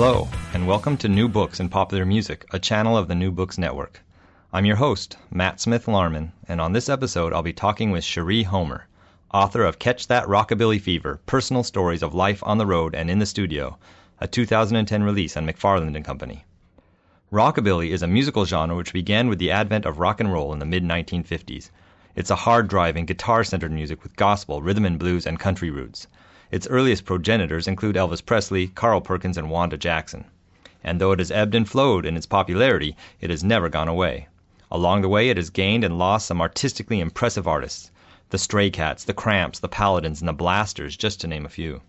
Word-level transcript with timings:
Hello, 0.00 0.28
and 0.54 0.68
welcome 0.68 0.96
to 0.98 1.08
New 1.08 1.28
Books 1.28 1.58
in 1.58 1.68
Popular 1.68 2.06
Music, 2.06 2.46
a 2.52 2.60
channel 2.60 2.96
of 2.96 3.08
the 3.08 3.16
New 3.16 3.32
Books 3.32 3.58
Network. 3.58 4.00
I'm 4.52 4.64
your 4.64 4.76
host, 4.76 5.16
Matt 5.28 5.58
Smith 5.58 5.86
Larman, 5.86 6.30
and 6.46 6.60
on 6.60 6.72
this 6.72 6.88
episode 6.88 7.32
I'll 7.32 7.42
be 7.42 7.52
talking 7.52 7.90
with 7.90 8.04
Cherie 8.04 8.44
Homer, 8.44 8.86
author 9.34 9.64
of 9.64 9.80
Catch 9.80 10.06
That 10.06 10.28
Rockabilly 10.28 10.80
Fever 10.80 11.18
Personal 11.26 11.64
Stories 11.64 12.04
of 12.04 12.14
Life 12.14 12.44
on 12.46 12.58
the 12.58 12.64
Road 12.64 12.94
and 12.94 13.10
in 13.10 13.18
the 13.18 13.26
Studio, 13.26 13.76
a 14.20 14.28
2010 14.28 15.02
release 15.02 15.36
on 15.36 15.44
McFarland 15.44 15.96
and 15.96 16.04
Company. 16.04 16.44
Rockabilly 17.32 17.88
is 17.88 18.04
a 18.04 18.06
musical 18.06 18.44
genre 18.44 18.76
which 18.76 18.92
began 18.92 19.28
with 19.28 19.40
the 19.40 19.50
advent 19.50 19.84
of 19.84 19.98
rock 19.98 20.20
and 20.20 20.32
roll 20.32 20.52
in 20.52 20.60
the 20.60 20.64
mid 20.64 20.84
1950s. 20.84 21.70
It's 22.14 22.30
a 22.30 22.36
hard 22.36 22.68
driving, 22.68 23.04
guitar 23.04 23.42
centered 23.42 23.72
music 23.72 24.04
with 24.04 24.14
gospel, 24.14 24.62
rhythm 24.62 24.84
and 24.84 24.96
blues, 24.96 25.26
and 25.26 25.40
country 25.40 25.70
roots. 25.70 26.06
Its 26.50 26.66
earliest 26.68 27.04
progenitors 27.04 27.68
include 27.68 27.94
Elvis 27.94 28.24
Presley, 28.24 28.68
Carl 28.68 29.02
Perkins, 29.02 29.36
and 29.36 29.50
Wanda 29.50 29.76
Jackson. 29.76 30.24
And 30.82 30.98
though 30.98 31.12
it 31.12 31.18
has 31.18 31.30
ebbed 31.30 31.54
and 31.54 31.68
flowed 31.68 32.06
in 32.06 32.16
its 32.16 32.24
popularity, 32.24 32.96
it 33.20 33.28
has 33.28 33.44
never 33.44 33.68
gone 33.68 33.86
away. 33.86 34.28
Along 34.70 35.02
the 35.02 35.10
way, 35.10 35.28
it 35.28 35.36
has 35.36 35.50
gained 35.50 35.84
and 35.84 35.98
lost 35.98 36.26
some 36.26 36.40
artistically 36.40 37.00
impressive 37.00 37.46
artists 37.46 37.90
the 38.30 38.38
Stray 38.38 38.70
Cats, 38.70 39.04
the 39.04 39.12
Cramps, 39.12 39.58
the 39.58 39.68
Paladins, 39.68 40.22
and 40.22 40.28
the 40.28 40.32
Blasters, 40.32 40.96
just 40.96 41.20
to 41.20 41.26
name 41.26 41.44
a 41.44 41.50
few. 41.50 41.82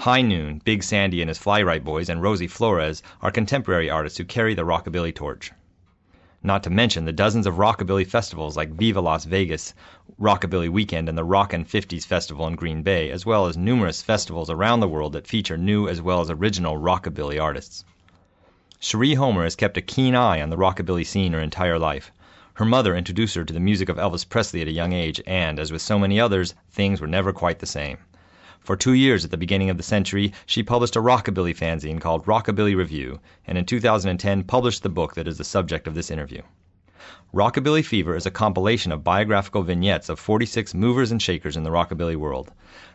High 0.00 0.20
Noon, 0.20 0.60
Big 0.62 0.82
Sandy 0.82 1.22
and 1.22 1.30
his 1.30 1.38
Fly-Rite 1.38 1.82
Boys, 1.82 2.10
and 2.10 2.20
Rosie 2.20 2.48
Flores 2.48 3.02
are 3.22 3.30
contemporary 3.30 3.88
artists 3.88 4.18
who 4.18 4.24
carry 4.24 4.52
the 4.52 4.66
rockabilly 4.66 5.14
torch 5.14 5.50
not 6.44 6.64
to 6.64 6.70
mention 6.70 7.04
the 7.04 7.12
dozens 7.12 7.46
of 7.46 7.54
rockabilly 7.54 8.04
festivals 8.04 8.56
like 8.56 8.70
Viva 8.70 9.00
Las 9.00 9.24
Vegas, 9.24 9.74
Rockabilly 10.22 10.68
Weekend, 10.68 11.08
and 11.08 11.18
the 11.18 11.24
Rockin' 11.24 11.64
50s 11.64 12.06
Festival 12.06 12.46
in 12.46 12.54
Green 12.54 12.82
Bay, 12.82 13.10
as 13.10 13.26
well 13.26 13.46
as 13.46 13.56
numerous 13.56 14.02
festivals 14.02 14.48
around 14.48 14.78
the 14.78 14.86
world 14.86 15.14
that 15.14 15.26
feature 15.26 15.56
new 15.56 15.88
as 15.88 16.00
well 16.00 16.20
as 16.20 16.30
original 16.30 16.78
rockabilly 16.78 17.42
artists. 17.42 17.84
Cherie 18.78 19.14
Homer 19.14 19.42
has 19.42 19.56
kept 19.56 19.76
a 19.76 19.82
keen 19.82 20.14
eye 20.14 20.40
on 20.40 20.48
the 20.48 20.56
rockabilly 20.56 21.04
scene 21.04 21.32
her 21.32 21.40
entire 21.40 21.76
life. 21.76 22.12
Her 22.54 22.64
mother 22.64 22.94
introduced 22.94 23.34
her 23.34 23.44
to 23.44 23.52
the 23.52 23.58
music 23.58 23.88
of 23.88 23.96
Elvis 23.96 24.24
Presley 24.24 24.62
at 24.62 24.68
a 24.68 24.70
young 24.70 24.92
age, 24.92 25.20
and, 25.26 25.58
as 25.58 25.72
with 25.72 25.82
so 25.82 25.98
many 25.98 26.20
others, 26.20 26.54
things 26.70 27.00
were 27.00 27.08
never 27.08 27.32
quite 27.32 27.58
the 27.58 27.66
same. 27.66 27.98
For 28.60 28.76
two 28.76 28.92
years 28.92 29.24
at 29.24 29.32
the 29.32 29.36
beginning 29.36 29.70
of 29.70 29.76
the 29.76 29.82
century, 29.82 30.32
she 30.46 30.62
published 30.62 30.94
a 30.94 31.02
rockabilly 31.02 31.52
fanzine 31.52 32.00
called 32.00 32.26
Rockabilly 32.26 32.76
Review, 32.76 33.18
and 33.44 33.58
in 33.58 33.64
2010 33.64 34.44
published 34.44 34.84
the 34.84 34.88
book 34.88 35.16
that 35.16 35.26
is 35.26 35.38
the 35.38 35.42
subject 35.42 35.88
of 35.88 35.96
this 35.96 36.12
interview. 36.12 36.42
Rockabilly 37.34 37.84
Fever 37.84 38.14
is 38.14 38.26
a 38.26 38.30
compilation 38.30 38.92
of 38.92 39.02
biographical 39.02 39.64
vignettes 39.64 40.08
of 40.08 40.20
46 40.20 40.72
movers 40.72 41.10
and 41.10 41.20
shakers 41.20 41.56
in 41.56 41.64
the 41.64 41.70
rockabilly 41.70 42.14
world. 42.14 42.52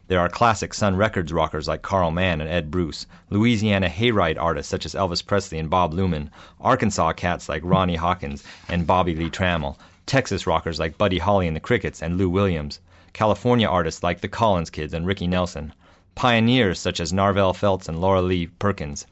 There 0.08 0.22
are 0.22 0.30
classic 0.30 0.74
Sun 0.74 0.96
Records 0.96 1.34
rockers 1.34 1.68
like 1.68 1.82
Carl 1.82 2.12
Mann 2.12 2.40
and 2.40 2.50
Ed 2.50 2.72
Bruce, 2.72 3.06
Louisiana 3.30 3.90
hayride 3.90 4.38
artists 4.40 4.70
such 4.70 4.86
as 4.86 4.96
Elvis 4.96 5.26
Presley 5.26 5.60
and 5.60 5.70
Bob 5.70 5.94
Luman, 5.94 6.30
Arkansas 6.62 7.12
cats 7.12 7.50
like 7.50 7.62
Ronnie 7.66 7.98
Hawkins 7.98 8.46
and 8.70 8.88
Bobby 8.88 9.14
Lee 9.14 9.30
Trammell, 9.30 9.78
Texas 10.06 10.48
rockers 10.48 10.80
like 10.80 10.98
Buddy 10.98 11.18
Holly 11.18 11.46
and 11.46 11.56
the 11.58 11.60
Crickets 11.60 12.02
and 12.02 12.18
Lew 12.18 12.30
Williams, 12.30 12.80
California 13.12 13.68
artists 13.68 14.04
like 14.04 14.22
the 14.22 14.30
Collins 14.30 14.70
Kids 14.70 14.94
and 14.94 15.06
Ricky 15.06 15.28
Nelson, 15.28 15.74
pioneers 16.16 16.80
such 16.80 17.02
as 17.02 17.12
Narvel 17.12 17.54
Felts 17.54 17.90
and 17.90 18.00
Laura 18.00 18.22
Lee 18.22 18.48
Perkins, 18.48 19.06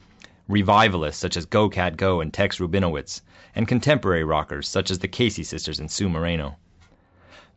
revivalists 0.48 1.20
such 1.20 1.36
as 1.36 1.44
Go 1.44 1.68
Cat 1.68 1.98
Go 1.98 2.22
and 2.22 2.32
Tex 2.32 2.58
Rubinowitz, 2.58 3.20
and 3.56 3.66
contemporary 3.66 4.22
rockers 4.22 4.68
such 4.68 4.90
as 4.90 5.00
the 5.00 5.08
Casey 5.08 5.42
Sisters 5.42 5.80
and 5.80 5.90
Sue 5.90 6.08
Moreno. 6.08 6.56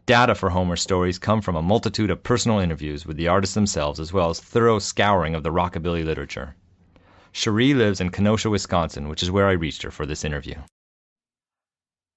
Data 0.08 0.34
for 0.34 0.50
Homer's 0.50 0.82
stories 0.82 1.20
come 1.20 1.42
from 1.42 1.56
a 1.56 1.62
multitude 1.62 2.10
of 2.10 2.24
personal 2.24 2.58
interviews 2.58 3.06
with 3.06 3.18
the 3.18 3.28
artists 3.28 3.54
themselves 3.54 4.00
as 4.00 4.12
well 4.12 4.32
as 4.32 4.40
thorough 4.40 4.80
scouring 4.80 5.36
of 5.36 5.44
the 5.44 5.52
rockabilly 5.52 6.04
literature. 6.04 6.56
Cherie 7.32 7.76
lives 7.76 8.02
in 8.02 8.10
Kenosha, 8.10 8.50
Wisconsin, 8.50 9.08
which 9.08 9.22
is 9.22 9.30
where 9.30 9.48
I 9.48 9.52
reached 9.52 9.84
her 9.84 9.92
for 9.92 10.08
this 10.08 10.26
interview. 10.26 10.56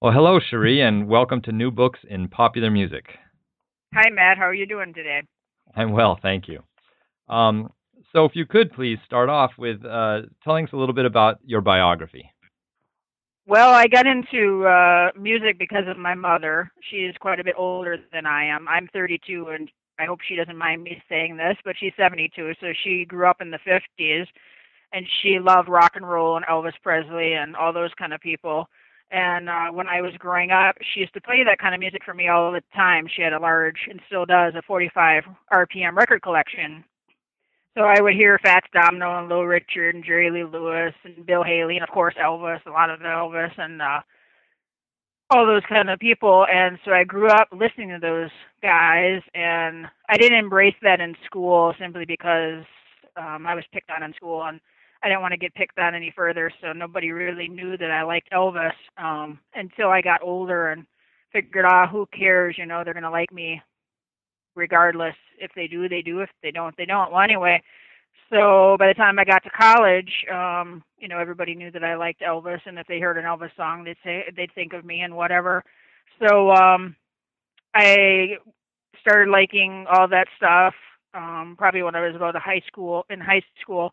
Well, 0.01 0.11
hello, 0.11 0.39
Cherie, 0.39 0.81
and 0.81 1.07
welcome 1.07 1.41
to 1.43 1.51
New 1.51 1.69
Books 1.69 1.99
in 2.09 2.29
Popular 2.29 2.71
Music. 2.71 3.05
Hi, 3.93 4.09
Matt. 4.09 4.37
How 4.37 4.45
are 4.45 4.55
you 4.55 4.65
doing 4.65 4.93
today? 4.93 5.21
I'm 5.75 5.91
well, 5.91 6.17
thank 6.19 6.47
you. 6.47 6.63
Um, 7.29 7.71
so, 8.11 8.25
if 8.25 8.31
you 8.35 8.45
could 8.45 8.73
please 8.73 8.97
start 9.05 9.29
off 9.29 9.51
with 9.57 9.85
uh, 9.85 10.23
telling 10.43 10.65
us 10.65 10.73
a 10.73 10.77
little 10.77 10.95
bit 10.95 11.05
about 11.05 11.37
your 11.45 11.61
biography. 11.61 12.32
Well, 13.45 13.73
I 13.73 13.87
got 13.87 14.07
into 14.07 14.65
uh, 14.65 15.11
music 15.19 15.59
because 15.59 15.85
of 15.87 15.97
my 15.97 16.15
mother. 16.15 16.71
She 16.89 16.97
is 16.97 17.15
quite 17.19 17.41
a 17.41 17.43
bit 17.43 17.55
older 17.57 17.97
than 18.13 18.25
I 18.25 18.45
am. 18.45 18.67
I'm 18.69 18.87
32, 18.93 19.47
and 19.49 19.69
I 19.99 20.05
hope 20.05 20.19
she 20.21 20.35
doesn't 20.35 20.57
mind 20.57 20.83
me 20.83 21.03
saying 21.09 21.35
this, 21.35 21.57
but 21.65 21.75
she's 21.77 21.91
72, 21.97 22.53
so 22.61 22.67
she 22.83 23.03
grew 23.03 23.27
up 23.27 23.41
in 23.41 23.51
the 23.51 23.59
50s, 23.67 24.27
and 24.93 25.05
she 25.21 25.39
loved 25.39 25.67
rock 25.67 25.93
and 25.95 26.07
roll 26.07 26.37
and 26.37 26.45
Elvis 26.45 26.79
Presley 26.81 27.33
and 27.33 27.53
all 27.55 27.73
those 27.73 27.91
kind 27.97 28.13
of 28.13 28.21
people. 28.21 28.69
And 29.11 29.49
uh, 29.49 29.67
when 29.71 29.87
I 29.87 30.01
was 30.01 30.13
growing 30.17 30.51
up, 30.51 30.75
she 30.93 31.01
used 31.01 31.13
to 31.13 31.21
play 31.21 31.43
that 31.43 31.59
kind 31.59 31.75
of 31.75 31.79
music 31.81 32.03
for 32.05 32.13
me 32.13 32.29
all 32.29 32.51
the 32.51 32.63
time. 32.73 33.07
She 33.13 33.21
had 33.21 33.33
a 33.33 33.39
large, 33.39 33.87
and 33.89 33.99
still 34.07 34.25
does, 34.25 34.53
a 34.55 34.61
45 34.61 35.23
RPM 35.51 35.95
record 35.97 36.21
collection. 36.21 36.85
So 37.77 37.83
I 37.83 38.01
would 38.01 38.13
hear 38.13 38.39
Fats 38.43 38.67
Domino 38.71 39.17
and 39.19 39.27
Little 39.27 39.47
Richard 39.47 39.95
and 39.95 40.03
Jerry 40.03 40.29
Lee 40.29 40.43
Lewis 40.43 40.93
and 41.03 41.25
Bill 41.25 41.43
Haley 41.43 41.75
and 41.77 41.83
of 41.83 41.89
course 41.89 42.13
Elvis, 42.23 42.65
a 42.65 42.69
lot 42.69 42.89
of 42.89 42.99
Elvis 42.99 43.57
and 43.57 43.81
uh 43.81 44.01
all 45.29 45.47
those 45.47 45.63
kind 45.67 45.89
of 45.89 45.97
people. 45.99 46.45
And 46.53 46.77
so 46.85 46.91
I 46.91 47.03
grew 47.03 47.27
up 47.27 47.47
listening 47.51 47.89
to 47.89 47.99
those 47.99 48.29
guys 48.61 49.21
and 49.33 49.87
I 50.07 50.17
didn't 50.17 50.37
embrace 50.37 50.75
that 50.83 51.01
in 51.01 51.15
school 51.25 51.73
simply 51.79 52.05
because 52.05 52.63
um 53.17 53.47
I 53.47 53.55
was 53.55 53.63
picked 53.73 53.89
on 53.89 54.03
in 54.03 54.13
school 54.13 54.43
and 54.43 54.59
I 55.03 55.09
didn't 55.09 55.21
want 55.21 55.33
to 55.33 55.37
get 55.37 55.53
picked 55.53 55.77
on 55.79 55.95
any 55.95 56.13
further, 56.15 56.49
so 56.61 56.71
nobody 56.71 57.11
really 57.11 57.49
knew 57.49 57.77
that 57.77 57.91
I 57.91 58.03
liked 58.03 58.31
Elvis 58.31 58.71
um, 58.97 59.37
until 59.53 59.89
I 59.89 60.01
got 60.01 60.23
older 60.23 60.69
and 60.69 60.85
figured, 61.33 61.65
ah, 61.67 61.87
who 61.87 62.07
cares? 62.17 62.55
You 62.57 62.65
know, 62.65 62.83
they're 62.85 62.93
gonna 62.93 63.11
like 63.11 63.33
me 63.33 63.61
regardless. 64.55 65.15
If 65.39 65.51
they 65.55 65.67
do, 65.67 65.89
they 65.89 66.01
do. 66.01 66.21
If 66.21 66.29
they 66.41 66.51
don't, 66.51 66.75
they 66.77 66.85
don't. 66.85 67.11
Well, 67.11 67.21
anyway, 67.21 67.61
so 68.29 68.75
by 68.79 68.87
the 68.87 68.93
time 68.93 69.19
I 69.19 69.25
got 69.25 69.43
to 69.43 69.49
college, 69.49 70.11
um, 70.31 70.83
you 70.97 71.07
know, 71.07 71.19
everybody 71.19 71.55
knew 71.55 71.71
that 71.71 71.83
I 71.83 71.95
liked 71.95 72.21
Elvis, 72.21 72.61
and 72.65 72.79
if 72.79 72.87
they 72.87 72.99
heard 72.99 73.17
an 73.17 73.25
Elvis 73.25 73.55
song, 73.55 73.83
they'd 73.83 73.97
say 74.03 74.23
they'd 74.35 74.53
think 74.53 74.73
of 74.73 74.85
me 74.85 75.01
and 75.01 75.15
whatever. 75.15 75.63
So 76.19 76.51
um, 76.51 76.95
I 77.73 78.37
started 79.01 79.29
liking 79.31 79.85
all 79.91 80.07
that 80.07 80.27
stuff 80.37 80.73
um, 81.13 81.55
probably 81.57 81.83
when 81.83 81.95
I 81.95 82.05
was 82.05 82.15
about 82.15 82.35
a 82.35 82.39
high 82.39 82.61
school 82.67 83.05
in 83.09 83.19
high 83.19 83.43
school 83.61 83.91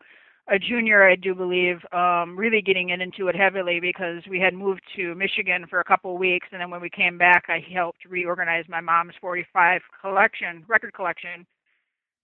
a 0.51 0.59
junior, 0.59 1.07
I 1.07 1.15
do 1.15 1.33
believe, 1.33 1.77
um, 1.93 2.35
really 2.37 2.61
getting 2.61 2.89
into 2.89 3.29
it 3.29 3.35
heavily 3.35 3.79
because 3.79 4.21
we 4.29 4.37
had 4.37 4.53
moved 4.53 4.81
to 4.97 5.15
Michigan 5.15 5.65
for 5.69 5.79
a 5.79 5.83
couple 5.85 6.13
of 6.13 6.19
weeks, 6.19 6.47
and 6.51 6.59
then 6.59 6.69
when 6.69 6.81
we 6.81 6.89
came 6.89 7.17
back, 7.17 7.45
I 7.47 7.63
helped 7.73 8.03
reorganize 8.03 8.65
my 8.67 8.81
mom's 8.81 9.13
45 9.21 9.81
collection, 10.01 10.65
record 10.67 10.93
collection, 10.93 11.47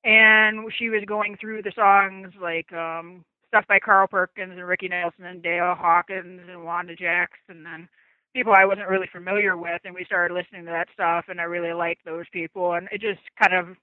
and 0.03 0.69
she 0.77 0.89
was 0.89 1.03
going 1.07 1.37
through 1.39 1.61
the 1.63 1.71
songs 1.73 2.33
like 2.41 2.71
um, 2.73 3.23
stuff 3.47 3.65
by 3.69 3.79
Carl 3.79 4.07
Perkins 4.07 4.51
and 4.51 4.67
Ricky 4.67 4.89
Nelson 4.89 5.23
and 5.23 5.41
Dale 5.41 5.73
Hawkins 5.77 6.41
and 6.49 6.65
Wanda 6.65 6.95
Jackson 6.95 7.39
and 7.49 7.65
then 7.65 7.89
people 8.35 8.53
I 8.55 8.65
wasn't 8.65 8.89
really 8.89 9.07
familiar 9.11 9.57
with, 9.57 9.81
and 9.85 9.95
we 9.95 10.05
started 10.05 10.33
listening 10.33 10.65
to 10.65 10.71
that 10.71 10.89
stuff, 10.93 11.25
and 11.29 11.39
I 11.39 11.45
really 11.45 11.73
liked 11.73 12.03
those 12.05 12.25
people, 12.31 12.73
and 12.73 12.87
it 12.91 13.01
just 13.01 13.21
kind 13.41 13.55
of 13.55 13.75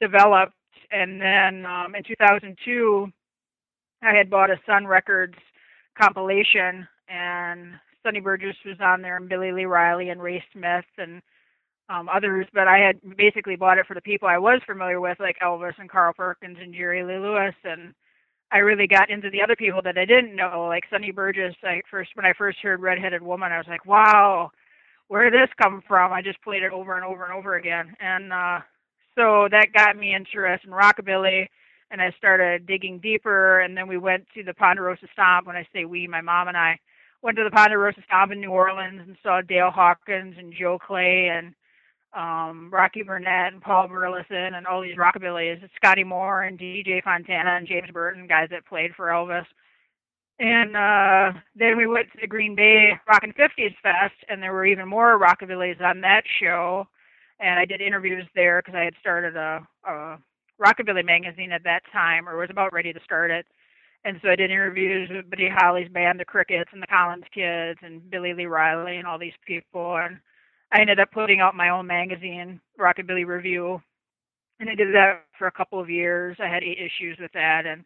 developed. 0.00 0.54
And 0.92 1.20
then 1.20 1.66
um, 1.66 1.94
in 1.94 2.04
2002 2.04 3.12
I 4.02 4.14
had 4.16 4.30
bought 4.30 4.50
a 4.50 4.60
Sun 4.66 4.86
Records 4.86 5.34
compilation, 6.00 6.86
and 7.08 7.74
Sonny 8.02 8.20
Burgess 8.20 8.56
was 8.64 8.78
on 8.80 9.02
there, 9.02 9.16
and 9.16 9.28
Billy 9.28 9.52
Lee 9.52 9.66
Riley, 9.66 10.08
and 10.08 10.22
Ray 10.22 10.42
Smith, 10.52 10.84
and 10.98 11.20
um, 11.88 12.08
others. 12.08 12.46
But 12.54 12.68
I 12.68 12.78
had 12.78 13.00
basically 13.16 13.56
bought 13.56 13.78
it 13.78 13.86
for 13.86 13.94
the 13.94 14.00
people 14.00 14.28
I 14.28 14.38
was 14.38 14.60
familiar 14.66 15.00
with, 15.00 15.18
like 15.20 15.36
Elvis 15.42 15.78
and 15.78 15.90
Carl 15.90 16.14
Perkins 16.14 16.58
and 16.60 16.74
Jerry 16.74 17.02
Lee 17.02 17.18
Lewis, 17.18 17.54
and 17.64 17.92
I 18.52 18.58
really 18.58 18.86
got 18.86 19.10
into 19.10 19.30
the 19.30 19.42
other 19.42 19.56
people 19.56 19.82
that 19.82 19.98
I 19.98 20.04
didn't 20.04 20.34
know, 20.34 20.66
like 20.68 20.84
Sonny 20.90 21.10
Burgess. 21.10 21.54
I 21.62 21.82
first 21.90 22.10
when 22.14 22.26
I 22.26 22.32
first 22.32 22.58
heard 22.62 22.80
Redheaded 22.80 23.22
Woman, 23.22 23.52
I 23.52 23.58
was 23.58 23.68
like, 23.68 23.84
wow, 23.86 24.50
where 25.08 25.28
did 25.28 25.40
this 25.40 25.54
come 25.60 25.82
from? 25.86 26.12
I 26.12 26.22
just 26.22 26.42
played 26.42 26.62
it 26.62 26.72
over 26.72 26.96
and 26.96 27.04
over 27.04 27.24
and 27.24 27.34
over 27.34 27.56
again, 27.56 27.94
and 28.00 28.32
uh, 28.32 28.60
so 29.14 29.48
that 29.50 29.74
got 29.74 29.96
me 29.96 30.14
interested 30.14 30.68
in 30.68 30.72
rockabilly 30.74 31.48
and 31.90 32.00
I 32.00 32.12
started 32.16 32.66
digging 32.66 32.98
deeper. 32.98 33.60
And 33.60 33.76
then 33.76 33.88
we 33.88 33.98
went 33.98 34.26
to 34.34 34.42
the 34.42 34.54
Ponderosa 34.54 35.06
Stomp. 35.12 35.46
When 35.46 35.56
I 35.56 35.66
say 35.72 35.84
we, 35.84 36.06
my 36.06 36.20
mom 36.20 36.48
and 36.48 36.56
I 36.56 36.78
went 37.22 37.36
to 37.38 37.44
the 37.44 37.50
Ponderosa 37.50 38.00
Stomp 38.06 38.32
in 38.32 38.40
New 38.40 38.50
Orleans 38.50 39.00
and 39.00 39.16
saw 39.22 39.40
Dale 39.40 39.70
Hawkins 39.70 40.36
and 40.38 40.54
Joe 40.58 40.78
Clay 40.78 41.30
and 41.32 41.54
um, 42.12 42.70
Rocky 42.72 43.02
Burnette 43.02 43.52
and 43.52 43.62
Paul 43.62 43.88
Burlison 43.88 44.54
and 44.54 44.66
all 44.66 44.82
these 44.82 44.96
rockabillys, 44.96 45.60
Scotty 45.76 46.04
Moore 46.04 46.42
and 46.42 46.58
DJ 46.58 47.02
Fontana 47.02 47.50
and 47.50 47.68
James 47.68 47.90
Burton, 47.92 48.26
guys 48.26 48.48
that 48.50 48.66
played 48.66 48.94
for 48.96 49.06
Elvis. 49.06 49.46
And 50.40 50.74
uh, 50.74 51.38
then 51.54 51.76
we 51.76 51.86
went 51.86 52.10
to 52.12 52.18
the 52.20 52.26
Green 52.26 52.56
Bay 52.56 52.92
Rockin' 53.06 53.34
50s 53.34 53.74
Fest, 53.82 54.14
and 54.28 54.42
there 54.42 54.54
were 54.54 54.64
even 54.64 54.88
more 54.88 55.20
rockabillys 55.20 55.80
on 55.82 56.00
that 56.00 56.22
show. 56.40 56.86
And 57.38 57.58
I 57.58 57.66
did 57.66 57.80
interviews 57.80 58.24
there 58.34 58.62
because 58.64 58.76
I 58.76 58.84
had 58.84 58.94
started 59.00 59.36
a, 59.36 59.66
a 59.86 60.18
rockabilly 60.60 61.04
magazine 61.04 61.52
at 61.52 61.64
that 61.64 61.82
time, 61.92 62.28
or 62.28 62.36
was 62.36 62.50
about 62.50 62.72
ready 62.72 62.92
to 62.92 63.00
start 63.04 63.30
it. 63.30 63.46
And 64.04 64.18
so 64.22 64.30
I 64.30 64.36
did 64.36 64.50
interviews 64.50 65.10
with 65.10 65.28
Buddy 65.28 65.48
Holly's 65.48 65.88
band, 65.88 66.20
the 66.20 66.24
Crickets, 66.24 66.70
and 66.72 66.82
the 66.82 66.86
Collins 66.86 67.24
Kids, 67.34 67.78
and 67.82 68.08
Billy 68.10 68.32
Lee 68.32 68.46
Riley, 68.46 68.96
and 68.96 69.06
all 69.06 69.18
these 69.18 69.32
people. 69.46 69.96
And 69.96 70.18
I 70.72 70.80
ended 70.80 71.00
up 71.00 71.10
putting 71.12 71.40
out 71.40 71.54
my 71.54 71.68
own 71.68 71.86
magazine, 71.86 72.60
Rockabilly 72.78 73.26
Review, 73.26 73.80
and 74.60 74.68
I 74.68 74.74
did 74.74 74.94
that 74.94 75.24
for 75.38 75.46
a 75.46 75.52
couple 75.52 75.80
of 75.80 75.90
years. 75.90 76.36
I 76.38 76.48
had 76.48 76.62
eight 76.62 76.78
issues 76.78 77.18
with 77.18 77.32
that, 77.32 77.64
and 77.66 77.84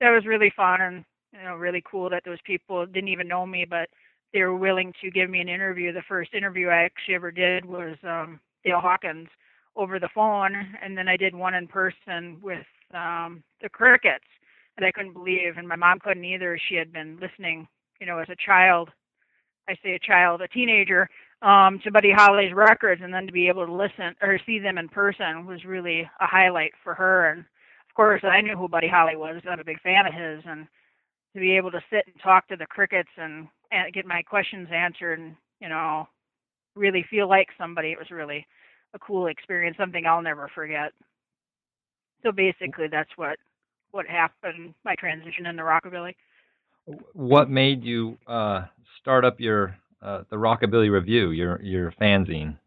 that 0.00 0.10
was 0.10 0.26
really 0.26 0.52
fun 0.56 0.80
and 0.80 1.04
you 1.32 1.42
know 1.42 1.56
really 1.56 1.82
cool 1.88 2.08
that 2.10 2.22
those 2.24 2.38
people 2.44 2.86
didn't 2.86 3.08
even 3.08 3.28
know 3.28 3.44
me, 3.44 3.66
but 3.68 3.88
they 4.32 4.42
were 4.42 4.56
willing 4.56 4.92
to 5.02 5.10
give 5.10 5.28
me 5.28 5.40
an 5.40 5.48
interview. 5.48 5.92
The 5.92 6.02
first 6.08 6.34
interview 6.34 6.68
I 6.68 6.84
actually 6.84 7.14
ever 7.14 7.30
did 7.30 7.64
was 7.64 7.96
um, 8.04 8.40
Dale 8.64 8.80
Hawkins 8.80 9.28
over 9.76 9.98
the 9.98 10.08
phone, 10.14 10.54
and 10.82 10.96
then 10.96 11.08
I 11.08 11.16
did 11.16 11.34
one 11.34 11.54
in 11.54 11.66
person 11.66 12.38
with 12.42 12.66
um, 12.92 13.42
the 13.60 13.68
Crickets 13.68 14.24
that 14.76 14.86
I 14.86 14.92
couldn't 14.92 15.12
believe, 15.12 15.56
and 15.56 15.68
my 15.68 15.76
mom 15.76 15.98
couldn't 16.00 16.24
either. 16.24 16.58
She 16.68 16.74
had 16.74 16.92
been 16.92 17.18
listening, 17.20 17.66
you 18.00 18.06
know, 18.06 18.18
as 18.18 18.28
a 18.28 18.36
child. 18.44 18.90
I 19.68 19.74
say 19.82 19.94
a 19.94 19.98
child, 19.98 20.42
a 20.42 20.48
teenager, 20.48 21.08
um, 21.42 21.80
to 21.84 21.90
Buddy 21.90 22.12
Holly's 22.12 22.52
records, 22.52 23.00
and 23.02 23.12
then 23.12 23.26
to 23.26 23.32
be 23.32 23.48
able 23.48 23.66
to 23.66 23.72
listen 23.72 24.14
or 24.20 24.38
see 24.44 24.58
them 24.58 24.78
in 24.78 24.88
person 24.88 25.46
was 25.46 25.64
really 25.64 26.02
a 26.20 26.26
highlight 26.26 26.72
for 26.82 26.94
her. 26.94 27.30
And 27.30 27.40
of 27.40 27.94
course, 27.94 28.22
I 28.24 28.40
knew 28.40 28.56
who 28.56 28.68
Buddy 28.68 28.88
Holly 28.88 29.16
was. 29.16 29.42
I'm 29.48 29.60
a 29.60 29.64
big 29.64 29.80
fan 29.80 30.06
of 30.06 30.14
his, 30.14 30.42
and 30.46 30.66
to 31.34 31.40
be 31.40 31.56
able 31.56 31.70
to 31.70 31.80
sit 31.90 32.04
and 32.06 32.14
talk 32.22 32.48
to 32.48 32.56
the 32.56 32.66
crickets 32.66 33.10
and, 33.16 33.48
and 33.72 33.92
get 33.92 34.06
my 34.06 34.22
questions 34.22 34.68
answered, 34.72 35.18
and 35.18 35.34
you 35.60 35.68
know, 35.68 36.06
really 36.76 37.04
feel 37.08 37.28
like 37.28 37.48
somebody, 37.56 37.92
it 37.92 37.98
was 37.98 38.10
really 38.10 38.46
a 38.94 38.98
cool 38.98 39.26
experience, 39.26 39.76
something 39.76 40.06
I'll 40.06 40.22
never 40.22 40.48
forget. 40.54 40.92
So 42.22 42.32
basically, 42.32 42.86
that's 42.90 43.10
what 43.16 43.36
what 43.90 44.06
happened, 44.06 44.74
my 44.84 44.94
transition 44.96 45.46
into 45.46 45.62
rockabilly. 45.62 46.14
What 47.12 47.48
made 47.48 47.84
you 47.84 48.18
uh, 48.26 48.62
start 49.00 49.24
up 49.24 49.38
your 49.38 49.76
uh, 50.02 50.22
the 50.30 50.36
Rockabilly 50.36 50.90
Review, 50.90 51.30
your 51.30 51.60
your 51.62 51.92
fanzine? 52.00 52.58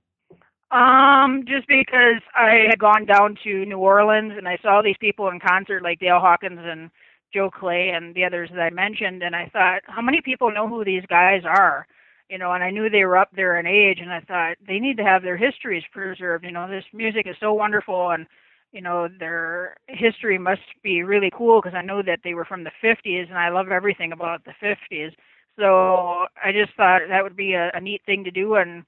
Um, 0.71 1.45
just 1.47 1.67
because 1.67 2.21
I 2.35 2.65
had 2.69 2.79
gone 2.79 3.05
down 3.05 3.37
to 3.43 3.65
New 3.65 3.77
Orleans 3.77 4.33
and 4.37 4.47
I 4.47 4.57
saw 4.61 4.81
these 4.81 4.97
people 4.99 5.29
in 5.29 5.39
concert, 5.39 5.81
like 5.81 5.99
Dale 5.99 6.19
Hawkins 6.19 6.59
and 6.61 6.89
Joe 7.33 7.49
Clay 7.49 7.91
and 7.95 8.13
the 8.15 8.25
others 8.25 8.49
that 8.53 8.59
I 8.59 8.69
mentioned, 8.69 9.23
and 9.23 9.35
I 9.35 9.49
thought, 9.53 9.81
how 9.85 10.01
many 10.01 10.21
people 10.21 10.51
know 10.51 10.67
who 10.67 10.83
these 10.83 11.03
guys 11.09 11.43
are? 11.45 11.87
You 12.29 12.37
know, 12.37 12.51
and 12.51 12.63
I 12.63 12.71
knew 12.71 12.89
they 12.89 13.05
were 13.05 13.17
up 13.17 13.29
there 13.35 13.57
in 13.57 13.65
age, 13.65 13.99
and 14.01 14.11
I 14.11 14.19
thought 14.19 14.57
they 14.67 14.79
need 14.79 14.97
to 14.97 15.03
have 15.03 15.23
their 15.23 15.37
histories 15.37 15.83
preserved. 15.91 16.43
You 16.43 16.51
know, 16.51 16.67
this 16.67 16.83
music 16.93 17.25
is 17.25 17.37
so 17.39 17.53
wonderful, 17.53 18.11
and 18.11 18.27
you 18.73 18.81
know 18.81 19.07
their 19.07 19.77
history 19.87 20.37
must 20.37 20.61
be 20.83 21.03
really 21.03 21.31
cool 21.33 21.61
because 21.61 21.75
I 21.75 21.81
know 21.81 22.01
that 22.01 22.19
they 22.23 22.33
were 22.33 22.45
from 22.45 22.63
the 22.63 22.71
50s, 22.83 23.29
and 23.29 23.37
I 23.37 23.49
love 23.49 23.71
everything 23.71 24.11
about 24.11 24.43
the 24.43 24.53
50s. 24.61 25.13
So 25.57 26.25
I 26.43 26.51
just 26.51 26.75
thought 26.75 27.01
that 27.09 27.23
would 27.23 27.35
be 27.35 27.53
a, 27.53 27.71
a 27.73 27.79
neat 27.79 28.01
thing 28.05 28.23
to 28.25 28.31
do, 28.31 28.55
and 28.55 28.83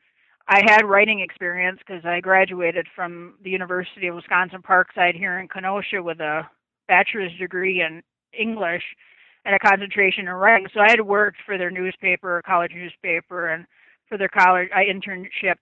I 0.50 0.62
had 0.66 0.86
writing 0.86 1.20
experience 1.20 1.80
because 1.80 2.04
I 2.06 2.20
graduated 2.22 2.88
from 2.96 3.36
the 3.44 3.52
University 3.52 4.08
of 4.08 4.16
Wisconsin 4.16 4.62
Parkside 4.62 5.16
here 5.16 5.40
in 5.40 5.48
Kenosha 5.48 6.02
with 6.02 6.20
a 6.20 6.50
bachelor's 6.88 7.32
degree 7.40 7.82
in 7.82 8.02
English 8.38 8.84
and 9.46 9.56
a 9.56 9.60
concentration 9.60 10.28
in 10.28 10.34
writing. 10.34 10.68
So 10.74 10.80
I 10.80 10.90
had 10.90 11.02
worked 11.02 11.38
for 11.46 11.58
their 11.58 11.72
newspaper, 11.72 12.42
college 12.46 12.72
newspaper, 12.74 13.50
and 13.50 13.66
for 14.08 14.18
their 14.18 14.30
college. 14.30 14.70
I 14.76 14.84
internship, 14.86 15.56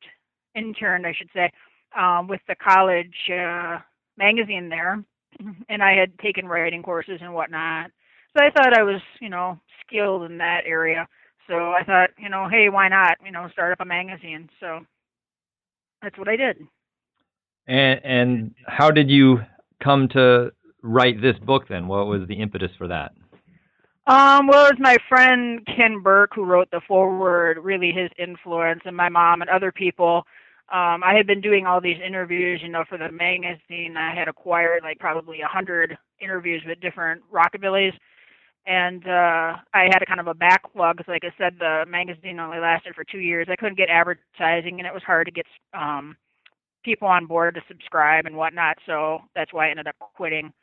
interned, 0.55 1.05
I 1.05 1.13
should 1.13 1.29
say, 1.33 1.51
um, 1.97 2.27
with 2.27 2.41
the 2.47 2.55
college 2.55 3.15
uh, 3.31 3.79
magazine 4.17 4.69
there, 4.69 5.03
and 5.69 5.83
I 5.83 5.93
had 5.93 6.17
taken 6.19 6.47
writing 6.47 6.83
courses 6.83 7.19
and 7.21 7.33
whatnot. 7.33 7.91
So 8.35 8.43
I 8.43 8.51
thought 8.51 8.77
I 8.77 8.83
was, 8.83 9.01
you 9.21 9.29
know, 9.29 9.59
skilled 9.85 10.29
in 10.29 10.37
that 10.39 10.61
area. 10.65 11.07
So 11.47 11.71
I 11.71 11.83
thought, 11.83 12.09
you 12.17 12.29
know, 12.29 12.47
hey, 12.49 12.69
why 12.69 12.89
not, 12.89 13.17
you 13.23 13.31
know, 13.31 13.47
start 13.51 13.71
up 13.71 13.79
a 13.79 13.85
magazine. 13.85 14.49
So 14.59 14.79
that's 16.01 16.17
what 16.17 16.27
I 16.27 16.35
did. 16.35 16.57
And 17.67 18.01
and 18.03 18.55
how 18.65 18.91
did 18.91 19.09
you 19.09 19.39
come 19.83 20.07
to 20.09 20.51
write 20.81 21.21
this 21.21 21.37
book 21.39 21.67
then? 21.67 21.87
What 21.87 22.07
was 22.07 22.27
the 22.27 22.35
impetus 22.35 22.71
for 22.77 22.87
that? 22.87 23.11
Um, 24.07 24.47
well, 24.47 24.67
it 24.67 24.73
was 24.73 24.79
my 24.79 24.97
friend 25.09 25.65
Ken 25.67 26.01
Burke 26.01 26.31
who 26.35 26.45
wrote 26.45 26.71
the 26.71 26.81
foreword, 26.87 27.59
really 27.63 27.91
his 27.93 28.09
influence, 28.19 28.81
and 28.85 28.97
my 28.97 29.09
mom 29.09 29.41
and 29.41 29.49
other 29.51 29.71
people. 29.71 30.23
Um, 30.73 31.03
I 31.03 31.13
had 31.15 31.27
been 31.27 31.41
doing 31.41 31.67
all 31.67 31.81
these 31.81 31.99
interviews, 32.05 32.61
you 32.63 32.69
know, 32.69 32.85
for 32.89 32.97
the 32.97 33.11
magazine. 33.11 33.97
I 33.97 34.15
had 34.15 34.29
acquired 34.29 34.83
like 34.83 34.99
probably 34.99 35.41
a 35.41 35.47
hundred 35.47 35.97
interviews 36.21 36.63
with 36.67 36.81
different 36.81 37.23
rockabillys 37.33 37.93
and 38.67 39.07
uh 39.07 39.55
I 39.73 39.85
had 39.91 40.01
a 40.03 40.07
kind 40.07 40.19
of 40.21 40.27
a 40.27 40.35
backlog 40.35 40.97
because, 40.97 41.09
like 41.11 41.23
I 41.25 41.33
said, 41.37 41.55
the 41.59 41.85
magazine 41.87 42.39
only 42.39 42.59
lasted 42.59 42.95
for 42.95 43.03
two 43.05 43.19
years. 43.19 43.47
I 43.49 43.55
couldn't 43.57 43.77
get 43.77 43.89
advertising, 43.89 44.79
and 44.79 44.87
it 44.87 44.93
was 44.93 45.03
hard 45.03 45.27
to 45.27 45.31
get 45.33 45.47
um 45.73 46.17
people 46.83 47.07
on 47.07 47.27
board 47.27 47.55
to 47.55 47.61
subscribe 47.67 48.25
and 48.27 48.37
whatnot. 48.37 48.77
So 48.85 49.19
that's 49.35 49.53
why 49.53 49.67
I 49.67 49.71
ended 49.71 49.87
up 49.87 49.95
quitting 50.15 50.53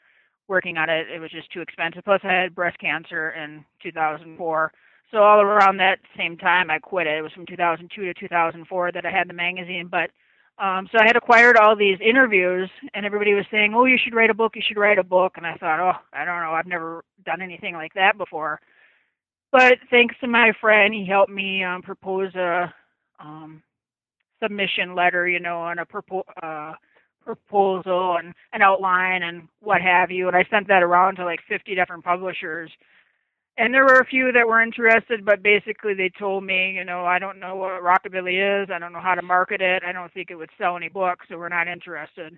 working 0.49 0.76
on 0.76 0.91
it. 0.91 1.06
It 1.08 1.20
was 1.20 1.31
just 1.31 1.50
too 1.52 1.61
expensive. 1.61 2.05
Plus, 2.05 2.20
I 2.25 2.32
had 2.32 2.55
breast 2.55 2.79
cancer 2.79 3.31
in 3.31 3.64
2004. 3.82 4.73
So 5.11 5.19
all 5.19 5.41
around 5.41 5.76
that 5.76 6.00
same 6.17 6.37
time, 6.37 6.70
I 6.70 6.79
quit 6.79 7.06
it. 7.06 7.19
It 7.19 7.23
was 7.23 7.32
from 7.32 7.46
2002 7.46 8.05
to 8.05 8.14
2004 8.14 8.93
that 8.93 9.06
I 9.06 9.11
had 9.11 9.29
the 9.29 9.35
magazine, 9.35 9.88
but 9.91 10.11
um, 10.58 10.88
so 10.93 10.99
I 10.99 11.06
had 11.06 11.17
acquired 11.17 11.56
all 11.56 11.75
these 11.75 11.99
interviews, 12.00 12.70
and 12.94 13.05
everybody 13.05 13.35
was 13.35 13.44
saying, 13.50 13.75
"Oh, 13.75 13.87
you 13.87 13.99
should 13.99 14.14
write 14.14 14.31
a 14.31 14.35
book. 14.35 14.55
You 14.55 14.62
should 14.67 14.76
write 14.76 14.99
a 14.99 15.05
book." 15.05 15.32
And 15.37 15.46
I 15.46 15.56
thought, 15.56 15.81
"Oh, 15.81 15.99
I 16.12 16.25
don't 16.25 16.41
know. 16.43 16.52
I've 16.52 16.67
never 16.67 17.05
done 17.25 17.43
anything 17.43 17.75
like 17.75 17.92
that 17.95 18.16
before." 18.16 18.61
But 19.50 19.78
thanks 19.90 20.14
to 20.21 20.28
my 20.28 20.52
friend, 20.61 20.95
he 20.95 21.04
helped 21.07 21.33
me 21.33 21.64
um, 21.64 21.83
propose 21.83 22.35
a 22.37 22.73
um, 23.19 23.62
submission 24.42 24.95
letter, 24.95 25.28
you 25.28 25.40
know, 25.40 25.59
on 25.59 25.80
a 25.80 25.87
propo- 25.87 26.23
uh, 26.42 26.75
proposal 27.25 28.16
and 28.19 28.35
an 28.52 28.62
outline 28.62 29.23
and 29.23 29.49
what 29.61 29.81
have 29.81 30.11
you. 30.11 30.28
And 30.28 30.37
I 30.37 30.45
sent 30.50 30.69
that 30.69 30.83
around 30.83 31.16
to 31.16 31.25
like 31.25 31.40
50 31.49 31.75
different 31.75 32.04
publishers 32.04 32.71
and 33.57 33.73
there 33.73 33.85
were 33.85 34.00
a 34.00 34.07
few 34.07 34.33
that 34.33 34.49
were 34.49 34.61
interested, 34.61 35.25
but 35.25 35.43
basically 35.43 35.95
they 35.95 36.11
told 36.19 36.43
me, 36.45 36.73
you 36.73 36.85
know, 36.85 37.04
I 37.04 37.19
don't 37.21 37.38
know 37.38 37.54
what 37.54 37.83
rockabilly 37.83 38.62
is. 38.64 38.69
I 38.75 38.78
don't 38.81 38.93
know 38.93 39.00
how 39.00 39.14
to 39.14 39.23
market 39.23 39.61
it. 39.61 39.85
I 39.85 39.93
don't 39.93 40.12
think 40.12 40.31
it 40.31 40.35
would 40.35 40.50
sell 40.59 40.76
any 40.76 40.88
books, 40.88 41.26
so 41.28 41.38
we're 41.38 41.49
not 41.49 41.69
interested. 41.69 42.37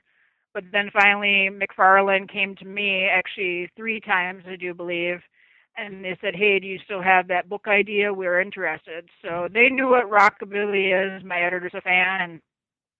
But 0.52 0.64
then 0.73 0.90
finally, 0.93 1.49
McFarland 1.50 2.31
came 2.31 2.55
to 2.57 2.66
me 2.66 3.05
actually 3.05 3.71
three 3.76 4.00
times, 4.00 4.45
I 4.47 4.57
do 4.57 4.75
believe, 4.75 5.21
and 5.76 6.05
they 6.05 6.16
said, 6.21 6.35
"Hey, 6.35 6.59
do 6.59 6.66
you 6.66 6.78
still 6.85 7.02
have 7.02 7.28
that 7.28 7.49
book 7.49 7.66
idea? 7.66 8.12
We're 8.12 8.40
interested." 8.40 9.09
So 9.23 9.49
they 9.52 9.69
knew 9.69 9.88
what 9.88 10.11
rockabilly 10.11 11.16
is. 11.19 11.25
My 11.25 11.40
editor's 11.40 11.75
a 11.75 11.81
fan, 11.83 12.21
and 12.23 12.43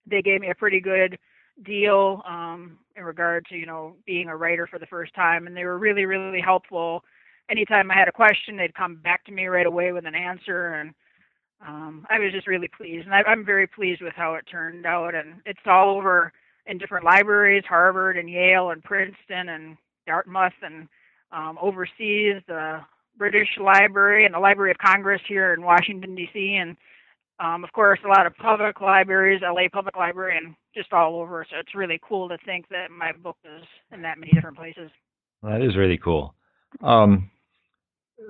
they 0.07 0.23
gave 0.23 0.41
me 0.41 0.51
a 0.51 0.55
pretty 0.55 0.81
good 0.81 1.19
deal 1.65 2.23
um, 2.29 2.79
in 2.97 3.05
regard 3.05 3.47
to 3.47 3.57
you 3.57 3.67
know 3.67 3.95
being 4.07 4.29
a 4.29 4.37
writer 4.37 4.67
for 4.67 4.79
the 4.79 4.87
first 4.87 5.15
time, 5.15 5.47
and 5.47 5.57
they 5.57 5.65
were 5.65 5.79
really, 5.79 6.05
really 6.05 6.41
helpful 6.41 7.03
anytime 7.49 7.91
I 7.91 7.95
had 7.95 8.09
a 8.09 8.13
question, 8.13 8.57
they'd 8.57 8.75
come 8.75 8.97
back 8.97 9.25
to 9.27 9.33
me 9.33 9.47
right 9.47 9.67
away 9.67 9.93
with 9.93 10.07
an 10.07 10.15
answer, 10.15 10.75
and 10.75 10.95
um, 11.67 12.07
I 12.11 12.19
was 12.19 12.33
just 12.33 12.47
really 12.47 12.69
pleased. 12.69 13.07
And 13.07 13.15
I, 13.15 13.23
I'm 13.23 13.45
very 13.45 13.67
pleased 13.67 14.03
with 14.03 14.15
how 14.15 14.35
it 14.35 14.45
turned 14.51 14.87
out. 14.87 15.15
And 15.15 15.41
it's 15.47 15.61
all 15.67 15.97
over 15.97 16.33
in 16.67 16.79
different 16.79 17.05
libraries, 17.05 17.65
Harvard 17.69 18.17
and 18.17 18.29
Yale 18.29 18.71
and 18.71 18.83
Princeton 18.83 19.49
and 19.49 19.77
Dartmouth, 20.07 20.53
and 20.63 20.89
um, 21.33 21.59
overseas, 21.61 22.43
the 22.47 22.81
British 23.17 23.49
Library 23.61 24.27
and 24.27 24.35
the 24.35 24.39
Library 24.39 24.71
of 24.71 24.79
Congress 24.79 25.23
here 25.27 25.55
in 25.55 25.63
Washington 25.63 26.15
D.C. 26.15 26.57
and 26.57 26.77
um, 27.39 27.65
of 27.65 27.73
course, 27.73 27.99
a 28.05 28.09
lot 28.09 28.27
of 28.27 28.37
public 28.37 28.81
libraries, 28.81 29.43
LA 29.43 29.69
Public 29.73 29.97
Library, 29.97 30.37
and 30.37 30.55
just 30.75 30.93
all 30.93 31.17
over. 31.17 31.47
So 31.51 31.59
it's 31.59 31.75
really 31.75 32.01
cool 32.07 32.29
to 32.29 32.39
think 32.45 32.69
that 32.69 32.91
my 32.91 33.13
book 33.13 33.37
is 33.45 33.67
in 33.93 34.03
that 34.03 34.19
many 34.19 34.33
different 34.33 34.57
places. 34.57 34.91
That 35.43 35.63
is 35.63 35.77
really 35.77 35.99
cool. 35.99 36.35
Um, 36.83 37.31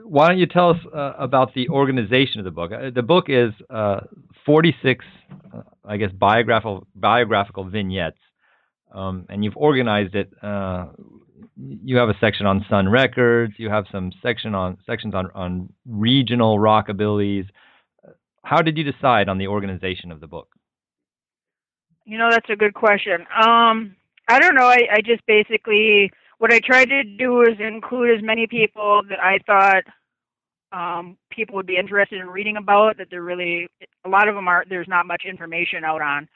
why 0.03 0.29
don't 0.29 0.39
you 0.39 0.47
tell 0.47 0.71
us 0.71 0.79
uh, 0.95 1.13
about 1.19 1.55
the 1.55 1.69
organization 1.69 2.41
of 2.41 2.45
the 2.45 2.51
book? 2.51 2.73
Uh, 2.73 2.91
the 2.93 3.03
book 3.03 3.27
is 3.29 3.53
uh, 3.71 4.01
46, 4.45 5.05
uh, 5.55 5.63
I 5.85 5.97
guess, 5.97 6.11
biographical 6.13 6.87
biographical 6.97 7.65
vignettes, 7.65 8.19
um, 8.93 9.27
and 9.29 9.45
you've 9.45 9.57
organized 9.57 10.17
it 10.17 10.33
uh, 10.43 10.87
you 11.57 11.97
have 11.97 12.09
a 12.09 12.17
section 12.21 12.47
on 12.47 12.65
Sun 12.69 12.89
Records. 12.89 13.55
You 13.57 13.71
have 13.71 13.87
some 13.91 14.13
section 14.23 14.55
on 14.55 14.79
sections 14.87 15.15
on 15.15 15.31
on 15.35 15.73
regional 15.87 16.59
rockabillys. 16.59 17.47
How 18.47 18.63
did 18.63 18.79
you 18.79 18.85
decide 18.85 19.29
on 19.29 19.39
the 19.39 19.49
organization 19.49 20.13
of 20.13 20.21
the 20.21 20.29
book? 20.29 20.55
You 22.05 22.17
know, 22.17 22.31
that's 22.31 22.49
a 22.49 22.55
good 22.55 22.75
question. 22.75 23.27
Um, 23.35 23.97
I 24.29 24.39
don't 24.39 24.55
know. 24.55 24.69
I, 24.69 24.87
I 24.93 25.01
just 25.05 25.27
basically 25.27 26.13
what 26.39 26.53
I 26.53 26.61
tried 26.61 26.91
to 26.91 27.03
do 27.03 27.31
was 27.33 27.57
include 27.59 28.17
as 28.17 28.25
many 28.25 28.47
people 28.47 29.03
that 29.09 29.19
I 29.19 29.39
thought 29.45 29.83
um, 30.71 31.17
people 31.29 31.57
would 31.57 31.67
be 31.67 31.77
interested 31.77 32.21
in 32.21 32.29
reading 32.29 32.57
about. 32.57 32.99
That 32.99 33.09
there 33.11 33.21
really 33.21 33.67
a 34.05 34.09
lot 34.09 34.29
of 34.29 34.37
them 34.37 34.47
are. 34.47 34.65
There's 34.69 34.87
not 34.87 35.07
much 35.07 35.25
information 35.29 35.83
out 35.83 36.01
on, 36.01 36.29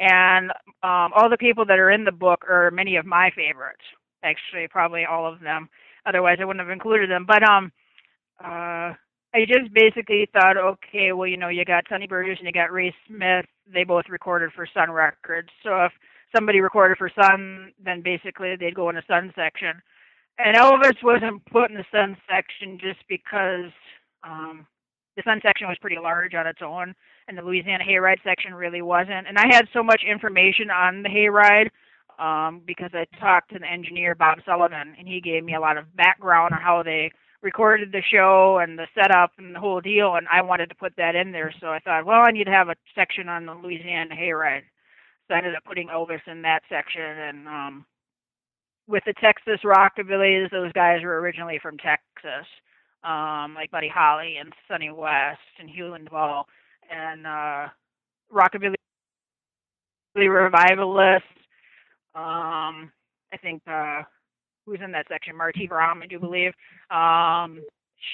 and 0.00 0.50
um, 0.82 1.12
all 1.14 1.30
the 1.30 1.36
people 1.38 1.64
that 1.66 1.78
are 1.78 1.92
in 1.92 2.04
the 2.04 2.10
book 2.10 2.44
are 2.50 2.72
many 2.72 2.96
of 2.96 3.06
my 3.06 3.30
favorites. 3.36 3.84
Actually, 4.24 4.66
probably 4.66 5.04
all 5.04 5.32
of 5.32 5.38
them. 5.38 5.68
Otherwise, 6.04 6.38
I 6.40 6.46
wouldn't 6.46 6.66
have 6.66 6.72
included 6.72 7.08
them. 7.08 7.26
But 7.28 7.48
um, 7.48 7.70
uh, 8.44 8.94
I 9.34 9.44
just 9.46 9.72
basically 9.74 10.28
thought, 10.32 10.56
okay, 10.56 11.12
well, 11.12 11.26
you 11.26 11.36
know, 11.36 11.48
you 11.48 11.64
got 11.64 11.84
Sonny 11.88 12.06
Burgess 12.06 12.38
and 12.38 12.46
you 12.46 12.52
got 12.52 12.72
Ray 12.72 12.94
Smith. 13.06 13.44
They 13.72 13.84
both 13.84 14.04
recorded 14.08 14.50
for 14.54 14.66
Sun 14.72 14.90
Records. 14.90 15.48
So 15.62 15.84
if 15.84 15.92
somebody 16.34 16.60
recorded 16.60 16.96
for 16.96 17.10
Sun, 17.10 17.72
then 17.82 18.00
basically 18.02 18.56
they'd 18.56 18.74
go 18.74 18.88
in 18.88 18.96
the 18.96 19.02
Sun 19.06 19.32
section. 19.36 19.82
And 20.38 20.56
Elvis 20.56 21.02
wasn't 21.02 21.44
put 21.46 21.70
in 21.70 21.76
the 21.76 21.84
Sun 21.92 22.16
section 22.30 22.78
just 22.80 23.00
because 23.08 23.70
um, 24.24 24.66
the 25.16 25.22
Sun 25.24 25.40
section 25.42 25.68
was 25.68 25.76
pretty 25.80 25.98
large 26.00 26.34
on 26.34 26.46
its 26.46 26.60
own, 26.64 26.94
and 27.26 27.36
the 27.36 27.42
Louisiana 27.42 27.84
Hayride 27.84 28.22
section 28.24 28.54
really 28.54 28.82
wasn't. 28.82 29.26
And 29.26 29.36
I 29.36 29.46
had 29.50 29.66
so 29.72 29.82
much 29.82 30.02
information 30.08 30.70
on 30.70 31.02
the 31.02 31.08
Hayride 31.08 31.68
um, 32.18 32.62
because 32.64 32.90
I 32.94 33.04
talked 33.18 33.52
to 33.52 33.58
the 33.58 33.70
engineer 33.70 34.14
Bob 34.14 34.38
Sullivan, 34.46 34.94
and 34.98 35.08
he 35.08 35.20
gave 35.20 35.44
me 35.44 35.54
a 35.54 35.60
lot 35.60 35.76
of 35.76 35.94
background 35.96 36.54
on 36.54 36.60
how 36.60 36.82
they 36.82 37.10
recorded 37.42 37.92
the 37.92 38.02
show 38.02 38.58
and 38.58 38.78
the 38.78 38.86
setup 38.94 39.32
and 39.38 39.54
the 39.54 39.60
whole 39.60 39.80
deal, 39.80 40.16
and 40.16 40.26
I 40.32 40.42
wanted 40.42 40.68
to 40.70 40.74
put 40.74 40.94
that 40.96 41.14
in 41.14 41.32
there. 41.32 41.52
So 41.60 41.68
I 41.68 41.78
thought, 41.78 42.06
well, 42.06 42.22
I 42.26 42.32
need 42.32 42.44
to 42.44 42.50
have 42.50 42.68
a 42.68 42.76
section 42.94 43.28
on 43.28 43.46
the 43.46 43.54
Louisiana 43.54 44.14
Hayride. 44.14 44.62
So 45.28 45.34
I 45.34 45.38
ended 45.38 45.54
up 45.54 45.64
putting 45.64 45.88
Elvis 45.88 46.26
in 46.26 46.42
that 46.42 46.62
section, 46.68 47.02
and 47.02 47.46
um, 47.46 47.86
with 48.88 49.04
the 49.04 49.14
Texas 49.20 49.60
Rockabillys, 49.62 50.50
those 50.50 50.72
guys 50.72 51.02
were 51.02 51.20
originally 51.20 51.58
from 51.62 51.76
Texas, 51.76 52.46
um, 53.04 53.54
like 53.54 53.70
Buddy 53.70 53.88
Holly 53.88 54.36
and 54.40 54.52
Sonny 54.66 54.90
West 54.90 55.38
and 55.60 55.68
Hugh 55.68 55.94
Linval, 55.96 56.44
and 56.90 57.26
uh, 57.26 57.68
Rockabilly 58.32 58.74
Revivalists. 60.16 61.28
Um, 62.14 62.90
I 63.32 63.36
think 63.40 63.62
uh, 63.66 64.02
who's 64.68 64.80
in 64.84 64.92
that 64.92 65.06
section, 65.08 65.36
Marti 65.36 65.66
Brom, 65.66 66.02
I 66.02 66.06
do 66.06 66.18
believe. 66.18 66.52
Um, 66.90 67.62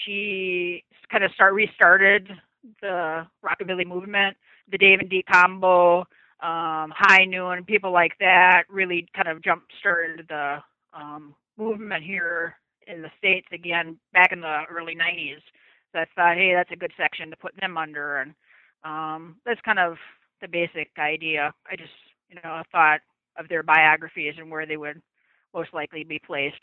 she 0.04 0.84
kind 1.10 1.24
of 1.24 1.32
start 1.32 1.54
restarted 1.54 2.28
the 2.80 3.26
rockabilly 3.44 3.86
movement. 3.86 4.36
The 4.70 4.78
Dave 4.78 5.00
and 5.00 5.10
Deke 5.10 5.26
combo, 5.30 6.00
um, 6.40 6.92
High 6.96 7.26
Noon, 7.26 7.64
people 7.64 7.92
like 7.92 8.12
that 8.20 8.64
really 8.70 9.06
kind 9.14 9.28
of 9.28 9.42
jump 9.42 9.64
started 9.80 10.26
the 10.28 10.58
um, 10.94 11.34
movement 11.58 12.02
here 12.02 12.54
in 12.86 13.02
the 13.02 13.10
states 13.18 13.48
again 13.52 13.98
back 14.12 14.32
in 14.32 14.40
the 14.40 14.62
early 14.70 14.94
90s. 14.94 15.42
So 15.92 16.00
I 16.00 16.06
thought, 16.16 16.36
hey, 16.36 16.52
that's 16.54 16.72
a 16.72 16.76
good 16.76 16.92
section 16.96 17.30
to 17.30 17.36
put 17.36 17.52
them 17.60 17.76
under, 17.76 18.18
and 18.18 18.34
um, 18.84 19.36
that's 19.44 19.60
kind 19.60 19.78
of 19.78 19.96
the 20.40 20.48
basic 20.48 20.90
idea. 20.98 21.52
I 21.70 21.76
just, 21.76 21.92
you 22.28 22.36
know, 22.36 22.50
I 22.50 22.62
thought 22.72 23.00
of 23.38 23.48
their 23.48 23.62
biographies 23.62 24.34
and 24.38 24.50
where 24.50 24.66
they 24.66 24.76
would 24.76 25.00
most 25.54 25.72
likely 25.72 26.04
be 26.04 26.18
placed. 26.18 26.60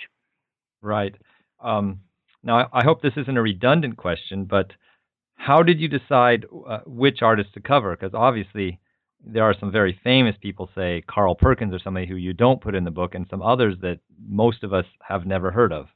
Right. 0.81 1.15
Um, 1.59 2.01
now, 2.43 2.69
I 2.73 2.83
hope 2.83 3.01
this 3.01 3.13
isn't 3.17 3.37
a 3.37 3.41
redundant 3.41 3.97
question, 3.97 4.45
but 4.45 4.71
how 5.35 5.63
did 5.63 5.79
you 5.79 5.87
decide 5.87 6.45
uh, 6.67 6.79
which 6.85 7.21
artists 7.21 7.53
to 7.53 7.61
cover? 7.61 7.95
Because 7.95 8.13
obviously, 8.13 8.79
there 9.25 9.43
are 9.43 9.55
some 9.59 9.71
very 9.71 9.99
famous 10.03 10.35
people, 10.41 10.69
say 10.75 11.03
Carl 11.07 11.35
Perkins 11.35 11.73
or 11.73 11.79
somebody 11.79 12.07
who 12.07 12.15
you 12.15 12.33
don't 12.33 12.61
put 12.61 12.75
in 12.75 12.83
the 12.83 12.91
book, 12.91 13.15
and 13.15 13.25
some 13.29 13.41
others 13.41 13.75
that 13.81 13.99
most 14.27 14.63
of 14.63 14.73
us 14.73 14.85
have 15.07 15.25
never 15.25 15.51
heard 15.51 15.71
of. 15.71 15.87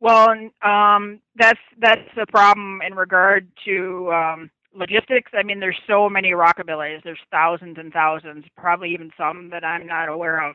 Well, 0.00 0.28
um, 0.62 1.20
that's 1.36 1.60
that's 1.80 2.08
the 2.16 2.26
problem 2.28 2.80
in 2.86 2.94
regard 2.94 3.48
to 3.64 4.12
um, 4.12 4.50
logistics. 4.74 5.32
I 5.34 5.42
mean, 5.42 5.58
there's 5.58 5.78
so 5.86 6.08
many 6.08 6.30
rockabillys. 6.32 7.02
There's 7.02 7.18
thousands 7.30 7.78
and 7.78 7.92
thousands, 7.92 8.44
probably 8.56 8.90
even 8.92 9.10
some 9.16 9.50
that 9.50 9.64
I'm 9.64 9.86
not 9.86 10.08
aware 10.08 10.48
of. 10.48 10.54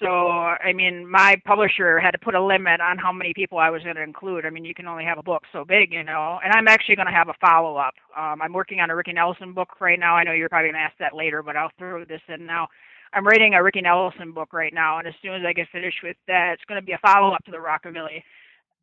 So, 0.00 0.06
I 0.08 0.72
mean, 0.72 1.08
my 1.08 1.36
publisher 1.44 2.00
had 2.00 2.12
to 2.12 2.18
put 2.18 2.34
a 2.34 2.42
limit 2.42 2.80
on 2.80 2.96
how 2.96 3.12
many 3.12 3.34
people 3.34 3.58
I 3.58 3.68
was 3.68 3.82
going 3.82 3.96
to 3.96 4.02
include. 4.02 4.46
I 4.46 4.50
mean, 4.50 4.64
you 4.64 4.74
can 4.74 4.86
only 4.86 5.04
have 5.04 5.18
a 5.18 5.22
book 5.22 5.42
so 5.52 5.62
big, 5.62 5.92
you 5.92 6.02
know. 6.02 6.40
And 6.42 6.54
I'm 6.54 6.68
actually 6.68 6.96
going 6.96 7.06
to 7.06 7.12
have 7.12 7.28
a 7.28 7.34
follow 7.38 7.76
up. 7.76 7.94
Um, 8.16 8.40
I'm 8.40 8.54
working 8.54 8.80
on 8.80 8.88
a 8.88 8.96
Ricky 8.96 9.12
Nelson 9.12 9.52
book 9.52 9.78
right 9.78 10.00
now. 10.00 10.16
I 10.16 10.24
know 10.24 10.32
you're 10.32 10.48
probably 10.48 10.70
going 10.70 10.80
to 10.80 10.86
ask 10.86 10.96
that 11.00 11.14
later, 11.14 11.42
but 11.42 11.54
I'll 11.54 11.70
throw 11.78 12.02
this 12.06 12.22
in 12.28 12.46
now. 12.46 12.68
I'm 13.12 13.26
writing 13.26 13.52
a 13.54 13.62
Ricky 13.62 13.82
Nelson 13.82 14.32
book 14.32 14.54
right 14.54 14.72
now, 14.72 14.98
and 14.98 15.06
as 15.06 15.14
soon 15.20 15.34
as 15.34 15.42
I 15.46 15.52
get 15.52 15.68
finished 15.70 15.98
with 16.02 16.16
that, 16.28 16.52
it's 16.54 16.64
going 16.66 16.80
to 16.80 16.86
be 16.86 16.92
a 16.92 16.98
follow 16.98 17.34
up 17.34 17.44
to 17.44 17.50
the 17.50 17.58
Rockabilly. 17.58 18.22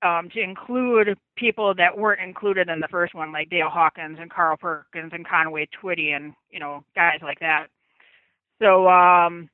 Um, 0.04 0.30
to 0.36 0.42
include 0.42 1.18
people 1.36 1.74
that 1.74 1.98
weren't 1.98 2.22
included 2.22 2.70
in 2.70 2.80
the 2.80 2.88
first 2.90 3.16
one, 3.16 3.32
like 3.32 3.50
Dale 3.50 3.70
Hawkins 3.70 4.20
and 4.22 4.30
Carl 4.30 4.56
Perkins 4.56 5.12
and 5.12 5.28
Conway 5.28 5.68
Twitty 5.82 6.16
and 6.16 6.34
you 6.52 6.60
know 6.60 6.84
guys 6.94 7.18
like 7.24 7.40
that. 7.40 7.68
So 8.62 8.88
um, 8.88 9.50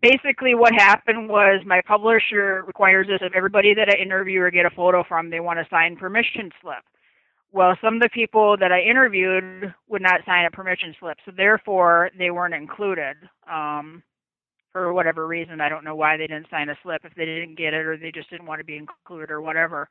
basically 0.00 0.54
what 0.54 0.72
happened 0.74 1.28
was 1.28 1.62
my 1.66 1.80
publisher 1.86 2.64
requires 2.66 3.06
this 3.06 3.20
of 3.22 3.32
everybody 3.34 3.74
that 3.74 3.88
I 3.88 4.00
interview 4.00 4.40
or 4.40 4.50
get 4.50 4.66
a 4.66 4.70
photo 4.70 5.04
from, 5.04 5.30
they 5.30 5.40
want 5.40 5.58
to 5.58 5.66
sign 5.70 5.96
permission 5.96 6.50
slip. 6.62 6.84
Well, 7.52 7.76
some 7.82 7.94
of 7.94 8.02
the 8.02 8.10
people 8.10 8.56
that 8.58 8.72
I 8.72 8.80
interviewed 8.80 9.72
would 9.88 10.02
not 10.02 10.20
sign 10.26 10.44
a 10.46 10.50
permission 10.50 10.94
slip, 10.98 11.18
so 11.24 11.32
therefore 11.34 12.10
they 12.18 12.30
weren't 12.30 12.54
included. 12.54 13.16
Um, 13.50 14.02
for 14.72 14.92
whatever 14.92 15.26
reason, 15.26 15.60
I 15.62 15.70
don't 15.70 15.84
know 15.84 15.94
why 15.94 16.18
they 16.18 16.26
didn't 16.26 16.50
sign 16.50 16.68
a 16.68 16.76
slip 16.82 17.02
if 17.04 17.14
they 17.14 17.24
didn't 17.24 17.56
get 17.56 17.72
it 17.72 17.86
or 17.86 17.96
they 17.96 18.12
just 18.12 18.28
didn't 18.28 18.46
want 18.46 18.60
to 18.60 18.64
be 18.64 18.76
included 18.76 19.30
or 19.30 19.40
whatever. 19.40 19.88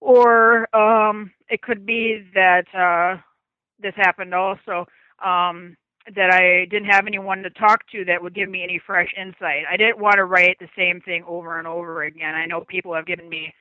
Or 0.00 0.74
um, 0.76 1.30
it 1.48 1.62
could 1.62 1.86
be 1.86 2.26
that 2.34 2.66
uh, 2.74 3.20
this 3.78 3.94
happened 3.96 4.34
also. 4.34 4.86
Um, 5.24 5.76
that 6.14 6.32
I 6.32 6.66
didn't 6.70 6.90
have 6.90 7.06
anyone 7.06 7.42
to 7.42 7.50
talk 7.50 7.86
to 7.92 8.04
that 8.06 8.22
would 8.22 8.34
give 8.34 8.48
me 8.48 8.62
any 8.62 8.80
fresh 8.84 9.08
insight. 9.16 9.64
I 9.70 9.76
didn't 9.76 9.98
want 9.98 10.16
to 10.16 10.24
write 10.24 10.58
the 10.58 10.68
same 10.76 11.00
thing 11.00 11.24
over 11.26 11.58
and 11.58 11.68
over 11.68 12.02
again. 12.02 12.34
I 12.34 12.46
know 12.46 12.62
people 12.62 12.94
have 12.94 13.06
given 13.06 13.28
me 13.28 13.52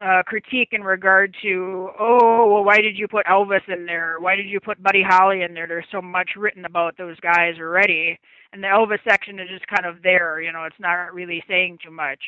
uh, 0.00 0.22
critique 0.24 0.68
in 0.72 0.82
regard 0.82 1.34
to, 1.42 1.90
oh, 1.98 2.50
well, 2.52 2.64
why 2.64 2.78
did 2.78 2.96
you 2.96 3.08
put 3.08 3.26
Elvis 3.26 3.68
in 3.68 3.86
there? 3.86 4.16
Why 4.20 4.36
did 4.36 4.46
you 4.46 4.60
put 4.60 4.82
Buddy 4.82 5.02
Holly 5.02 5.42
in 5.42 5.54
there? 5.54 5.66
There's 5.66 5.86
so 5.90 6.02
much 6.02 6.30
written 6.36 6.64
about 6.64 6.96
those 6.96 7.18
guys 7.20 7.54
already, 7.58 8.18
and 8.52 8.62
the 8.62 8.68
Elvis 8.68 9.02
section 9.08 9.40
is 9.40 9.48
just 9.48 9.66
kind 9.66 9.86
of 9.86 10.02
there. 10.02 10.40
You 10.40 10.52
know, 10.52 10.64
it's 10.64 10.80
not 10.80 11.14
really 11.14 11.42
saying 11.48 11.78
too 11.84 11.90
much. 11.90 12.20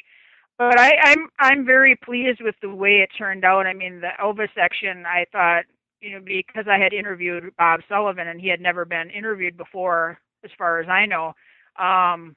But 0.59 0.79
I, 0.79 0.93
I'm 1.05 1.29
I'm 1.39 1.65
very 1.65 1.97
pleased 1.97 2.43
with 2.43 2.55
the 2.61 2.69
way 2.69 2.99
it 2.99 3.09
turned 3.17 3.45
out. 3.47 3.67
I 3.67 3.73
mean, 3.73 4.01
the 4.01 4.11
Elvis 4.23 4.51
section, 4.55 5.05
I 5.07 5.25
thought 5.33 5.65
you 6.01 6.13
know, 6.13 6.21
because 6.25 6.67
I 6.71 6.79
had 6.79 6.93
interviewed 6.93 7.53
Bob 7.59 7.81
Sullivan 7.89 8.29
and 8.29 8.41
he 8.41 8.49
had 8.49 8.61
never 8.61 8.85
been 8.85 9.11
interviewed 9.11 9.57
before, 9.57 10.19
as 10.45 10.51
far 10.57 10.81
as 10.81 10.89
I 10.89 11.07
know, 11.07 11.35
um, 11.79 12.35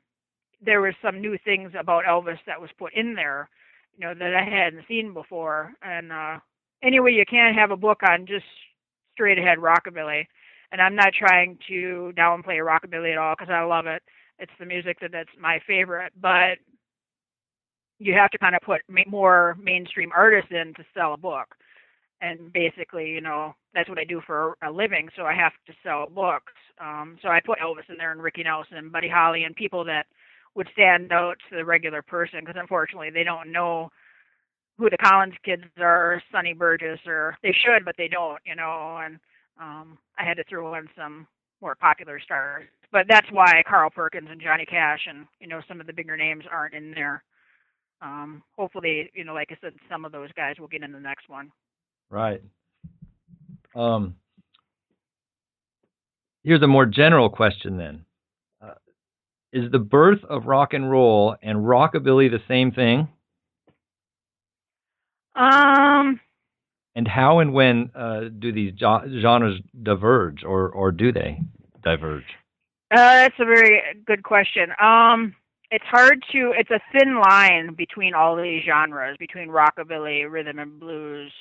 there 0.61 0.81
was 0.81 0.93
some 1.01 1.21
new 1.21 1.37
things 1.43 1.71
about 1.77 2.05
Elvis 2.05 2.39
that 2.45 2.59
was 2.59 2.69
put 2.77 2.93
in 2.93 3.15
there, 3.15 3.49
you 3.97 4.05
know, 4.05 4.13
that 4.13 4.35
I 4.35 4.43
hadn't 4.43 4.87
seen 4.87 5.13
before. 5.13 5.73
And 5.81 6.11
uh, 6.11 6.39
anyway, 6.83 7.13
you 7.13 7.25
can't 7.29 7.57
have 7.57 7.71
a 7.71 7.77
book 7.77 8.01
on 8.07 8.25
just 8.25 8.45
straight 9.13 9.37
ahead 9.37 9.57
rockabilly. 9.57 10.25
And 10.71 10.81
I'm 10.81 10.95
not 10.95 11.13
trying 11.17 11.57
to 11.67 12.11
downplay 12.17 12.59
rockabilly 12.59 13.11
at 13.11 13.17
all 13.17 13.35
because 13.37 13.51
I 13.51 13.61
love 13.63 13.85
it. 13.85 14.01
It's 14.39 14.51
the 14.59 14.65
music 14.65 14.97
that 15.01 15.11
that's 15.11 15.29
my 15.39 15.59
favorite, 15.67 16.11
but 16.19 16.57
you 17.99 18.13
have 18.13 18.31
to 18.31 18.37
kind 18.39 18.55
of 18.55 18.61
put 18.61 18.81
more 19.07 19.55
mainstream 19.61 20.11
artists 20.15 20.51
in 20.51 20.73
to 20.73 20.83
sell 20.93 21.13
a 21.13 21.17
book 21.17 21.55
and 22.23 22.53
basically, 22.53 23.09
you 23.09 23.19
know, 23.21 23.53
that's 23.73 23.89
what 23.89 23.99
I 23.99 24.05
do 24.05 24.21
for 24.25 24.55
a 24.63 24.71
living. 24.71 25.09
So 25.15 25.23
I 25.23 25.35
have 25.35 25.51
to 25.67 25.73
sell 25.83 26.07
books. 26.07 26.53
Um, 26.79 27.17
so 27.21 27.27
I 27.27 27.41
put 27.45 27.59
Elvis 27.59 27.89
in 27.89 27.97
there 27.97 28.13
and 28.13 28.23
Ricky 28.23 28.43
Nelson 28.43 28.77
and 28.77 28.91
Buddy 28.91 29.09
Holly 29.09 29.43
and 29.43 29.55
people 29.55 29.83
that 29.85 30.05
would 30.55 30.69
stand 30.71 31.11
out 31.11 31.35
to 31.49 31.57
the 31.57 31.65
regular 31.65 32.01
person 32.01 32.39
because 32.39 32.55
unfortunately 32.57 33.09
they 33.09 33.25
don't 33.25 33.51
know 33.51 33.89
who 34.77 34.89
the 34.89 34.97
Collins 34.97 35.35
kids 35.43 35.63
are, 35.79 36.23
Sonny 36.31 36.53
Burgess, 36.53 36.99
or 37.05 37.37
they 37.43 37.53
should, 37.63 37.83
but 37.83 37.95
they 37.97 38.07
don't, 38.07 38.39
you 38.45 38.55
know. 38.55 38.99
And 39.03 39.19
um, 39.61 39.97
I 40.17 40.23
had 40.23 40.37
to 40.37 40.43
throw 40.49 40.73
in 40.75 40.87
some 40.97 41.27
more 41.61 41.75
popular 41.75 42.19
stars, 42.21 42.65
but 42.91 43.05
that's 43.09 43.27
why 43.31 43.61
Carl 43.67 43.89
Perkins 43.89 44.29
and 44.31 44.41
Johnny 44.41 44.65
Cash 44.65 45.01
and 45.07 45.25
you 45.39 45.47
know 45.47 45.61
some 45.67 45.79
of 45.79 45.87
the 45.87 45.93
bigger 45.93 46.17
names 46.17 46.45
aren't 46.51 46.73
in 46.73 46.91
there. 46.91 47.23
Um, 48.01 48.43
hopefully, 48.57 49.11
you 49.13 49.23
know, 49.23 49.33
like 49.33 49.49
I 49.51 49.57
said, 49.61 49.73
some 49.89 50.05
of 50.05 50.11
those 50.11 50.31
guys 50.35 50.55
will 50.59 50.67
get 50.67 50.83
in 50.83 50.91
the 50.91 50.99
next 50.99 51.29
one. 51.29 51.51
Right. 52.13 52.43
Um, 53.75 54.17
here's 56.43 56.61
a 56.61 56.67
more 56.67 56.85
general 56.85 57.27
question 57.27 57.77
then. 57.77 58.05
Uh, 58.61 58.75
is 59.51 59.71
the 59.71 59.79
birth 59.79 60.23
of 60.29 60.45
rock 60.45 60.75
and 60.75 60.91
roll 60.91 61.35
and 61.41 61.57
rockabilly 61.57 62.29
the 62.29 62.43
same 62.47 62.71
thing? 62.71 63.07
Um, 65.35 66.19
and 66.93 67.07
how 67.07 67.39
and 67.39 67.51
when 67.51 67.89
uh, 67.95 68.25
do 68.37 68.51
these 68.51 68.73
genres 68.77 69.59
diverge, 69.81 70.43
or 70.43 70.69
or 70.69 70.91
do 70.91 71.11
they 71.11 71.39
diverge? 71.83 72.25
Uh, 72.91 72.97
that's 72.97 73.39
a 73.39 73.45
very 73.45 73.81
good 74.05 74.21
question. 74.21 74.69
Um, 74.79 75.33
it's 75.71 75.85
hard 75.85 76.23
to. 76.31 76.53
It's 76.55 76.69
a 76.69 76.79
thin 76.95 77.19
line 77.19 77.73
between 77.73 78.13
all 78.13 78.35
these 78.35 78.61
genres, 78.63 79.17
between 79.17 79.49
rockabilly, 79.49 80.31
rhythm 80.31 80.59
and 80.59 80.79
blues, 80.79 81.31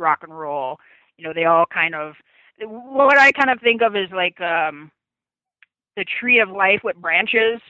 rock 0.00 0.20
and 0.22 0.36
roll. 0.36 0.78
You 1.16 1.24
know, 1.24 1.32
they 1.34 1.44
all 1.44 1.66
kind 1.66 1.94
of. 1.94 2.14
What 2.62 3.18
I 3.18 3.32
kind 3.32 3.50
of 3.50 3.60
think 3.60 3.82
of 3.82 3.96
is 3.96 4.10
like 4.12 4.40
um, 4.40 4.90
the 5.96 6.04
tree 6.20 6.40
of 6.40 6.50
life 6.50 6.80
with 6.84 6.96
branches 6.96 7.60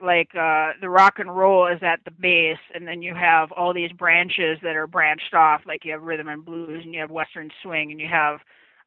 like 0.00 0.30
uh 0.34 0.72
the 0.80 0.88
rock 0.88 1.14
and 1.18 1.34
roll 1.34 1.66
is 1.66 1.80
at 1.82 2.00
the 2.04 2.10
base 2.10 2.58
and 2.74 2.86
then 2.86 3.02
you 3.02 3.14
have 3.14 3.50
all 3.52 3.74
these 3.74 3.90
branches 3.92 4.58
that 4.62 4.76
are 4.76 4.86
branched 4.86 5.34
off 5.34 5.62
like 5.66 5.84
you 5.84 5.92
have 5.92 6.02
rhythm 6.02 6.28
and 6.28 6.44
blues 6.44 6.82
and 6.84 6.94
you 6.94 7.00
have 7.00 7.10
western 7.10 7.50
swing 7.62 7.90
and 7.90 8.00
you 8.00 8.06
have 8.08 8.38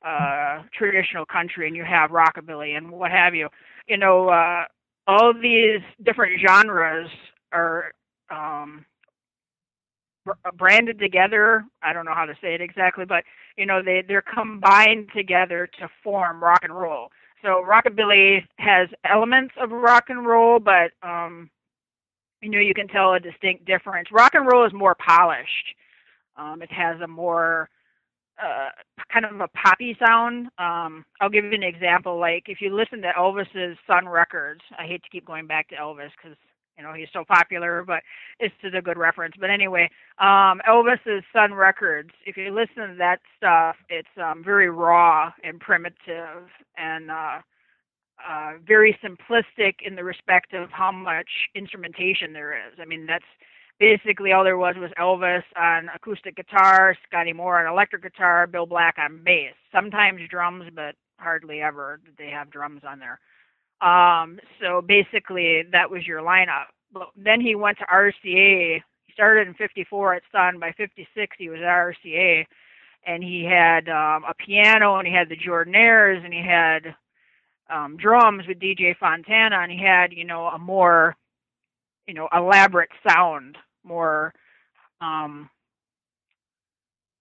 uh 0.05 0.63
traditional 0.73 1.25
country 1.25 1.67
and 1.67 1.75
you 1.75 1.83
have 1.83 2.11
rockabilly 2.11 2.77
and 2.77 2.89
what 2.89 3.11
have 3.11 3.35
you 3.35 3.49
you 3.87 3.97
know 3.97 4.29
uh 4.29 4.63
all 5.07 5.33
these 5.33 5.81
different 6.03 6.39
genres 6.39 7.09
are 7.51 7.91
um 8.29 8.85
branded 10.55 10.99
together 10.99 11.63
i 11.81 11.91
don't 11.93 12.05
know 12.05 12.13
how 12.13 12.25
to 12.25 12.35
say 12.41 12.53
it 12.53 12.61
exactly 12.61 13.05
but 13.05 13.23
you 13.57 13.65
know 13.65 13.81
they 13.83 14.03
they're 14.07 14.21
combined 14.21 15.09
together 15.15 15.67
to 15.79 15.89
form 16.03 16.43
rock 16.43 16.59
and 16.63 16.77
roll 16.77 17.09
so 17.41 17.63
rockabilly 17.67 18.43
has 18.57 18.89
elements 19.03 19.53
of 19.59 19.71
rock 19.71 20.05
and 20.09 20.25
roll, 20.25 20.59
but 20.59 20.91
um, 21.03 21.49
you 22.41 22.49
know 22.49 22.59
you 22.59 22.73
can 22.73 22.87
tell 22.87 23.13
a 23.13 23.19
distinct 23.19 23.65
difference. 23.65 24.09
Rock 24.11 24.33
and 24.35 24.47
roll 24.47 24.65
is 24.65 24.73
more 24.73 24.95
polished. 24.95 25.75
Um, 26.37 26.61
it 26.61 26.71
has 26.71 27.01
a 27.01 27.07
more 27.07 27.69
uh, 28.41 28.69
kind 29.11 29.25
of 29.25 29.39
a 29.41 29.47
poppy 29.49 29.97
sound. 29.99 30.47
Um, 30.57 31.03
I'll 31.19 31.29
give 31.29 31.45
you 31.45 31.53
an 31.53 31.63
example. 31.63 32.19
Like 32.19 32.43
if 32.47 32.61
you 32.61 32.75
listen 32.75 33.01
to 33.01 33.11
Elvis's 33.17 33.77
Sun 33.87 34.07
Records, 34.07 34.61
I 34.77 34.85
hate 34.85 35.03
to 35.03 35.09
keep 35.09 35.25
going 35.25 35.47
back 35.47 35.69
to 35.69 35.75
Elvis 35.75 36.11
because 36.21 36.37
you 36.77 36.83
know 36.83 36.93
he's 36.93 37.09
so 37.13 37.23
popular, 37.27 37.83
but 37.85 38.01
it's 38.39 38.55
just 38.61 38.75
a 38.75 38.81
good 38.81 38.97
reference. 38.97 39.35
But 39.39 39.49
anyway, 39.49 39.89
um, 40.19 40.61
Elvis's 40.67 41.23
Sun 41.33 41.53
Records. 41.53 42.11
If 42.25 42.37
you 42.37 42.53
listen 42.53 42.89
to 42.89 42.95
that 42.97 43.19
stuff, 43.37 43.75
it's 43.89 44.07
um, 44.21 44.43
very 44.43 44.69
raw 44.69 45.31
and 45.43 45.59
primitive 45.59 46.49
and 46.77 47.11
uh, 47.11 47.39
uh, 48.27 48.53
very 48.65 48.97
simplistic 49.03 49.75
in 49.83 49.95
the 49.95 50.03
respect 50.03 50.53
of 50.53 50.69
how 50.71 50.91
much 50.91 51.29
instrumentation 51.55 52.33
there 52.33 52.53
is. 52.53 52.77
I 52.79 52.85
mean, 52.85 53.05
that's 53.05 53.25
basically 53.79 54.31
all 54.31 54.43
there 54.43 54.57
was 54.57 54.75
was 54.77 54.91
Elvis 54.99 55.43
on 55.59 55.89
acoustic 55.93 56.35
guitar, 56.35 56.95
Scotty 57.07 57.33
Moore 57.33 57.65
on 57.65 57.71
electric 57.71 58.03
guitar, 58.03 58.47
Bill 58.47 58.65
Black 58.65 58.95
on 58.97 59.21
bass. 59.23 59.53
Sometimes 59.71 60.21
drums, 60.29 60.65
but 60.75 60.95
hardly 61.17 61.61
ever 61.61 61.99
did 62.05 62.15
they 62.17 62.29
have 62.29 62.51
drums 62.51 62.81
on 62.87 62.99
there. 62.99 63.19
Um, 63.81 64.39
so 64.61 64.81
basically, 64.81 65.63
that 65.71 65.89
was 65.89 66.05
your 66.05 66.21
lineup. 66.21 66.65
But 66.93 67.09
then 67.15 67.41
he 67.41 67.55
went 67.55 67.79
to 67.79 67.85
RCA. 67.85 68.81
He 69.05 69.13
started 69.13 69.47
in 69.47 69.53
'54 69.55 70.15
at 70.15 70.23
Sun. 70.31 70.59
By 70.59 70.71
'56, 70.77 71.35
he 71.37 71.49
was 71.49 71.59
at 71.59 71.65
RCA, 71.65 72.45
and 73.05 73.23
he 73.23 73.43
had 73.43 73.89
um, 73.89 74.23
a 74.23 74.33
piano, 74.37 74.97
and 74.97 75.07
he 75.07 75.13
had 75.13 75.29
the 75.29 75.37
Jordanaires, 75.37 76.23
and 76.23 76.33
he 76.33 76.43
had 76.45 76.95
um, 77.69 77.97
drums 77.97 78.45
with 78.47 78.59
DJ 78.59 78.95
Fontana, 78.97 79.57
and 79.61 79.71
he 79.71 79.79
had 79.79 80.13
you 80.13 80.25
know 80.25 80.45
a 80.47 80.59
more 80.59 81.15
you 82.07 82.13
know 82.13 82.29
elaborate 82.33 82.89
sound, 83.07 83.57
more 83.83 84.33
um, 85.01 85.49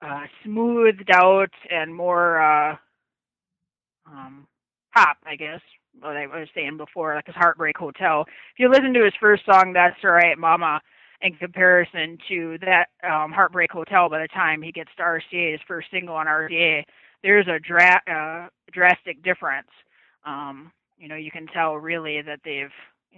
uh, 0.02 0.24
smoothed 0.44 1.10
out 1.12 1.52
and 1.70 1.94
more 1.94 2.40
uh, 2.40 2.76
um, 4.06 4.46
pop, 4.94 5.16
I 5.24 5.36
guess 5.36 5.60
what 5.98 6.16
I 6.16 6.26
was 6.26 6.48
saying 6.54 6.76
before, 6.76 7.14
like 7.14 7.26
his 7.26 7.34
Heartbreak 7.34 7.76
Hotel. 7.76 8.24
If 8.26 8.58
you 8.58 8.68
listen 8.70 8.94
to 8.94 9.04
his 9.04 9.14
first 9.20 9.44
song, 9.44 9.72
That's 9.72 9.96
Alright 10.04 10.38
Mama, 10.38 10.80
in 11.22 11.34
comparison 11.34 12.18
to 12.28 12.58
that 12.62 12.86
um, 13.04 13.32
Heartbreak 13.32 13.70
Hotel 13.70 14.08
by 14.08 14.20
the 14.20 14.28
time 14.28 14.62
he 14.62 14.72
gets 14.72 14.90
to 14.96 15.02
RCA, 15.02 15.52
his 15.52 15.60
first 15.66 15.88
single 15.90 16.14
on 16.14 16.26
RCA, 16.26 16.84
there's 17.22 17.46
a 17.48 17.58
dra- 17.58 18.02
uh, 18.10 18.48
drastic 18.72 19.22
difference. 19.22 19.68
Um, 20.24 20.72
you 20.98 21.08
know, 21.08 21.16
you 21.16 21.30
can 21.30 21.46
tell 21.46 21.74
really 21.74 22.22
that 22.22 22.40
they've, 22.44 22.72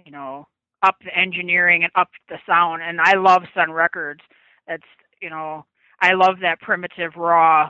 you 0.05 0.11
know, 0.11 0.47
upped 0.81 1.03
the 1.05 1.17
engineering 1.17 1.83
and 1.83 1.91
upped 1.95 2.17
the 2.29 2.37
sound. 2.47 2.81
And 2.81 2.99
I 2.99 3.15
love 3.15 3.43
Sun 3.53 3.71
Records. 3.71 4.21
That's, 4.67 4.83
you 5.21 5.29
know, 5.29 5.65
I 6.01 6.13
love 6.13 6.35
that 6.41 6.59
primitive, 6.59 7.15
raw, 7.15 7.69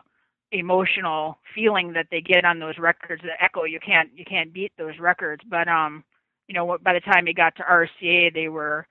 emotional 0.54 1.38
feeling 1.56 1.94
that 1.94 2.08
they 2.12 2.22
get 2.22 2.46
on 2.46 2.60
those 2.60 2.78
records 2.78 3.22
that 3.24 3.44
echo 3.44 3.63
you 3.63 3.80
can't 3.80 4.10
you 4.16 4.24
can't 4.24 4.54
beat 4.54 4.72
those 4.78 5.00
records. 5.00 5.44
But 5.50 5.68
um 5.68 6.04
you 6.48 6.54
know 6.54 6.78
by 6.82 6.94
the 6.94 7.00
time 7.00 7.26
he 7.26 7.34
got 7.34 7.56
to 7.58 7.63
RCA 7.63 8.34
they 8.34 8.48
were 8.48 8.88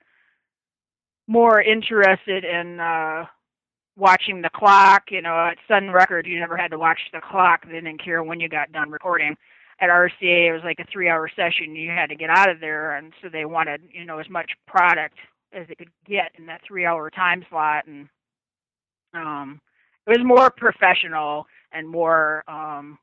more 1.29 1.63
interested 1.63 2.45
in 2.45 2.81
uh 2.81 3.27
watching 3.97 4.43
the 4.43 4.51
clock. 4.51 5.05
You 5.11 5.23
know 5.23 5.37
at 5.47 5.59
Sun 5.69 5.91
Records 5.91 6.29
you 6.29 6.41
never 6.41 6.57
had 6.57 6.73
to 6.73 6.79
watch 6.79 6.99
the 7.13 7.21
clock. 7.21 7.65
They 7.67 7.75
didn't 7.75 8.03
care 8.05 8.23
when 8.23 8.41
you 8.41 8.49
got 8.49 8.73
done 8.73 8.91
recording. 8.91 9.37
At 9.81 9.89
RCA 9.91 10.49
it 10.49 10.53
was 10.53 10.65
like 10.65 10.81
a 10.81 10.91
3 10.93 11.09
hour 11.09 11.29
session. 11.35 11.77
You 11.77 11.91
had 11.91 12.09
to 12.09 12.17
get 12.17 12.31
out 12.31 12.51
of 12.51 12.61
there. 12.61 12.97
And 12.97 13.13
so 13.23 13.29
they 13.29 13.45
wanted 13.45 13.83
you 13.93 14.05
know 14.05 14.19
as 14.19 14.29
much 14.29 14.51
product 14.67 15.17
as 15.53 15.69
they 15.69 15.75
could 15.75 15.91
get 16.07 16.33
in 16.39 16.47
that 16.47 16.63
3 16.67 16.85
hour 16.87 17.09
time 17.11 17.45
slot. 17.49 17.87
And 17.87 18.09
um 19.15 19.61
it 20.07 20.19
was 20.19 20.25
more 20.25 20.51
professional 20.51 21.47
and 21.73 21.89
more 21.89 22.43
um, 22.49 22.99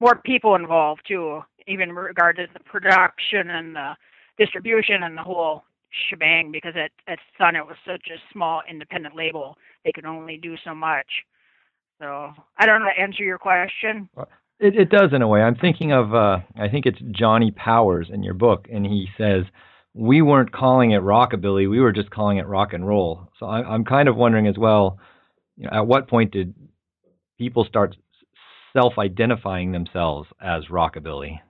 more 0.00 0.16
people 0.16 0.54
involved 0.54 1.02
too, 1.06 1.40
even 1.66 1.90
in 1.90 1.94
regard 1.94 2.36
to 2.36 2.46
the 2.52 2.60
production 2.60 3.50
and 3.50 3.74
the 3.74 3.94
distribution 4.38 5.02
and 5.02 5.16
the 5.16 5.22
whole 5.22 5.64
shebang. 6.08 6.50
Because 6.52 6.74
at 6.76 6.90
at 7.10 7.18
Sun 7.38 7.56
it 7.56 7.66
was 7.66 7.76
such 7.86 8.08
a 8.08 8.18
small 8.32 8.62
independent 8.68 9.16
label, 9.16 9.56
they 9.84 9.92
could 9.92 10.06
only 10.06 10.36
do 10.36 10.56
so 10.64 10.74
much. 10.74 11.06
So 12.00 12.32
I 12.58 12.66
don't 12.66 12.80
know 12.80 12.90
to 12.94 13.00
answer 13.00 13.22
your 13.22 13.38
question. 13.38 14.08
It, 14.60 14.76
it 14.76 14.90
does 14.90 15.12
in 15.12 15.22
a 15.22 15.28
way. 15.28 15.42
I'm 15.42 15.56
thinking 15.56 15.92
of 15.92 16.14
uh, 16.14 16.38
I 16.56 16.68
think 16.68 16.86
it's 16.86 16.98
Johnny 17.10 17.50
Powers 17.50 18.08
in 18.12 18.22
your 18.22 18.34
book, 18.34 18.66
and 18.72 18.84
he 18.86 19.08
says 19.18 19.44
we 19.94 20.22
weren't 20.22 20.52
calling 20.52 20.90
it 20.90 21.02
rockabilly, 21.02 21.70
we 21.70 21.80
were 21.80 21.92
just 21.92 22.10
calling 22.10 22.38
it 22.38 22.46
rock 22.46 22.72
and 22.72 22.86
roll. 22.86 23.28
So 23.38 23.46
I, 23.46 23.62
I'm 23.62 23.84
kind 23.84 24.08
of 24.08 24.16
wondering 24.16 24.48
as 24.48 24.58
well 24.58 24.98
you 25.56 25.64
know, 25.64 25.70
at 25.72 25.86
what 25.86 26.08
point 26.08 26.32
did 26.32 26.54
people 27.38 27.64
start 27.64 27.96
self-identifying 28.76 29.72
themselves 29.72 30.28
as 30.40 30.64
rockabilly? 30.70 31.40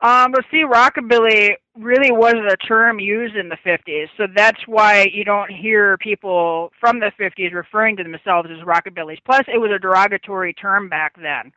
Um, 0.00 0.30
but 0.30 0.44
see, 0.50 0.64
rockabilly 0.64 1.54
really 1.76 2.12
wasn't 2.12 2.46
a 2.46 2.56
term 2.56 3.00
used 3.00 3.34
in 3.34 3.48
the 3.48 3.56
50s, 3.66 4.06
so 4.16 4.26
that's 4.34 4.60
why 4.66 5.08
you 5.12 5.24
don't 5.24 5.50
hear 5.50 5.96
people 5.98 6.70
from 6.78 7.00
the 7.00 7.10
50s 7.20 7.52
referring 7.52 7.96
to 7.96 8.04
themselves 8.04 8.48
as 8.50 8.64
rockabillys. 8.64 9.18
Plus, 9.24 9.42
it 9.52 9.58
was 9.58 9.72
a 9.74 9.78
derogatory 9.78 10.54
term 10.54 10.88
back 10.88 11.14
then. 11.20 11.52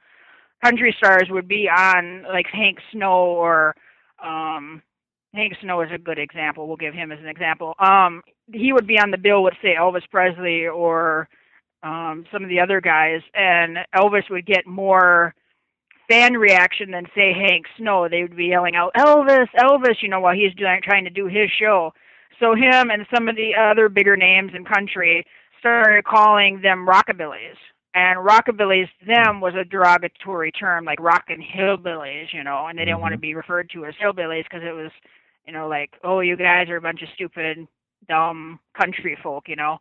Country 0.63 0.93
stars 0.97 1.27
would 1.29 1.47
be 1.47 1.69
on 1.69 2.23
like 2.23 2.47
Hank 2.51 2.79
Snow 2.91 3.25
or 3.25 3.75
um, 4.23 4.81
Hank 5.35 5.53
Snow 5.61 5.81
is 5.81 5.89
a 5.93 5.97
good 5.99 6.19
example. 6.19 6.67
We'll 6.67 6.77
give 6.77 6.93
him 6.93 7.11
as 7.11 7.19
an 7.19 7.27
example. 7.27 7.75
Um, 7.79 8.21
he 8.51 8.73
would 8.73 8.87
be 8.87 8.99
on 8.99 9.11
the 9.11 9.17
bill 9.17 9.43
with 9.43 9.53
say 9.61 9.75
Elvis 9.79 10.09
Presley 10.09 10.67
or 10.67 11.29
um, 11.83 12.25
some 12.31 12.43
of 12.43 12.49
the 12.49 12.59
other 12.59 12.81
guys, 12.81 13.21
and 13.33 13.77
Elvis 13.95 14.29
would 14.29 14.45
get 14.45 14.67
more 14.67 15.33
fan 16.09 16.33
reaction 16.33 16.91
than 16.91 17.05
say 17.15 17.33
Hank 17.33 17.65
Snow. 17.77 18.07
They 18.09 18.21
would 18.21 18.35
be 18.35 18.47
yelling 18.47 18.75
out 18.75 18.93
Elvis, 18.95 19.47
Elvis, 19.57 20.01
you 20.01 20.09
know, 20.09 20.19
while 20.19 20.35
he's 20.35 20.53
doing 20.55 20.81
trying 20.83 21.05
to 21.05 21.09
do 21.09 21.27
his 21.27 21.49
show. 21.59 21.93
So 22.39 22.55
him 22.55 22.89
and 22.89 23.05
some 23.13 23.27
of 23.27 23.35
the 23.35 23.51
other 23.55 23.87
bigger 23.87 24.17
names 24.17 24.51
in 24.55 24.65
country 24.65 25.25
started 25.59 26.03
calling 26.03 26.61
them 26.61 26.87
rockabillys. 26.87 27.55
And 27.93 28.25
rockabillys 28.25 28.87
to 28.99 29.05
them 29.05 29.41
was 29.41 29.53
a 29.55 29.65
derogatory 29.65 30.51
term, 30.51 30.85
like 30.85 30.99
rockin' 30.99 31.43
hillbillies, 31.43 32.33
you 32.33 32.43
know, 32.43 32.67
and 32.67 32.77
they 32.77 32.83
didn't 32.83 32.95
mm-hmm. 32.95 33.01
want 33.01 33.13
to 33.13 33.19
be 33.19 33.35
referred 33.35 33.69
to 33.71 33.85
as 33.85 33.93
hillbillies 34.01 34.43
because 34.43 34.63
it 34.63 34.73
was, 34.73 34.91
you 35.45 35.53
know, 35.53 35.67
like, 35.67 35.91
oh, 36.03 36.21
you 36.21 36.37
guys 36.37 36.69
are 36.69 36.77
a 36.77 36.81
bunch 36.81 37.01
of 37.01 37.09
stupid, 37.15 37.67
dumb 38.07 38.59
country 38.79 39.17
folk, 39.21 39.47
you 39.47 39.55
know. 39.55 39.77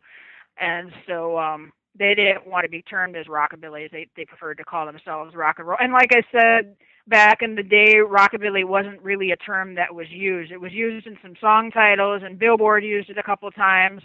And 0.59 0.91
so 1.07 1.37
um 1.39 1.71
they 1.97 2.15
didn't 2.15 2.47
want 2.47 2.63
to 2.63 2.69
be 2.69 2.81
termed 2.83 3.15
as 3.15 3.25
rockabillys. 3.27 3.91
They 3.91 4.07
they 4.15 4.25
preferred 4.25 4.57
to 4.57 4.63
call 4.63 4.85
themselves 4.85 5.35
rock 5.35 5.57
and 5.59 5.67
roll. 5.67 5.77
And 5.79 5.93
like 5.93 6.11
I 6.13 6.23
said 6.31 6.75
back 7.07 7.41
in 7.41 7.55
the 7.55 7.63
day, 7.63 7.95
rockabilly 7.95 8.65
wasn't 8.65 9.01
really 9.01 9.31
a 9.31 9.37
term 9.37 9.75
that 9.75 9.93
was 9.93 10.07
used. 10.09 10.51
It 10.51 10.61
was 10.61 10.71
used 10.71 11.07
in 11.07 11.17
some 11.21 11.35
song 11.41 11.71
titles, 11.71 12.21
and 12.23 12.39
Billboard 12.39 12.83
used 12.83 13.09
it 13.09 13.17
a 13.17 13.23
couple 13.23 13.49
times. 13.51 14.01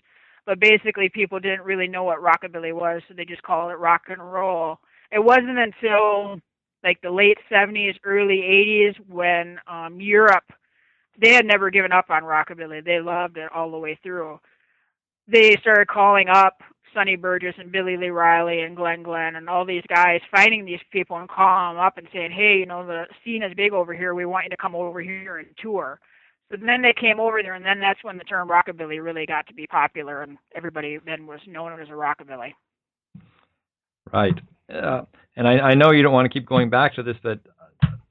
But 0.46 0.61
basically, 0.61 1.09
people 1.09 1.40
didn't 1.40 1.62
really 1.64 1.88
know 1.88 2.05
what 2.05 2.20
rockabilly 2.22 2.72
was, 2.72 3.03
so 3.09 3.14
they 3.14 3.25
just 3.25 3.42
called 3.42 3.72
it 3.72 3.77
rock 3.77 4.03
and 4.09 4.22
roll. 4.33 4.79
It 5.11 5.22
wasn't 5.22 5.59
until 5.59 6.40
like 6.85 7.01
the 7.03 7.11
late 7.11 7.38
70s, 7.51 7.94
early 8.05 8.38
80s 8.38 8.94
when 9.09 9.59
um, 9.66 10.01
Europe 10.01 10.44
they 11.20 11.33
had 11.33 11.46
never 11.46 11.70
given 11.70 11.92
up 11.92 12.11
on 12.11 12.22
rockabilly. 12.22 12.85
They 12.85 13.01
loved 13.01 13.37
it 13.38 13.51
all 13.55 13.70
the 13.70 13.79
way 13.79 13.99
through. 14.03 14.38
They 15.29 15.57
started 15.57 15.88
calling 15.88 16.29
up 16.29 16.61
Sonny 16.97 17.17
Burgess 17.17 17.55
and 17.59 17.71
Billy 17.71 17.99
Lee 17.99 18.09
Riley 18.09 18.63
and 18.63 18.75
Glen 18.75 19.03
Glenn 19.03 19.37
and 19.37 19.51
all 19.51 19.67
these 19.67 19.85
guys, 19.87 20.21
finding 20.31 20.65
these 20.65 20.81
people 20.91 21.19
and 21.19 21.29
calling 21.29 21.77
them 21.77 21.85
up 21.85 21.99
and 21.99 22.09
saying, 22.11 22.31
"Hey, 22.33 22.57
you 22.59 22.67
know 22.67 22.87
the 22.87 23.05
scene 23.23 23.43
is 23.43 23.53
big 23.55 23.75
over 23.75 23.93
here. 23.93 24.15
We 24.15 24.25
want 24.25 24.45
you 24.45 24.51
to 24.51 24.57
come 24.57 24.75
over 24.75 25.01
here 25.03 25.37
and 25.37 25.49
tour." 25.61 26.01
So 26.51 26.57
then 26.65 26.81
they 26.81 26.95
came 26.99 27.21
over 27.21 27.43
there, 27.43 27.55
and 27.55 27.65
then 27.65 27.81
that's 27.81 28.03
when 28.03 28.17
the 28.17 28.25
term 28.25 28.49
rockabilly 28.49 29.03
really 29.05 29.27
got 29.27 29.47
to 29.49 29.55
be 29.55 29.67
popular, 29.67 30.23
and 30.23 30.39
everybody 30.55 30.99
then 31.05 31.27
was 31.27 31.41
known 31.47 31.79
as 31.81 31.89
a 31.89 31.93
rockabilly. 31.93 32.53
Right. 34.13 34.39
Uh, 34.73 35.03
and 35.37 35.47
I, 35.47 35.59
I 35.59 35.75
know 35.75 35.91
you 35.91 36.03
don't 36.03 36.13
want 36.15 36.25
to 36.25 36.33
keep 36.33 36.49
going 36.49 36.71
back 36.71 36.95
to 36.95 37.03
this, 37.03 37.17
but 37.23 37.41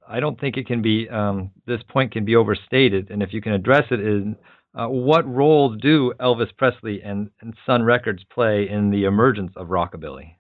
I 0.08 0.20
don't 0.20 0.40
think 0.40 0.58
it 0.58 0.68
can 0.68 0.82
be. 0.82 1.10
Um, 1.10 1.52
this 1.66 1.82
point 1.90 2.12
can 2.12 2.24
be 2.24 2.36
overstated, 2.36 3.10
and 3.10 3.24
if 3.24 3.34
you 3.34 3.42
can 3.42 3.54
address 3.54 3.86
it, 3.90 4.00
in 4.00 4.36
uh, 4.76 4.88
what 4.88 5.28
role 5.28 5.70
do 5.74 6.14
Elvis 6.20 6.56
Presley 6.58 7.02
and, 7.02 7.30
and 7.42 7.56
Sun 7.66 7.84
Records 7.84 8.24
play 8.30 8.68
in 8.70 8.90
the 8.92 9.06
emergence 9.06 9.54
of 9.56 9.68
rockabilly? 9.68 10.36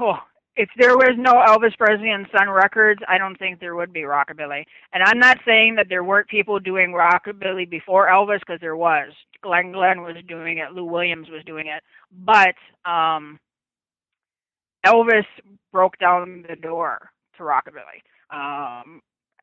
Oh, 0.00 0.18
if 0.56 0.68
there 0.78 0.96
was 0.96 1.14
no 1.16 1.32
Elvis 1.32 1.76
Presley 1.76 2.10
and 2.10 2.26
Sun 2.36 2.48
Records, 2.48 3.00
I 3.08 3.18
don't 3.18 3.38
think 3.38 3.58
there 3.58 3.74
would 3.74 3.92
be 3.92 4.02
rockabilly. 4.02 4.64
And 4.92 5.02
I'm 5.02 5.18
not 5.18 5.38
saying 5.46 5.74
that 5.76 5.86
there 5.88 6.04
weren't 6.04 6.28
people 6.28 6.60
doing 6.60 6.92
rockabilly 6.92 7.68
before 7.68 8.08
Elvis, 8.08 8.40
because 8.40 8.60
there 8.60 8.76
was. 8.76 9.12
Glen 9.42 9.72
Glenn 9.72 10.02
was 10.02 10.16
doing 10.28 10.58
it, 10.58 10.72
Lew 10.72 10.84
Williams 10.84 11.28
was 11.28 11.42
doing 11.44 11.66
it, 11.66 11.82
but 12.24 12.54
um, 12.88 13.40
Elvis 14.86 15.26
broke 15.72 15.98
down 15.98 16.44
the 16.48 16.56
door 16.56 17.10
to 17.36 17.42
rockabilly. 17.42 18.02
Um, 18.30 19.00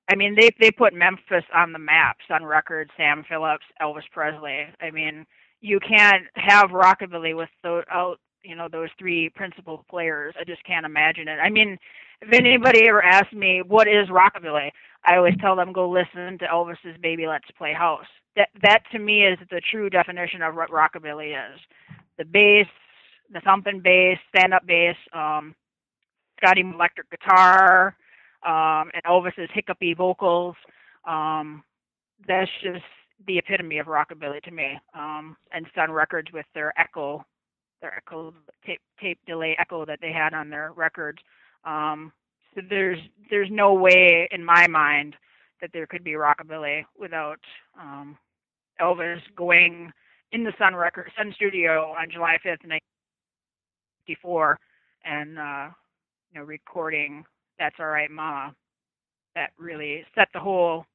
I 0.09 0.15
mean, 0.15 0.35
they 0.35 0.49
they 0.59 0.71
put 0.71 0.93
Memphis 0.93 1.43
on 1.53 1.71
the 1.71 1.79
map. 1.79 2.17
Sun 2.27 2.43
Records, 2.43 2.91
Sam 2.97 3.23
Phillips, 3.29 3.65
Elvis 3.81 4.09
Presley. 4.11 4.65
I 4.81 4.91
mean, 4.91 5.25
you 5.61 5.79
can't 5.79 6.25
have 6.35 6.71
rockabilly 6.71 7.35
without 7.35 8.17
you 8.43 8.55
know 8.55 8.67
those 8.71 8.89
three 8.97 9.29
principal 9.29 9.85
players. 9.89 10.33
I 10.39 10.43
just 10.43 10.63
can't 10.65 10.85
imagine 10.85 11.27
it. 11.27 11.37
I 11.41 11.49
mean, 11.49 11.77
if 12.21 12.33
anybody 12.33 12.87
ever 12.87 13.03
asks 13.03 13.33
me 13.33 13.61
what 13.65 13.87
is 13.87 14.09
rockabilly, 14.09 14.71
I 15.05 15.15
always 15.17 15.35
tell 15.39 15.55
them 15.55 15.73
go 15.73 15.89
listen 15.89 16.37
to 16.39 16.45
Elvis's 16.45 16.97
Baby 17.01 17.27
Let's 17.27 17.49
Play 17.57 17.73
House. 17.73 18.07
That 18.35 18.49
that 18.63 18.83
to 18.91 18.99
me 18.99 19.25
is 19.25 19.37
the 19.51 19.61
true 19.71 19.89
definition 19.89 20.41
of 20.41 20.55
what 20.55 20.69
rockabilly 20.71 21.33
is. 21.33 21.59
The 22.17 22.25
bass, 22.25 22.67
the 23.31 23.41
thumping 23.41 23.81
bass, 23.81 24.17
stand 24.35 24.53
up 24.53 24.65
bass, 24.65 24.95
um, 25.13 25.55
Scotty 26.41 26.61
electric 26.61 27.09
guitar, 27.11 27.95
um, 28.45 28.89
and 28.93 29.03
Elvis's 29.05 29.49
hiccupy 29.53 29.93
vocals. 29.93 30.55
Um, 31.07 31.63
that's 32.27 32.51
just 32.63 32.83
the 33.27 33.37
epitome 33.37 33.79
of 33.79 33.87
rockabilly 33.87 34.41
to 34.43 34.51
me. 34.51 34.79
Um, 34.93 35.35
and 35.51 35.65
Sun 35.75 35.91
Records 35.91 36.31
with 36.33 36.45
their 36.53 36.73
echo, 36.79 37.25
their 37.81 37.95
echo 37.95 38.33
tape 38.65 38.81
tape 39.01 39.19
delay 39.25 39.55
echo 39.59 39.85
that 39.85 39.99
they 40.01 40.11
had 40.11 40.33
on 40.33 40.49
their 40.49 40.71
records. 40.73 41.19
Um, 41.65 42.11
so 42.55 42.61
there's 42.69 42.99
there's 43.29 43.49
no 43.51 43.73
way 43.73 44.27
in 44.31 44.43
my 44.43 44.67
mind 44.67 45.15
that 45.61 45.71
there 45.73 45.87
could 45.87 46.03
be 46.03 46.11
rockabilly 46.11 46.83
without 46.97 47.39
um, 47.79 48.17
Elvis 48.81 49.19
going 49.35 49.91
in 50.31 50.43
the 50.43 50.53
Sun 50.57 50.75
Record 50.75 51.11
Sun 51.17 51.33
Studio 51.35 51.93
on 51.99 52.09
July 52.11 52.37
5th, 52.45 52.63
1954, 52.65 54.59
and 55.05 55.37
uh, 55.39 55.69
you 56.31 56.39
know 56.39 56.45
recording 56.45 57.25
that's 57.59 57.75
All 57.79 57.87
Right 57.87 58.09
Mama, 58.09 58.55
that 59.35 59.51
really 59.57 60.03
set 60.15 60.29
the 60.33 60.39
whole 60.39 60.85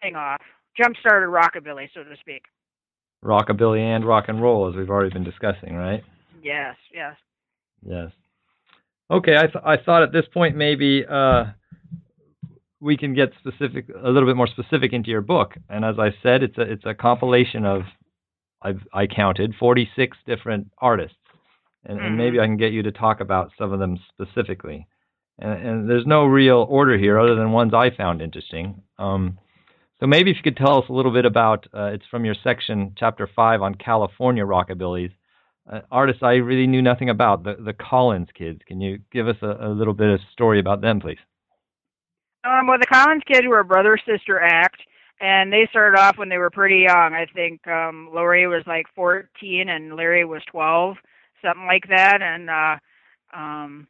thing 0.00 0.14
off. 0.14 0.40
Jump 0.76 0.96
started 1.00 1.26
rockabilly, 1.26 1.88
so 1.94 2.04
to 2.04 2.16
speak. 2.20 2.42
Rockabilly 3.24 3.80
and 3.80 4.04
rock 4.04 4.26
and 4.28 4.40
roll, 4.40 4.68
as 4.68 4.76
we've 4.76 4.88
already 4.88 5.12
been 5.12 5.24
discussing, 5.24 5.74
right? 5.74 6.02
Yes, 6.42 6.76
yes. 6.94 7.16
Yes. 7.84 8.10
Okay, 9.10 9.36
I, 9.36 9.46
th- 9.46 9.64
I 9.64 9.76
thought 9.76 10.02
at 10.02 10.12
this 10.12 10.24
point 10.32 10.56
maybe 10.56 11.04
uh, 11.10 11.46
we 12.80 12.96
can 12.96 13.14
get 13.14 13.32
specific, 13.38 13.86
a 14.02 14.08
little 14.08 14.28
bit 14.28 14.36
more 14.36 14.46
specific 14.46 14.92
into 14.92 15.10
your 15.10 15.20
book. 15.20 15.54
And 15.68 15.84
as 15.84 15.96
I 15.98 16.10
said, 16.22 16.42
it's 16.42 16.56
a 16.58 16.62
it's 16.62 16.84
a 16.86 16.94
compilation 16.94 17.64
of 17.64 17.82
I've 18.62 18.80
I 18.92 19.06
counted 19.06 19.54
46 19.58 20.16
different 20.26 20.70
artists, 20.78 21.16
and, 21.84 21.98
mm-hmm. 21.98 22.06
and 22.06 22.16
maybe 22.16 22.40
I 22.40 22.46
can 22.46 22.56
get 22.56 22.72
you 22.72 22.82
to 22.84 22.92
talk 22.92 23.20
about 23.20 23.50
some 23.58 23.72
of 23.72 23.80
them 23.80 23.98
specifically 24.12 24.86
and, 25.40 25.66
and 25.66 25.90
there's 25.90 26.06
no 26.06 26.24
real 26.24 26.66
order 26.68 26.96
here 26.96 27.18
other 27.18 27.34
than 27.34 27.52
ones 27.52 27.72
I 27.74 27.90
found 27.90 28.22
interesting. 28.22 28.82
Um, 28.98 29.38
so 29.98 30.06
maybe 30.06 30.30
if 30.30 30.36
you 30.36 30.42
could 30.42 30.56
tell 30.56 30.78
us 30.78 30.88
a 30.88 30.92
little 30.92 31.12
bit 31.12 31.24
about 31.24 31.66
uh, 31.74 31.86
it's 31.86 32.06
from 32.10 32.24
your 32.24 32.36
section, 32.44 32.94
chapter 32.96 33.28
five 33.34 33.62
on 33.62 33.74
California 33.74 34.44
rockabillys. 34.44 35.12
Uh, 35.70 35.80
artists 35.90 36.22
I 36.22 36.34
really 36.34 36.66
knew 36.66 36.82
nothing 36.82 37.10
about, 37.10 37.44
the 37.44 37.54
the 37.54 37.74
Collins 37.74 38.28
kids. 38.34 38.60
Can 38.66 38.80
you 38.80 38.98
give 39.12 39.28
us 39.28 39.36
a, 39.42 39.56
a 39.60 39.68
little 39.68 39.94
bit 39.94 40.08
of 40.08 40.20
story 40.32 40.58
about 40.58 40.80
them, 40.80 41.00
please? 41.00 41.18
Um, 42.44 42.66
well, 42.66 42.78
the 42.78 42.86
Collins 42.86 43.22
kids 43.26 43.46
were 43.46 43.60
a 43.60 43.64
brother 43.64 43.98
sister 44.06 44.40
act, 44.40 44.80
and 45.20 45.52
they 45.52 45.68
started 45.70 45.98
off 45.98 46.16
when 46.16 46.30
they 46.30 46.38
were 46.38 46.50
pretty 46.50 46.86
young. 46.88 47.12
I 47.12 47.26
think 47.34 47.66
um, 47.68 48.08
Lorrie 48.14 48.46
was 48.46 48.64
like 48.66 48.86
14 48.94 49.68
and 49.68 49.94
Larry 49.94 50.24
was 50.24 50.42
12, 50.50 50.96
something 51.44 51.66
like 51.66 51.86
that, 51.88 52.22
and 52.22 52.48
uh, 52.48 52.76
um, 53.36 53.86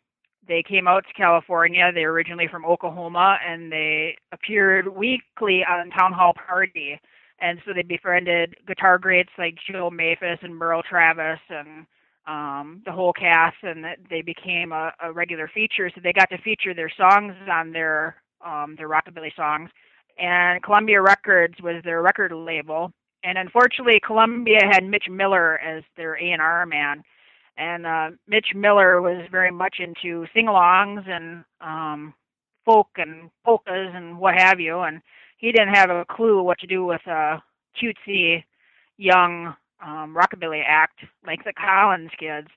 they 0.50 0.64
came 0.64 0.88
out 0.88 1.04
to 1.06 1.14
California. 1.14 1.92
They're 1.94 2.10
originally 2.10 2.48
from 2.50 2.64
Oklahoma, 2.64 3.38
and 3.46 3.70
they 3.70 4.16
appeared 4.32 4.88
weekly 4.88 5.64
on 5.64 5.90
Town 5.90 6.12
Hall 6.12 6.34
Party. 6.34 7.00
And 7.40 7.60
so 7.64 7.72
they 7.72 7.82
befriended 7.82 8.56
guitar 8.66 8.98
greats 8.98 9.30
like 9.38 9.54
Joe 9.70 9.90
Maphis 9.90 10.42
and 10.42 10.54
Merle 10.54 10.82
Travis 10.82 11.38
and 11.48 11.86
um, 12.26 12.82
the 12.84 12.90
whole 12.90 13.12
cast, 13.12 13.56
and 13.62 13.84
they 14.10 14.22
became 14.22 14.72
a, 14.72 14.92
a 15.00 15.12
regular 15.12 15.48
feature. 15.54 15.88
So 15.94 16.00
they 16.02 16.12
got 16.12 16.28
to 16.30 16.38
feature 16.38 16.74
their 16.74 16.90
songs 16.94 17.32
on 17.50 17.72
their 17.72 18.16
um, 18.44 18.74
their 18.76 18.88
rockabilly 18.88 19.34
songs. 19.36 19.70
And 20.18 20.62
Columbia 20.64 21.00
Records 21.00 21.54
was 21.62 21.80
their 21.84 22.02
record 22.02 22.32
label. 22.32 22.92
And 23.22 23.38
unfortunately, 23.38 24.00
Columbia 24.04 24.60
had 24.68 24.82
Mitch 24.82 25.06
Miller 25.08 25.58
as 25.60 25.84
their 25.96 26.14
A&R 26.16 26.66
man 26.66 27.04
and 27.60 27.86
uh, 27.86 28.10
Mitch 28.26 28.48
Miller 28.54 29.02
was 29.02 29.26
very 29.30 29.50
much 29.50 29.76
into 29.80 30.26
sing-alongs 30.34 31.06
and 31.08 31.44
um, 31.60 32.14
folk 32.64 32.88
and 32.96 33.30
polkas 33.44 33.90
and 33.94 34.18
what 34.18 34.34
have 34.34 34.58
you, 34.58 34.80
and 34.80 35.02
he 35.36 35.52
didn't 35.52 35.74
have 35.74 35.90
a 35.90 36.06
clue 36.10 36.42
what 36.42 36.58
to 36.60 36.66
do 36.66 36.84
with 36.84 37.02
a 37.06 37.42
cutesy 37.80 38.44
young 38.96 39.54
um, 39.84 40.16
rockabilly 40.16 40.62
act 40.66 41.00
like 41.26 41.44
the 41.44 41.52
Collins 41.52 42.10
kids. 42.18 42.48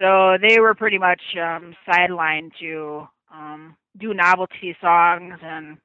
So 0.00 0.36
they 0.40 0.60
were 0.60 0.74
pretty 0.74 0.98
much 0.98 1.20
um, 1.36 1.74
sidelined 1.88 2.52
to 2.60 3.06
um, 3.34 3.76
do 3.98 4.14
novelty 4.14 4.76
songs 4.80 5.34
and 5.42 5.78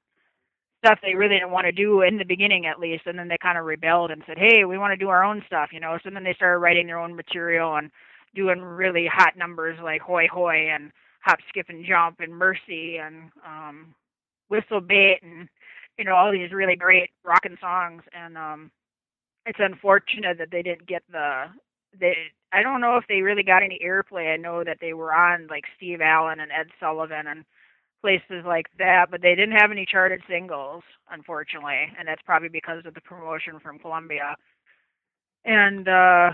stuff 0.83 0.99
they 1.01 1.15
really 1.15 1.35
didn't 1.35 1.51
want 1.51 1.65
to 1.65 1.71
do 1.71 2.01
in 2.01 2.17
the 2.17 2.23
beginning 2.23 2.65
at 2.65 2.79
least. 2.79 3.03
And 3.07 3.17
then 3.17 3.27
they 3.27 3.37
kind 3.41 3.57
of 3.57 3.65
rebelled 3.65 4.11
and 4.11 4.21
said 4.25 4.37
hey 4.37 4.63
we 4.63 4.77
want 4.77 4.91
to 4.91 5.03
do 5.03 5.09
our 5.09 5.23
own 5.23 5.43
stuff 5.47 5.69
you 5.73 5.79
know? 5.79 5.97
So 6.03 6.09
then 6.13 6.23
they 6.23 6.33
started 6.33 6.59
writing 6.59 6.87
their 6.87 6.99
own 6.99 7.15
material 7.15 7.75
and 7.75 7.91
doing 8.35 8.61
really 8.61 9.07
hot 9.11 9.37
numbers 9.37 9.79
like 9.83 10.01
Hoy 10.01 10.27
Hoy 10.31 10.69
and 10.69 10.91
Hop, 11.21 11.39
Skip 11.49 11.67
and 11.69 11.85
Jump 11.85 12.19
and 12.19 12.35
Mercy 12.35 12.97
and 12.97 13.31
um 13.45 13.95
Whistle 14.49 14.81
Bait 14.81 15.19
and 15.23 15.49
you 15.97 16.05
know 16.05 16.15
all 16.15 16.31
these 16.31 16.51
really 16.51 16.75
great 16.75 17.11
rockin' 17.23 17.57
songs 17.61 18.03
and 18.13 18.37
um 18.37 18.71
it's 19.45 19.59
unfortunate 19.61 20.37
that 20.37 20.51
they 20.51 20.61
didn't 20.61 20.87
get 20.87 21.03
the 21.11 21.45
they 21.99 22.15
I 22.51 22.63
don't 22.63 22.81
know 22.81 22.97
if 22.97 23.05
they 23.07 23.21
really 23.21 23.43
got 23.43 23.63
any 23.63 23.79
airplay. 23.85 24.33
I 24.33 24.37
know 24.37 24.63
that 24.63 24.77
they 24.81 24.93
were 24.93 25.13
on 25.13 25.47
like 25.47 25.65
Steve 25.77 26.01
Allen 26.01 26.39
and 26.39 26.51
Ed 26.51 26.67
Sullivan 26.79 27.27
and 27.27 27.45
places 28.01 28.45
like 28.45 28.67
that, 28.77 29.07
but 29.11 29.21
they 29.21 29.35
didn't 29.35 29.57
have 29.57 29.71
any 29.71 29.85
charted 29.85 30.21
singles, 30.29 30.83
unfortunately, 31.11 31.91
and 31.97 32.07
that's 32.07 32.21
probably 32.23 32.49
because 32.49 32.85
of 32.85 32.93
the 32.93 33.01
promotion 33.01 33.59
from 33.59 33.79
Columbia. 33.79 34.35
And 35.45 35.87
uh 35.87 36.31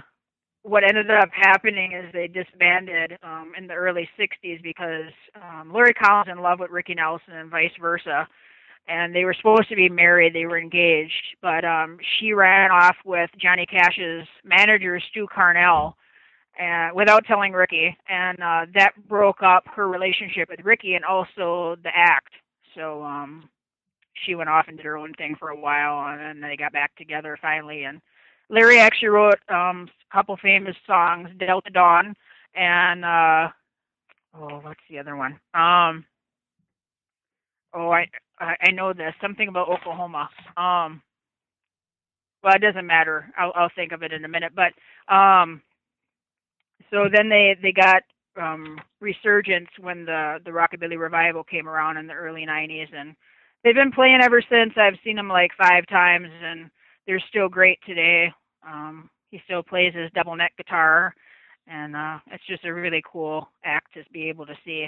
what 0.63 0.83
ended 0.83 1.09
up 1.09 1.29
happening 1.33 1.93
is 1.93 2.11
they 2.13 2.27
disbanded 2.27 3.17
um, 3.23 3.53
in 3.57 3.67
the 3.67 3.73
early 3.73 4.07
60s 4.19 4.61
because 4.61 5.11
um, 5.35 5.73
Larry 5.73 5.93
Collins 5.93 6.29
in 6.31 6.41
love 6.41 6.59
with 6.59 6.69
Ricky 6.69 6.93
Nelson 6.93 7.33
and 7.33 7.49
vice 7.49 7.71
versa. 7.79 8.27
And 8.87 9.15
they 9.15 9.25
were 9.25 9.33
supposed 9.33 9.69
to 9.69 9.75
be 9.75 9.89
married, 9.89 10.33
they 10.33 10.45
were 10.45 10.59
engaged, 10.59 11.37
but 11.41 11.63
um, 11.63 11.97
she 12.19 12.33
ran 12.33 12.71
off 12.71 12.95
with 13.05 13.29
Johnny 13.39 13.65
Cash's 13.65 14.27
manager, 14.43 14.99
Stu 15.11 15.27
Carnall, 15.27 15.93
and 16.59 16.95
without 16.95 17.25
telling 17.25 17.53
Ricky. 17.53 17.95
And 18.09 18.39
uh, 18.39 18.65
that 18.73 18.93
broke 19.07 19.43
up 19.43 19.63
her 19.75 19.87
relationship 19.87 20.49
with 20.49 20.65
Ricky 20.65 20.95
and 20.95 21.05
also 21.05 21.77
the 21.83 21.91
act. 21.95 22.33
So 22.75 23.03
um, 23.03 23.49
she 24.25 24.35
went 24.35 24.49
off 24.49 24.65
and 24.67 24.77
did 24.77 24.85
her 24.85 24.97
own 24.97 25.13
thing 25.13 25.35
for 25.39 25.49
a 25.49 25.59
while, 25.59 26.11
and 26.11 26.19
then 26.19 26.49
they 26.49 26.57
got 26.57 26.73
back 26.73 26.95
together 26.95 27.37
finally. 27.41 27.83
And 27.83 28.01
Larry 28.51 28.79
actually 28.79 29.09
wrote 29.09 29.39
um, 29.49 29.89
a 30.11 30.15
couple 30.15 30.37
famous 30.37 30.75
songs, 30.85 31.29
Delta 31.39 31.71
Dawn, 31.71 32.15
and 32.55 33.05
uh, 33.05 33.49
oh, 34.37 34.59
what's 34.61 34.81
the 34.89 34.99
other 34.99 35.15
one? 35.15 35.33
Um, 35.55 36.05
oh, 37.73 37.91
I 37.91 38.07
I 38.39 38.71
know 38.71 38.93
this 38.93 39.13
something 39.21 39.47
about 39.47 39.69
Oklahoma. 39.69 40.29
Um, 40.57 41.01
well, 42.43 42.55
it 42.55 42.61
doesn't 42.61 42.87
matter. 42.87 43.31
I'll 43.37 43.53
I'll 43.55 43.71
think 43.75 43.93
of 43.93 44.03
it 44.03 44.13
in 44.13 44.25
a 44.25 44.29
minute. 44.29 44.53
But 44.55 44.73
um, 45.13 45.61
so 46.91 47.07
then 47.13 47.29
they 47.29 47.55
they 47.61 47.71
got 47.73 48.03
um 48.41 48.79
resurgence 49.01 49.69
when 49.79 50.05
the 50.05 50.39
the 50.45 50.51
rockabilly 50.51 50.99
revival 50.99 51.43
came 51.43 51.67
around 51.67 51.97
in 51.97 52.07
the 52.07 52.13
early 52.13 52.45
90s 52.45 52.87
and 52.95 53.15
they've 53.63 53.75
been 53.75 53.91
playing 53.91 54.21
ever 54.23 54.41
since 54.49 54.73
i've 54.77 54.97
seen 55.03 55.17
them 55.17 55.27
like 55.27 55.51
five 55.57 55.85
times 55.87 56.29
and 56.43 56.69
they're 57.05 57.23
still 57.29 57.49
great 57.49 57.79
today 57.85 58.33
um 58.67 59.09
he 59.29 59.41
still 59.45 59.63
plays 59.63 59.93
his 59.93 60.11
double 60.13 60.35
neck 60.35 60.53
guitar 60.57 61.13
and 61.67 61.95
uh 61.95 62.19
it's 62.31 62.45
just 62.47 62.65
a 62.65 62.73
really 62.73 63.03
cool 63.11 63.49
act 63.63 63.93
to 63.93 64.03
be 64.11 64.29
able 64.29 64.45
to 64.45 64.55
see 64.65 64.87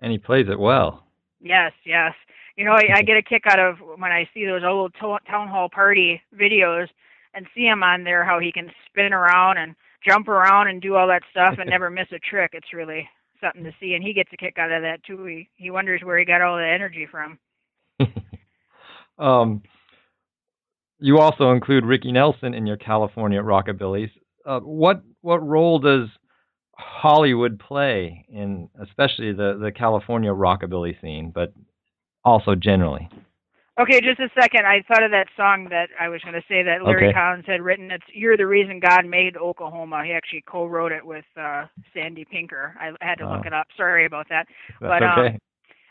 and 0.00 0.12
he 0.12 0.18
plays 0.18 0.48
it 0.48 0.58
well 0.58 1.04
yes 1.40 1.72
yes 1.84 2.12
you 2.56 2.64
know 2.64 2.72
i, 2.72 2.82
I 2.96 3.02
get 3.06 3.16
a 3.16 3.22
kick 3.22 3.44
out 3.46 3.58
of 3.58 3.76
when 3.96 4.12
i 4.12 4.28
see 4.32 4.44
those 4.46 4.64
old 4.64 4.94
to- 5.00 5.18
town 5.28 5.48
hall 5.48 5.68
party 5.68 6.20
videos 6.38 6.88
and 7.34 7.46
see 7.54 7.62
him 7.62 7.82
on 7.82 8.04
there 8.04 8.24
how 8.24 8.38
he 8.38 8.52
can 8.52 8.70
spin 8.86 9.12
around 9.12 9.58
and 9.58 9.74
jump 10.06 10.28
around 10.28 10.68
and 10.68 10.80
do 10.80 10.96
all 10.96 11.08
that 11.08 11.22
stuff 11.30 11.56
and 11.58 11.70
never 11.70 11.90
miss 11.90 12.08
a 12.12 12.18
trick. 12.18 12.50
It's 12.54 12.72
really 12.72 13.08
something 13.40 13.64
to 13.64 13.72
see, 13.80 13.94
and 13.94 14.04
he 14.04 14.12
gets 14.12 14.30
a 14.32 14.36
kick 14.36 14.58
out 14.58 14.72
of 14.72 14.82
that 14.82 15.02
too. 15.04 15.24
He 15.24 15.48
he 15.56 15.70
wonders 15.70 16.02
where 16.02 16.18
he 16.18 16.24
got 16.24 16.42
all 16.42 16.56
the 16.56 16.66
energy 16.66 17.06
from. 17.10 17.38
um, 19.18 19.62
you 21.00 21.18
also 21.18 21.52
include 21.52 21.84
Ricky 21.84 22.12
Nelson 22.12 22.54
in 22.54 22.66
your 22.66 22.76
California 22.76 23.40
rockabillys. 23.42 24.10
Uh, 24.46 24.60
what 24.60 25.02
what 25.22 25.46
role 25.46 25.78
does 25.78 26.08
Hollywood 26.72 27.58
play 27.58 28.24
in, 28.28 28.68
especially 28.82 29.32
the 29.32 29.58
the 29.60 29.72
California 29.72 30.30
rockabilly 30.30 31.00
scene, 31.00 31.30
but 31.34 31.52
also 32.24 32.54
generally? 32.54 33.08
Okay, 33.80 34.00
just 34.02 34.20
a 34.20 34.28
second. 34.38 34.66
I 34.66 34.82
thought 34.86 35.02
of 35.02 35.10
that 35.12 35.28
song 35.36 35.68
that 35.70 35.88
I 35.98 36.08
was 36.08 36.20
going 36.20 36.34
to 36.34 36.42
say 36.48 36.62
that 36.62 36.84
Larry 36.84 37.06
Okay. 37.08 37.14
Collins 37.14 37.44
had 37.46 37.62
written. 37.62 37.90
It's 37.90 38.04
"You're 38.12 38.36
the 38.36 38.46
Reason 38.46 38.78
God 38.78 39.06
Made 39.06 39.36
Oklahoma." 39.38 40.04
He 40.04 40.12
actually 40.12 40.44
co-wrote 40.46 40.92
it 40.92 41.04
with 41.04 41.24
uh 41.36 41.66
Sandy 41.94 42.26
Pinkard. 42.26 42.74
I 42.78 42.92
had 43.00 43.16
to 43.18 43.30
look 43.30 43.46
it 43.46 43.54
up. 43.54 43.68
Sorry 43.76 44.04
about 44.04 44.28
that. 44.28 44.46
That's 44.80 45.00
But, 45.00 45.02
um, 45.02 45.18
okay. 45.18 45.38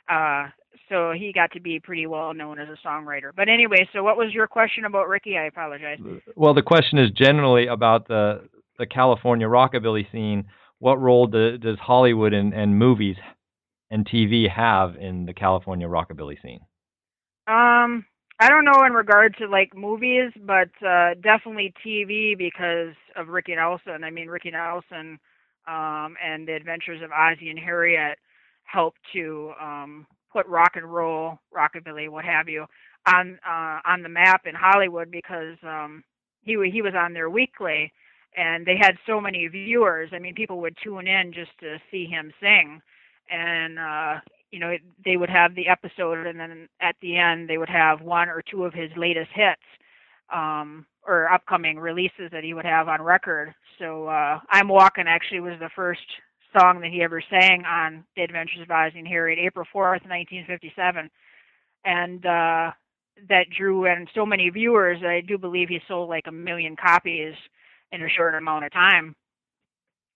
Uh, 0.07 0.49
so 0.89 1.11
he 1.11 1.31
got 1.31 1.51
to 1.51 1.61
be 1.61 1.79
pretty 1.79 2.07
well 2.07 2.33
known 2.33 2.59
as 2.59 2.67
a 2.67 2.87
songwriter. 2.87 3.31
But 3.35 3.47
anyway, 3.47 3.87
so 3.93 4.03
what 4.03 4.17
was 4.17 4.33
your 4.33 4.47
question 4.47 4.85
about 4.85 5.07
Ricky? 5.07 5.37
I 5.37 5.45
apologize. 5.45 5.99
Well, 6.35 6.53
the 6.53 6.61
question 6.61 6.97
is 6.97 7.11
generally 7.11 7.67
about 7.67 8.07
the 8.07 8.49
the 8.77 8.87
California 8.87 9.47
rockabilly 9.47 10.09
scene. 10.11 10.45
What 10.79 11.01
role 11.01 11.27
do, 11.27 11.57
does 11.57 11.77
Hollywood 11.79 12.33
and, 12.33 12.53
and 12.53 12.77
movies 12.77 13.17
and 13.91 14.07
TV 14.07 14.49
have 14.49 14.95
in 14.95 15.25
the 15.25 15.33
California 15.33 15.87
rockabilly 15.87 16.41
scene? 16.41 16.61
Um, 17.47 18.05
I 18.39 18.47
don't 18.47 18.63
know 18.63 18.85
in 18.85 18.93
regard 18.93 19.35
to 19.39 19.47
like 19.47 19.75
movies, 19.75 20.31
but 20.45 20.69
uh 20.85 21.15
definitely 21.21 21.73
TV 21.85 22.37
because 22.37 22.95
of 23.15 23.27
Ricky 23.27 23.55
Nelson. 23.55 24.03
I 24.03 24.09
mean, 24.09 24.27
Ricky 24.27 24.51
Nelson 24.51 25.19
um 25.67 26.15
and 26.23 26.47
the 26.47 26.53
Adventures 26.53 27.01
of 27.03 27.11
Ozzie 27.11 27.49
and 27.49 27.59
Harriet 27.59 28.17
helped 28.63 28.99
to 29.13 29.51
um 29.61 30.07
put 30.31 30.47
rock 30.47 30.71
and 30.75 30.85
roll, 30.93 31.39
rockabilly, 31.55 32.09
what 32.09 32.25
have 32.25 32.49
you, 32.49 32.65
on 33.07 33.39
uh 33.47 33.79
on 33.85 34.03
the 34.03 34.09
map 34.09 34.41
in 34.45 34.55
Hollywood 34.55 35.11
because 35.11 35.57
um 35.63 36.03
he 36.41 36.57
he 36.71 36.81
was 36.81 36.93
on 36.95 37.13
there 37.13 37.29
weekly 37.29 37.91
and 38.37 38.65
they 38.65 38.77
had 38.77 38.97
so 39.07 39.19
many 39.19 39.47
viewers. 39.47 40.09
I 40.13 40.19
mean, 40.19 40.35
people 40.35 40.61
would 40.61 40.77
tune 40.83 41.07
in 41.07 41.33
just 41.33 41.51
to 41.61 41.77
see 41.91 42.05
him 42.05 42.31
sing. 42.41 42.81
And 43.29 43.79
uh 43.79 44.15
you 44.51 44.59
know, 44.59 44.75
they 45.05 45.17
would 45.17 45.29
have 45.29 45.55
the 45.55 45.67
episode, 45.67 46.25
and 46.25 46.39
then 46.39 46.67
at 46.81 46.95
the 47.01 47.17
end, 47.17 47.49
they 47.49 47.57
would 47.57 47.69
have 47.69 48.01
one 48.01 48.29
or 48.29 48.41
two 48.41 48.65
of 48.65 48.73
his 48.73 48.89
latest 48.97 49.29
hits 49.33 49.61
um, 50.33 50.85
or 51.05 51.31
upcoming 51.31 51.79
releases 51.79 52.31
that 52.31 52.43
he 52.43 52.53
would 52.53 52.65
have 52.65 52.87
on 52.87 53.01
record. 53.01 53.53
So, 53.77 54.07
uh, 54.07 54.39
"I'm 54.49 54.67
Walking" 54.67 55.07
actually 55.07 55.39
was 55.41 55.59
the 55.59 55.69
first 55.75 56.01
song 56.57 56.81
that 56.81 56.91
he 56.91 57.01
ever 57.01 57.21
sang 57.29 57.63
on 57.65 58.03
The 58.15 58.23
Adventures 58.23 58.61
of 58.61 58.71
Ozzie 58.71 58.99
and 58.99 59.07
Harriet, 59.07 59.39
April 59.39 59.65
4th, 59.73 60.07
1957, 60.07 61.09
and 61.85 62.25
uh, 62.25 62.71
that 63.27 63.45
drew 63.55 63.85
in 63.85 64.07
so 64.15 64.25
many 64.25 64.49
viewers. 64.49 65.01
I 65.03 65.21
do 65.21 65.37
believe 65.37 65.69
he 65.69 65.79
sold 65.87 66.09
like 66.09 66.25
a 66.27 66.31
million 66.31 66.75
copies 66.75 67.33
in 67.91 68.03
a 68.03 68.09
short 68.09 68.35
amount 68.35 68.65
of 68.65 68.71
time. 68.71 69.15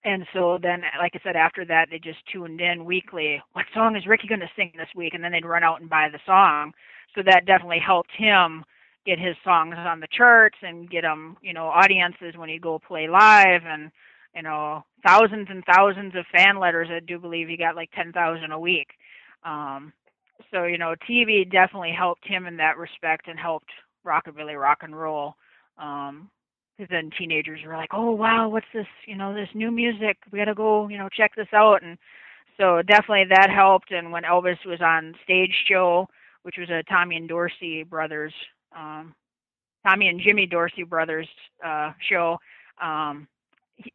And 0.04 0.26
so 0.34 0.58
then, 0.60 0.82
like 0.98 1.12
I 1.14 1.20
said, 1.22 1.36
after 1.36 1.64
that, 1.64 1.86
they 1.90 1.98
just 1.98 2.18
tuned 2.30 2.60
in 2.60 2.84
weekly. 2.84 3.42
What 3.52 3.64
song 3.72 3.96
is 3.96 4.06
Ricky 4.06 4.28
going 4.28 4.40
to 4.40 4.50
sing 4.54 4.72
this 4.76 4.88
week? 4.94 5.14
And 5.14 5.24
then 5.24 5.32
they'd 5.32 5.46
run 5.46 5.64
out 5.64 5.80
and 5.80 5.88
buy 5.88 6.08
the 6.12 6.18
song. 6.26 6.72
So 7.14 7.22
that 7.24 7.46
definitely 7.46 7.80
helped 7.84 8.10
him 8.16 8.64
get 9.06 9.18
his 9.18 9.36
songs 9.44 9.74
on 9.78 10.00
the 10.00 10.08
charts 10.12 10.58
and 10.62 10.90
get 10.90 11.04
him, 11.04 11.36
you 11.42 11.54
know, 11.54 11.66
audiences 11.66 12.36
when 12.36 12.48
he'd 12.48 12.60
go 12.62 12.78
play 12.78 13.08
live 13.08 13.62
and, 13.64 13.90
you 14.34 14.42
know, 14.42 14.84
thousands 15.06 15.48
and 15.50 15.64
thousands 15.64 16.14
of 16.14 16.24
fan 16.32 16.58
letters. 16.58 16.88
I 16.90 17.00
do 17.00 17.18
believe 17.18 17.48
he 17.48 17.56
got 17.56 17.76
like 17.76 17.90
10,000 17.92 18.50
a 18.50 18.58
week. 18.58 18.88
Um, 19.44 19.92
so, 20.50 20.64
you 20.64 20.78
know, 20.78 20.94
TV 21.08 21.50
definitely 21.50 21.94
helped 21.96 22.26
him 22.26 22.46
in 22.46 22.56
that 22.56 22.78
respect 22.78 23.28
and 23.28 23.38
helped 23.38 23.70
rockabilly 24.04 24.60
rock 24.60 24.78
and 24.82 24.98
roll. 24.98 25.34
Um, 25.78 26.30
because 26.76 26.90
then 26.90 27.10
teenagers 27.16 27.60
were 27.64 27.76
like, 27.76 27.90
"Oh 27.92 28.10
wow, 28.10 28.48
what's 28.48 28.66
this? 28.74 28.86
You 29.06 29.16
know, 29.16 29.32
this 29.32 29.48
new 29.54 29.70
music. 29.70 30.16
We 30.32 30.38
gotta 30.38 30.54
go, 30.54 30.88
you 30.88 30.98
know, 30.98 31.08
check 31.08 31.32
this 31.36 31.52
out." 31.52 31.82
And 31.82 31.96
so 32.56 32.82
definitely 32.82 33.26
that 33.30 33.50
helped. 33.50 33.92
And 33.92 34.10
when 34.10 34.24
Elvis 34.24 34.64
was 34.66 34.80
on 34.80 35.14
Stage 35.22 35.54
Show, 35.68 36.08
which 36.42 36.56
was 36.58 36.70
a 36.70 36.82
Tommy 36.88 37.16
and 37.16 37.28
Dorsey 37.28 37.84
brothers, 37.84 38.32
um, 38.76 39.14
Tommy 39.86 40.08
and 40.08 40.20
Jimmy 40.20 40.46
Dorsey 40.46 40.82
brothers 40.82 41.28
uh, 41.64 41.92
show, 42.08 42.38
um, 42.82 43.28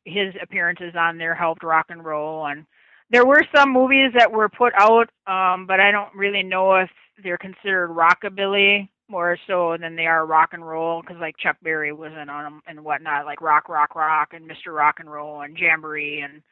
his 0.05 0.33
appearances 0.41 0.93
on 0.97 1.17
there 1.17 1.35
helped 1.35 1.63
rock 1.63 1.87
and 1.89 2.03
roll. 2.03 2.47
And 2.47 2.65
there 3.09 3.25
were 3.25 3.43
some 3.55 3.71
movies 3.71 4.11
that 4.17 4.31
were 4.31 4.49
put 4.49 4.73
out, 4.77 5.09
um, 5.27 5.65
but 5.65 5.79
I 5.79 5.91
don't 5.91 6.13
really 6.15 6.43
know 6.43 6.75
if 6.75 6.89
they're 7.23 7.37
considered 7.37 7.89
rockabilly 7.89 8.89
more 9.09 9.37
so 9.47 9.75
than 9.79 9.95
they 9.95 10.05
are 10.05 10.25
rock 10.25 10.49
and 10.53 10.67
roll 10.67 11.01
because 11.01 11.17
like 11.19 11.35
Chuck 11.37 11.57
Berry 11.63 11.91
was 11.91 12.11
in 12.11 12.29
on 12.29 12.43
them 12.43 12.61
and 12.67 12.83
whatnot, 12.83 13.25
like 13.25 13.41
Rock 13.41 13.67
Rock 13.67 13.95
Rock 13.95 14.29
and 14.33 14.49
Mr. 14.49 14.73
Rock 14.75 14.97
and 14.99 15.11
Roll 15.11 15.41
and 15.41 15.57
Jamboree 15.57 16.21
and 16.21 16.43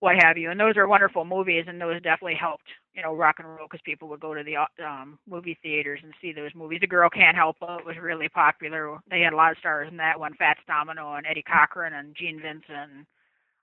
what 0.00 0.16
have 0.20 0.36
you. 0.36 0.50
And 0.50 0.60
those 0.60 0.76
are 0.76 0.86
wonderful 0.86 1.24
movies, 1.24 1.64
and 1.66 1.80
those 1.80 2.00
definitely 2.02 2.36
helped 2.40 2.68
you 2.98 3.04
know 3.04 3.14
rock 3.14 3.36
and 3.38 3.46
roll 3.46 3.68
because 3.70 3.80
people 3.84 4.08
would 4.08 4.18
go 4.18 4.34
to 4.34 4.42
the 4.42 4.56
um, 4.84 5.20
movie 5.30 5.56
theaters 5.62 6.00
and 6.02 6.12
see 6.20 6.32
those 6.32 6.50
movies. 6.52 6.80
The 6.80 6.88
Girl 6.88 7.08
Can't 7.08 7.36
Help 7.36 7.56
It 7.62 7.86
was 7.86 7.94
really 8.02 8.28
popular. 8.28 8.98
They 9.08 9.20
had 9.20 9.32
a 9.32 9.36
lot 9.36 9.52
of 9.52 9.58
stars 9.58 9.86
in 9.88 9.96
that 9.98 10.18
one, 10.18 10.34
Fats 10.34 10.58
Domino 10.66 11.14
and 11.14 11.24
Eddie 11.24 11.44
Cochran 11.44 11.92
and 11.92 12.16
Gene 12.16 12.42
Vincent. 12.42 13.06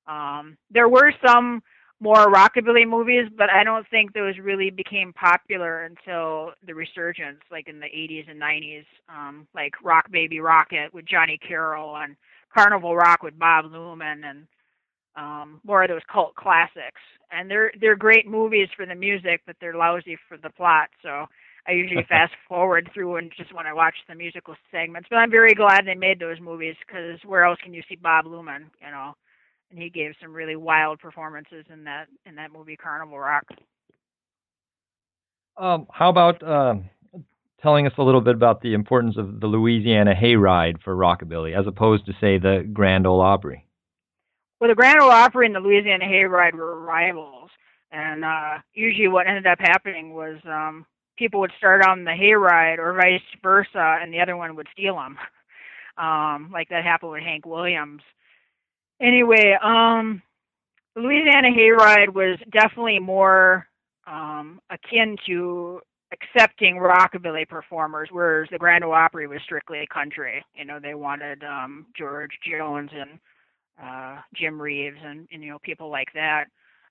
Um, 0.08 0.58
there 0.72 0.88
were 0.88 1.12
some 1.26 1.62
more 2.00 2.32
rockabilly 2.32 2.88
movies, 2.88 3.30
but 3.38 3.50
I 3.50 3.66
don't 3.66 3.86
think 3.90 4.14
those 4.14 4.38
really 4.38 4.70
became 4.70 5.12
popular 5.12 5.84
until 5.84 6.54
the 6.66 6.74
resurgence, 6.74 7.42
like 7.52 7.68
in 7.68 7.82
the 7.82 7.88
80s 7.88 8.30
and 8.30 8.42
90s, 8.42 8.86
um, 9.10 9.48
like 9.54 9.74
Rock 9.84 10.10
Baby 10.12 10.40
Rock 10.40 10.68
It 10.72 10.94
with 10.94 11.06
Johnny 11.06 11.38
Carroll 11.46 11.98
and 11.98 12.16
Carnival 12.56 12.96
Rock 12.96 13.22
with 13.22 13.38
Bob 13.38 13.66
Luman 13.66 14.24
and 14.24 14.48
um, 15.16 15.62
more 15.64 15.84
of 15.84 15.90
those 15.90 16.02
cult 16.12 16.36
classics. 16.36 17.02
And 17.32 17.50
they're 17.50 17.72
they're 17.80 17.96
great 17.96 18.28
movies 18.28 18.70
for 18.76 18.86
the 18.86 18.96
music, 18.96 19.42
but 19.46 19.56
they're 19.60 19.76
lousy 19.76 20.18
for 20.28 20.38
the 20.38 20.50
plot. 20.50 20.90
So 21.02 21.26
I 21.68 21.72
usually 21.72 22.06
fast 22.10 22.34
forward 22.48 22.90
through 22.94 23.16
and 23.18 23.32
just 23.36 23.54
when 23.54 23.66
I 23.66 23.74
watch 23.74 23.96
the 24.08 24.16
musical 24.16 24.56
segments. 24.72 25.08
But 25.10 25.18
I'm 25.18 25.32
very 25.32 25.54
glad 25.54 25.86
they 25.86 25.96
made 25.96 26.20
those 26.20 26.40
movies 26.40 26.76
because 26.86 27.20
where 27.26 27.44
else 27.44 27.60
can 27.64 27.74
you 27.74 27.82
see 27.90 27.96
Bob 27.96 28.26
Luman? 28.26 28.70
You 28.82 28.92
know 28.92 29.16
and 29.72 29.82
he 29.82 29.90
gave 29.90 30.12
some 30.22 30.34
really 30.34 30.56
wild 30.56 31.00
performances 31.00 31.66
in 31.72 31.84
that 31.84 32.06
in 32.26 32.36
that 32.36 32.52
movie 32.52 32.78
Carnival 32.78 33.20
Rock. 33.20 33.46
Um, 35.58 35.88
how 35.92 36.10
about 36.10 36.44
um, 36.44 36.90
telling 37.62 37.88
us 37.88 37.94
a 37.98 38.04
little 38.04 38.22
bit 38.22 38.36
about 38.36 38.62
the 38.62 38.74
importance 38.74 39.18
of 39.18 39.40
the 39.40 39.48
Louisiana 39.48 40.14
Hayride 40.14 40.82
for 40.84 40.96
rockabilly, 40.96 41.58
as 41.58 41.66
opposed 41.66 42.06
to, 42.08 42.14
say, 42.20 42.38
the 42.38 42.68
Grand 42.74 43.08
Ole 43.08 43.22
Opry? 43.22 43.65
Well, 44.60 44.70
the 44.70 44.76
Grand 44.76 45.00
Ole 45.00 45.10
Opry 45.10 45.46
and 45.46 45.56
the 45.56 45.60
Louisiana 45.60 46.06
Hayride 46.06 46.54
were 46.54 46.80
rivals, 46.80 47.50
and 47.92 48.24
uh, 48.24 48.60
usually 48.74 49.10
what 49.10 49.28
ended 49.28 49.48
up 49.48 49.60
happening 49.60 50.14
was 50.14 50.38
um, 50.46 50.86
people 51.18 51.40
would 51.42 51.52
start 51.58 51.86
on 51.86 52.04
the 52.04 52.12
hayride 52.12 52.78
or 52.78 52.94
vice 52.94 53.22
versa, 53.44 54.00
and 54.02 54.14
the 54.14 54.20
other 54.20 54.38
one 54.38 54.56
would 54.56 54.68
steal 54.72 54.96
them. 54.96 55.18
Um, 55.98 56.50
like 56.52 56.68
that 56.72 56.84
happened 56.84 57.14
with 57.14 57.24
Hank 57.24 57.46
Williams. 57.46 58.02
Anyway, 59.02 59.58
um, 59.64 60.22
the 60.94 61.02
Louisiana 61.02 61.48
Hayride 61.52 62.14
was 62.14 62.38
definitely 62.52 63.00
more 63.00 63.66
um, 64.06 64.60
akin 64.70 65.16
to 65.26 65.80
accepting 66.12 66.76
rockabilly 66.76 67.48
performers, 67.48 68.10
whereas 68.12 68.50
the 68.52 68.58
Grand 68.58 68.84
Ole 68.84 68.92
Opry 68.92 69.26
was 69.26 69.40
strictly 69.46 69.88
country. 69.90 70.44
You 70.54 70.66
know, 70.66 70.80
they 70.82 70.96
wanted 70.96 71.46
um, 71.46 71.86
George 71.98 72.32
Jones 72.46 72.90
and 72.94 73.18
uh, 73.82 74.18
Jim 74.36 74.62
Reeves 74.62 74.98
and, 75.04 75.28
and 75.32 75.44
you 75.44 75.50
know 75.52 75.60
people 75.60 75.90
like 75.90 76.12
that. 76.14 76.46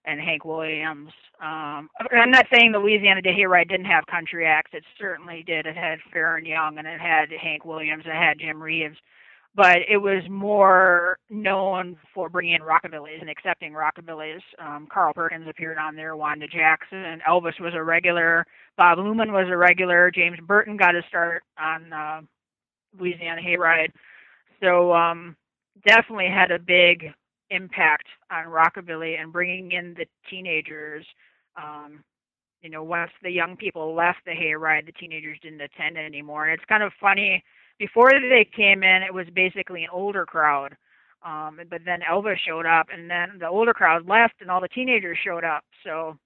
and 0.04 0.20
Hank 0.20 0.44
Williams. 0.44 1.10
Um, 1.40 1.88
I'm 2.12 2.30
not 2.30 2.46
saying 2.52 2.72
the 2.72 2.78
Louisiana 2.78 3.22
Hayride 3.22 3.68
didn't 3.70 3.86
have 3.86 4.06
country 4.06 4.46
acts. 4.46 4.72
It 4.74 4.84
certainly 4.98 5.42
did. 5.46 5.66
It 5.66 5.76
had 5.76 5.98
Faron 6.14 6.46
Young 6.46 6.78
and 6.78 6.86
it 6.86 7.00
had 7.00 7.30
Hank 7.42 7.64
Williams. 7.64 8.04
It 8.06 8.12
had 8.14 8.38
Jim 8.38 8.62
Reeves, 8.62 8.96
but 9.54 9.78
it 9.88 9.96
was 9.98 10.22
more 10.28 11.16
known 11.30 11.96
for 12.14 12.28
bringing 12.28 12.54
in 12.54 12.60
rockabillys 12.62 13.20
and 13.20 13.30
accepting 13.30 13.72
rockabillys. 13.72 14.42
Um, 14.58 14.86
Carl 14.92 15.14
Perkins 15.14 15.48
appeared 15.48 15.78
on 15.78 15.96
there. 15.96 16.16
Wanda 16.16 16.46
Jackson. 16.48 17.20
Elvis 17.26 17.58
was 17.60 17.72
a 17.74 17.82
regular. 17.82 18.44
Bob 18.76 18.98
Luman 18.98 19.32
was 19.32 19.46
a 19.50 19.56
regular. 19.56 20.10
James 20.10 20.38
Burton 20.46 20.76
got 20.76 20.94
his 20.94 21.04
start 21.08 21.44
on 21.58 21.92
uh, 21.92 22.20
Louisiana 22.98 23.40
Hayride. 23.40 23.92
So 24.62 24.92
um, 24.92 25.36
definitely 25.86 26.28
had 26.28 26.50
a 26.50 26.58
big 26.58 27.06
impact 27.50 28.06
on 28.30 28.46
rockabilly 28.46 29.20
and 29.20 29.32
bringing 29.32 29.72
in 29.72 29.94
the 29.94 30.06
teenagers. 30.28 31.06
Um, 31.56 32.02
you 32.62 32.70
know, 32.70 32.82
once 32.82 33.10
the 33.22 33.30
young 33.30 33.56
people 33.56 33.94
left 33.94 34.18
the 34.24 34.32
hayride, 34.32 34.86
the 34.86 34.92
teenagers 34.92 35.38
didn't 35.42 35.60
attend 35.60 35.98
anymore. 35.98 36.46
And 36.46 36.54
it's 36.54 36.68
kind 36.68 36.82
of 36.82 36.92
funny. 37.00 37.44
Before 37.78 38.10
they 38.10 38.48
came 38.56 38.82
in, 38.82 39.02
it 39.02 39.12
was 39.12 39.26
basically 39.34 39.82
an 39.82 39.90
older 39.92 40.24
crowd. 40.24 40.76
Um, 41.24 41.58
but 41.70 41.80
then 41.84 42.00
Elvis 42.00 42.36
showed 42.46 42.66
up, 42.66 42.88
and 42.92 43.10
then 43.10 43.38
the 43.38 43.48
older 43.48 43.72
crowd 43.72 44.06
left, 44.06 44.34
and 44.40 44.50
all 44.50 44.60
the 44.60 44.68
teenagers 44.68 45.18
showed 45.24 45.44
up. 45.44 45.64
So 45.82 46.18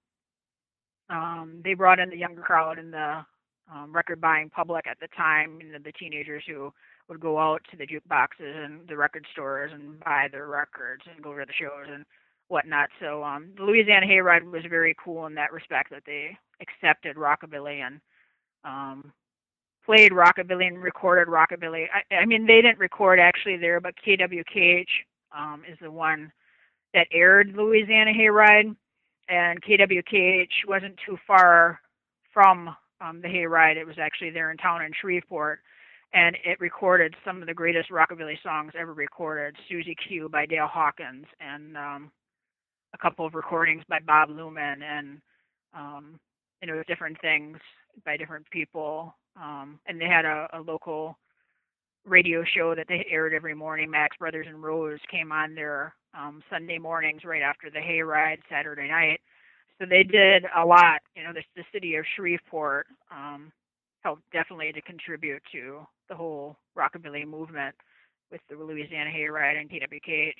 um, 1.09 1.61
they 1.63 1.73
brought 1.73 1.99
in 1.99 2.09
the 2.09 2.17
younger 2.17 2.41
crowd 2.41 2.77
and 2.77 2.93
the 2.93 3.25
um, 3.73 3.93
record 3.93 4.19
buying 4.19 4.49
public 4.49 4.87
at 4.87 4.99
the 4.99 5.07
time, 5.15 5.59
you 5.61 5.71
know, 5.71 5.79
the 5.83 5.91
teenagers 5.93 6.43
who 6.47 6.71
would 7.09 7.19
go 7.19 7.39
out 7.39 7.61
to 7.71 7.77
the 7.77 7.87
jukeboxes 7.87 8.65
and 8.65 8.87
the 8.87 8.95
record 8.95 9.25
stores 9.31 9.71
and 9.73 9.99
buy 10.01 10.27
their 10.31 10.47
records 10.47 11.03
and 11.13 11.23
go 11.23 11.33
to 11.33 11.45
the 11.45 11.53
shows 11.53 11.87
and 11.91 12.05
whatnot. 12.47 12.89
So 12.99 13.23
um, 13.23 13.49
the 13.57 13.63
Louisiana 13.63 14.05
Hayride 14.05 14.49
was 14.49 14.63
very 14.69 14.95
cool 15.03 15.25
in 15.25 15.35
that 15.35 15.51
respect 15.51 15.89
that 15.89 16.03
they 16.05 16.37
accepted 16.61 17.15
rockabilly 17.15 17.81
and 17.85 17.99
um, 18.63 19.11
played 19.85 20.11
rockabilly 20.11 20.67
and 20.67 20.81
recorded 20.81 21.27
rockabilly. 21.27 21.85
I, 21.93 22.15
I 22.15 22.25
mean, 22.25 22.45
they 22.45 22.61
didn't 22.61 22.79
record 22.79 23.19
actually 23.19 23.57
there, 23.57 23.79
but 23.79 23.95
KWKH 24.05 24.85
um, 25.35 25.63
is 25.69 25.77
the 25.81 25.91
one 25.91 26.31
that 26.93 27.07
aired 27.11 27.53
Louisiana 27.55 28.11
Hayride, 28.11 28.75
and 29.29 29.61
KWKH 29.61 30.67
wasn't 30.67 30.99
too 31.05 31.17
far 31.25 31.79
from 32.33 32.75
um, 33.01 33.21
the 33.21 33.27
Hayride. 33.27 33.77
It 33.77 33.85
was 33.85 33.97
actually 33.99 34.31
there 34.31 34.51
in 34.51 34.57
town 34.57 34.83
in 34.83 34.91
Shreveport 34.99 35.59
and 36.13 36.35
it 36.43 36.59
recorded 36.59 37.15
some 37.23 37.41
of 37.41 37.47
the 37.47 37.53
greatest 37.53 37.89
rockabilly 37.91 38.41
songs 38.41 38.73
ever 38.79 38.93
recorded. 38.93 39.55
Susie 39.69 39.95
Q 40.07 40.29
by 40.29 40.45
Dale 40.45 40.67
Hawkins, 40.67 41.25
and 41.39 41.77
um, 41.77 42.11
a 42.93 42.97
couple 42.97 43.25
of 43.25 43.35
recordings 43.35 43.83
by 43.87 43.99
Bob 44.05 44.29
Luman, 44.29 44.81
and 44.81 45.21
um, 45.75 46.19
you 46.61 46.67
know 46.67 46.81
different 46.87 47.19
things 47.21 47.57
by 48.05 48.17
different 48.17 48.49
people. 48.49 49.15
Um, 49.39 49.79
and 49.87 50.01
they 50.01 50.05
had 50.07 50.25
a, 50.25 50.47
a 50.53 50.59
local 50.59 51.17
radio 52.05 52.43
show 52.43 52.73
that 52.75 52.87
they 52.87 53.05
aired 53.09 53.33
every 53.33 53.53
morning. 53.53 53.89
Maddox 53.89 54.17
Brothers 54.17 54.47
and 54.49 54.61
Rose 54.61 54.99
came 55.11 55.31
on 55.31 55.53
their 55.53 55.93
um, 56.17 56.41
Sunday 56.49 56.77
mornings 56.77 57.23
right 57.23 57.41
after 57.41 57.69
the 57.69 57.79
hayride 57.79 58.39
Saturday 58.49 58.87
night. 58.87 59.19
So 59.79 59.85
they 59.87 60.03
did 60.03 60.43
a 60.57 60.65
lot. 60.65 61.01
You 61.15 61.23
know, 61.23 61.33
the, 61.33 61.43
the 61.55 61.63
city 61.71 61.95
of 61.95 62.05
Shreveport 62.15 62.87
um, 63.11 63.51
helped 64.03 64.23
definitely 64.31 64.71
to 64.73 64.81
contribute 64.81 65.41
to 65.51 65.85
the 66.09 66.15
whole 66.15 66.57
rockabilly 66.77 67.25
movement 67.25 67.75
with 68.31 68.41
the 68.49 68.55
Louisiana 68.55 69.09
Hayride 69.09 69.59
and 69.59 69.69
KWKH. 69.69 70.33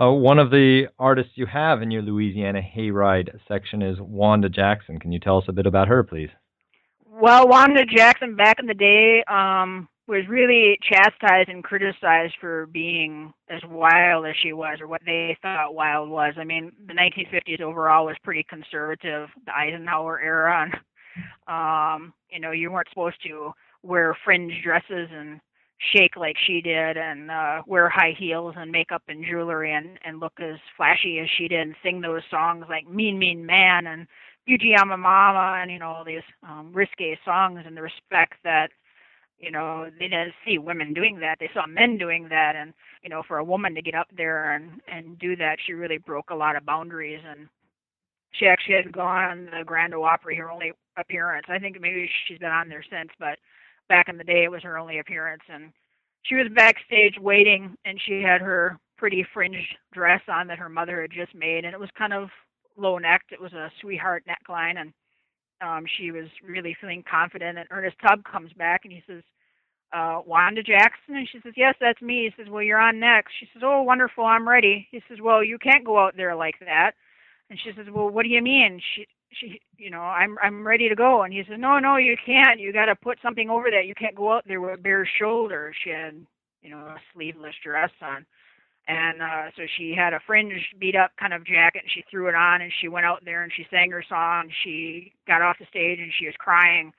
Uh, 0.00 0.10
one 0.10 0.40
of 0.40 0.50
the 0.50 0.86
artists 0.98 1.32
you 1.36 1.46
have 1.46 1.80
in 1.80 1.90
your 1.90 2.02
Louisiana 2.02 2.60
Hayride 2.60 3.38
section 3.46 3.80
is 3.80 3.98
Wanda 4.00 4.48
Jackson. 4.48 4.98
Can 4.98 5.12
you 5.12 5.20
tell 5.20 5.38
us 5.38 5.44
a 5.46 5.52
bit 5.52 5.66
about 5.66 5.86
her, 5.86 6.02
please? 6.02 6.30
Well, 7.06 7.46
Wanda 7.46 7.84
Jackson 7.84 8.34
back 8.34 8.58
in 8.58 8.66
the 8.66 8.74
day 8.74 9.22
um, 9.28 9.88
was 10.08 10.26
really 10.28 10.76
chastised 10.82 11.48
and 11.48 11.62
criticized 11.62 12.34
for 12.40 12.66
being 12.66 13.32
as 13.48 13.60
wild 13.68 14.26
as 14.26 14.34
she 14.42 14.52
was, 14.52 14.78
or 14.80 14.88
what 14.88 15.02
they 15.06 15.36
thought 15.40 15.76
wild 15.76 16.10
was. 16.10 16.34
I 16.36 16.44
mean, 16.44 16.72
the 16.88 16.94
1950s 16.94 17.60
overall 17.60 18.06
was 18.06 18.16
pretty 18.24 18.44
conservative, 18.48 19.28
the 19.46 19.56
Eisenhower 19.56 20.20
era, 20.20 20.66
and 20.66 20.74
um, 21.46 22.12
you 22.30 22.40
know, 22.40 22.50
you 22.50 22.72
weren't 22.72 22.88
supposed 22.90 23.22
to 23.26 23.52
wear 23.84 24.16
fringe 24.24 24.52
dresses 24.62 25.08
and 25.12 25.40
shake 25.94 26.16
like 26.16 26.36
she 26.46 26.60
did 26.60 26.96
and 26.96 27.30
uh 27.30 27.62
wear 27.66 27.88
high 27.88 28.14
heels 28.18 28.54
and 28.56 28.70
makeup 28.70 29.02
and 29.08 29.24
jewelry 29.24 29.74
and 29.74 29.98
and 30.04 30.20
look 30.20 30.32
as 30.40 30.56
flashy 30.76 31.18
as 31.18 31.28
she 31.36 31.48
did 31.48 31.60
and 31.60 31.74
sing 31.82 32.00
those 32.00 32.22
songs 32.30 32.64
like 32.68 32.88
Mean 32.88 33.18
Mean 33.18 33.44
Man 33.44 33.86
and 33.86 34.06
Fujiyama 34.48 34.98
Mama 34.98 35.58
and 35.60 35.70
you 35.70 35.78
know 35.78 35.88
all 35.88 36.04
these 36.04 36.22
um 36.42 36.72
risque 36.72 37.18
songs 37.24 37.60
and 37.66 37.76
the 37.76 37.82
respect 37.82 38.34
that 38.44 38.68
you 39.38 39.50
know 39.50 39.86
they 39.98 40.08
didn't 40.08 40.32
see 40.46 40.58
women 40.58 40.94
doing 40.94 41.18
that. 41.20 41.36
They 41.40 41.50
saw 41.52 41.66
men 41.66 41.98
doing 41.98 42.28
that 42.30 42.54
and 42.56 42.72
you 43.02 43.10
know 43.10 43.22
for 43.26 43.38
a 43.38 43.44
woman 43.44 43.74
to 43.74 43.82
get 43.82 43.94
up 43.94 44.08
there 44.16 44.54
and 44.54 44.80
and 44.90 45.18
do 45.18 45.36
that 45.36 45.56
she 45.66 45.72
really 45.74 45.98
broke 45.98 46.30
a 46.30 46.34
lot 46.36 46.56
of 46.56 46.64
boundaries 46.64 47.20
and 47.28 47.48
she 48.32 48.46
actually 48.46 48.76
had 48.76 48.92
gone 48.92 49.24
on 49.24 49.44
the 49.46 49.64
Grand 49.64 49.94
Ole 49.94 50.04
Opry 50.04 50.36
her 50.36 50.50
only 50.50 50.72
appearance. 50.96 51.46
I 51.48 51.58
think 51.58 51.80
maybe 51.80 52.08
she's 52.26 52.38
been 52.38 52.50
on 52.50 52.68
there 52.68 52.84
since 52.88 53.10
but 53.18 53.38
back 53.88 54.08
in 54.08 54.18
the 54.18 54.24
day 54.24 54.44
it 54.44 54.50
was 54.50 54.62
her 54.62 54.78
only 54.78 54.98
appearance 54.98 55.42
and 55.48 55.72
she 56.22 56.34
was 56.36 56.46
backstage 56.54 57.16
waiting 57.20 57.76
and 57.84 58.00
she 58.04 58.22
had 58.22 58.40
her 58.40 58.78
pretty 58.96 59.26
fringed 59.34 59.76
dress 59.92 60.22
on 60.28 60.46
that 60.46 60.58
her 60.58 60.68
mother 60.68 61.02
had 61.02 61.10
just 61.10 61.34
made 61.34 61.64
and 61.64 61.74
it 61.74 61.80
was 61.80 61.90
kind 61.96 62.12
of 62.12 62.28
low 62.76 62.98
necked 62.98 63.32
it 63.32 63.40
was 63.40 63.52
a 63.52 63.70
sweetheart 63.80 64.24
neckline 64.26 64.78
and 64.78 64.92
um 65.60 65.84
she 65.98 66.10
was 66.10 66.26
really 66.42 66.76
feeling 66.80 67.04
confident 67.08 67.58
and 67.58 67.68
ernest 67.70 67.96
tubb 68.06 68.22
comes 68.24 68.52
back 68.54 68.82
and 68.84 68.92
he 68.92 69.02
says 69.06 69.22
uh 69.92 70.20
wanda 70.26 70.62
jackson? 70.62 71.16
And 71.16 71.28
she 71.30 71.40
says 71.42 71.54
yes 71.56 71.74
that's 71.80 72.02
me. 72.02 72.30
He 72.36 72.42
says 72.42 72.50
well 72.50 72.62
you're 72.62 72.80
on 72.80 72.98
next. 72.98 73.32
She 73.38 73.48
says 73.52 73.62
oh 73.64 73.82
wonderful 73.82 74.24
i'm 74.24 74.48
ready. 74.48 74.88
He 74.90 75.02
says 75.08 75.18
well 75.22 75.44
you 75.44 75.58
can't 75.58 75.84
go 75.84 75.98
out 75.98 76.16
there 76.16 76.34
like 76.34 76.58
that. 76.60 76.92
And 77.50 77.58
she 77.62 77.70
says 77.76 77.86
well 77.92 78.08
what 78.08 78.24
do 78.24 78.30
you 78.30 78.42
mean? 78.42 78.80
She 78.94 79.06
she 79.38 79.60
you 79.76 79.90
know 79.90 80.00
i'm 80.00 80.36
i'm 80.42 80.66
ready 80.66 80.88
to 80.88 80.94
go. 80.94 81.22
And 81.22 81.32
he 81.32 81.42
said 81.48 81.60
no 81.60 81.78
no 81.78 81.96
you 81.96 82.16
can't. 82.24 82.60
You 82.60 82.72
got 82.72 82.86
to 82.86 82.96
put 82.96 83.18
something 83.22 83.50
over 83.50 83.70
that. 83.70 83.86
You 83.86 83.94
can't 83.94 84.16
go 84.16 84.32
out 84.32 84.44
there 84.46 84.60
with 84.60 84.82
bare 84.82 85.08
shoulders. 85.18 85.74
She 85.82 85.90
had 85.90 86.14
you 86.62 86.70
know 86.70 86.78
a 86.78 86.96
sleeveless 87.12 87.54
dress 87.62 87.90
on. 88.02 88.26
And 88.86 89.22
uh 89.22 89.50
so 89.56 89.62
she 89.76 89.94
had 89.96 90.12
a 90.12 90.20
fringe 90.26 90.54
beat 90.78 90.96
up 90.96 91.12
kind 91.18 91.32
of 91.32 91.46
jacket. 91.46 91.82
And 91.82 91.90
she 91.90 92.04
threw 92.10 92.28
it 92.28 92.34
on 92.34 92.62
and 92.62 92.72
she 92.80 92.88
went 92.88 93.06
out 93.06 93.24
there 93.24 93.42
and 93.42 93.52
she 93.54 93.66
sang 93.70 93.90
her 93.90 94.04
song. 94.08 94.50
She 94.62 95.12
got 95.26 95.42
off 95.42 95.58
the 95.58 95.66
stage 95.66 95.98
and 96.00 96.12
she 96.18 96.26
was 96.26 96.34
crying. 96.38 96.92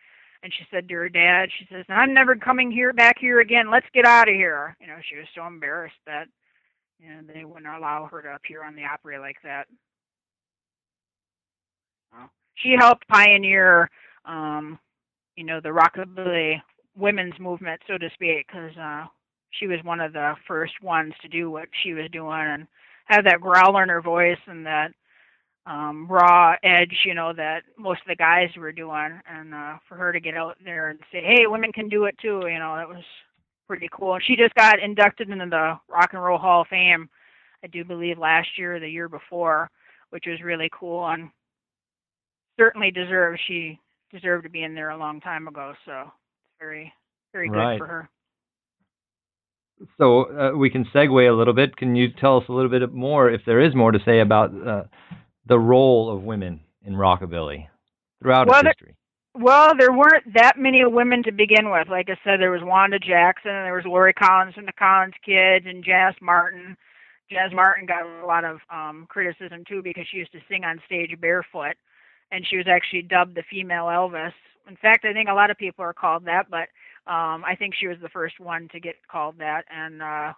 And 0.43 0.54
she 0.54 0.65
said 0.69 0.88
to 0.88 0.95
her 0.95 1.10
dad 1.10 1.50
she 1.58 1.65
says 1.71 1.86
i'm 1.89 2.13
never 2.13 2.36
coming 2.36 2.71
here 2.71 2.93
back 2.93 3.17
here 3.19 3.39
again. 3.39 3.71
Let's 3.71 3.88
get 3.93 4.06
out 4.06 4.30
of 4.30 4.36
here. 4.36 4.76
You 4.80 4.88
know 4.88 4.98
she 5.10 5.17
was 5.17 5.28
so 5.36 5.45
embarrassed 5.48 6.02
that 6.06 6.28
you 7.00 7.10
know 7.10 7.21
they 7.34 7.45
wouldn't 7.45 7.67
allow 7.67 8.08
her 8.12 8.21
to 8.21 8.36
appear 8.36 8.63
on 8.63 8.76
the 8.76 8.84
Opry 8.86 9.17
like 9.17 9.38
that 9.43 9.67
she 12.56 12.76
helped 12.78 13.08
pioneer, 13.08 13.89
um, 14.26 14.80
you 15.36 15.44
know, 15.44 15.60
the 15.60 15.70
rockabilly 15.70 16.62
women's 16.96 17.38
movement, 17.39 17.82
so 17.88 17.98
to 17.98 18.10
speak, 18.13 18.48
because 18.48 18.76
uh, 18.78 19.06
she 19.52 19.68
was 19.68 19.80
one 19.84 20.00
of 20.00 20.13
the 20.13 20.34
first 20.48 20.74
ones 20.82 21.13
to 21.22 21.28
do 21.28 21.52
what 21.52 21.68
she 21.84 21.94
was 21.94 22.10
doing 22.12 22.39
and 22.39 22.68
have 23.06 23.26
that 23.26 23.41
growl 23.41 23.78
in 23.78 23.89
her 23.89 24.02
voice 24.02 24.39
and 24.48 24.65
that 24.65 24.91
um, 25.68 26.08
raw 26.08 26.56
edge, 26.63 26.96
you 27.06 27.13
know, 27.13 27.34
that 27.34 27.63
most 27.78 28.02
of 28.02 28.08
the 28.08 28.15
guys 28.15 28.50
were 28.58 28.72
doing. 28.72 29.20
And 29.28 29.54
uh, 29.54 29.78
for 29.88 29.96
her 29.96 30.12
to 30.13 30.20
get 30.20 30.36
out 30.36 30.58
there 30.63 30.89
and 30.89 31.00
say, 31.12 31.22
"Hey, 31.22 31.48
women 31.48 31.72
can 31.72 31.89
do 31.89 32.06
it 32.06 32.15
too," 32.22 32.41
you 32.48 32.60
know, 32.60 32.76
that 32.76 32.88
was 32.88 33.04
pretty 33.68 33.89
cool. 33.91 34.15
And 34.15 34.24
she 34.24 34.36
just 34.36 34.54
got 34.56 34.80
inducted 34.80 35.30
into 35.30 35.48
the 35.50 35.80
Rock 35.89 36.12
and 36.13 36.24
Roll 36.24 36.38
Hall 36.38 36.62
of 36.62 36.68
Fame, 36.68 37.10
I 37.63 37.68
do 37.68 37.84
believe, 37.84 38.20
last 38.20 38.48
year 38.58 38.76
or 38.76 38.80
the 38.80 38.88
year 38.88 39.10
before, 39.10 39.70
which 40.12 40.26
was 40.28 40.41
really 40.44 40.70
cool. 40.72 41.08
And 41.08 41.30
certainly 42.58 42.91
deserves. 42.91 43.39
She 43.48 43.80
deserved 44.12 44.44
to 44.44 44.50
be 44.50 44.63
in 44.63 44.76
there 44.76 44.89
a 44.91 44.98
long 44.98 45.20
time 45.22 45.48
ago. 45.48 45.74
So 45.86 46.02
it's 46.02 46.60
very, 46.60 46.94
very 47.34 47.50
good 47.50 47.56
Right. 47.58 47.77
for 47.77 47.88
her. 47.88 48.10
So 49.98 50.23
uh, 50.54 50.58
we 50.58 50.69
can 50.69 50.86
segue 50.86 51.29
a 51.29 51.34
little 51.36 51.54
bit. 51.54 51.75
Can 51.75 51.96
you 51.96 52.08
tell 52.10 52.38
us 52.38 52.46
a 52.48 52.54
little 52.54 52.69
bit 52.69 52.94
more, 52.94 53.29
if 53.29 53.42
there 53.46 53.60
is 53.60 53.75
more 53.75 53.92
to 53.92 54.00
say 54.06 54.21
about 54.21 54.52
uh, 54.65 54.84
the 55.48 55.60
role 55.60 56.15
of 56.15 56.23
women 56.23 56.62
in 56.86 56.94
rockabilly 56.94 57.67
throughout 58.21 58.48
Well, 58.48 58.60
its 58.60 58.63
there- 58.63 58.73
history? 58.77 58.96
Well, 59.38 59.73
there 59.77 59.92
weren't 59.92 60.34
that 60.36 60.58
many 60.58 60.86
women 60.86 61.21
to 61.23 61.32
begin 61.34 61.69
with. 61.69 61.90
Like 61.90 62.10
I 62.10 62.15
said, 62.23 62.40
there 62.40 62.52
was 62.52 62.62
Wanda 62.63 62.98
Jackson, 63.00 63.52
and 63.52 63.65
there 63.65 63.73
was 63.73 63.84
Lorrie 63.86 64.13
Collins 64.13 64.56
from 64.56 64.65
the 64.65 64.71
Collins 64.71 65.13
Kids, 65.25 65.65
and 65.67 65.84
Janis 65.84 66.15
Martin. 66.21 66.77
Janis 67.29 67.52
Martin 67.54 67.86
got 67.86 68.06
a 68.06 68.25
lot 68.25 68.46
of 68.46 68.60
um, 68.73 69.06
criticism 69.10 69.65
too 69.67 69.82
because 69.84 70.06
she 70.10 70.19
used 70.19 70.32
to 70.32 70.40
sing 70.48 70.63
on 70.63 70.79
stage 70.86 71.10
barefoot, 71.19 71.75
and 72.32 72.46
she 72.48 72.58
was 72.58 72.67
actually 72.67 73.04
dubbed 73.04 73.36
the 73.36 73.44
female 73.50 73.86
Elvis. 73.86 74.34
In 74.67 74.76
fact, 74.78 75.06
I 75.06 75.13
think 75.13 75.30
a 75.30 75.34
lot 75.34 75.52
of 75.52 75.58
people 75.58 75.86
are 75.86 75.94
called 75.94 76.26
that, 76.26 76.50
but 76.50 76.69
um, 77.12 77.44
I 77.46 77.56
think 77.58 77.76
she 77.76 77.88
was 77.88 77.98
the 78.02 78.10
first 78.10 78.40
one 78.40 78.67
to 78.71 78.80
get 78.80 78.96
called 79.10 79.36
that. 79.38 79.63
And 79.69 80.02
uh, 80.02 80.34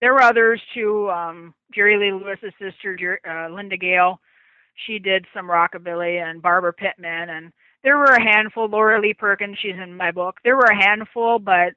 there 0.00 0.12
were 0.14 0.22
others 0.22 0.60
too. 0.74 1.08
Um, 1.10 1.54
Jerry 1.74 1.96
Lee 1.96 2.12
Lewis's 2.12 2.52
sister, 2.58 3.20
uh, 3.28 3.54
Linda 3.54 3.76
Gale, 3.76 4.20
she 4.86 4.98
did 4.98 5.24
some 5.32 5.46
rockabilly, 5.46 6.22
and 6.22 6.42
Barbara 6.42 6.72
Pittman, 6.72 7.30
and 7.30 7.52
there 7.82 7.96
were 7.96 8.04
a 8.04 8.22
handful. 8.22 8.68
Laura 8.68 9.00
Lee 9.00 9.14
Perkins, 9.14 9.56
she's 9.60 9.80
in 9.82 9.96
my 9.96 10.10
book. 10.10 10.36
There 10.44 10.56
were 10.56 10.64
a 10.70 10.82
handful, 10.82 11.38
but 11.38 11.72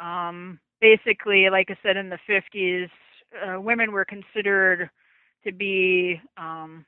um, 0.00 0.60
basically, 0.80 1.48
like 1.50 1.70
I 1.70 1.76
said, 1.82 1.96
in 1.96 2.10
the 2.10 2.18
50s, 2.28 2.90
uh, 3.34 3.60
women 3.60 3.90
were 3.90 4.04
considered 4.04 4.90
to 5.44 5.52
be 5.52 6.20
um, 6.36 6.84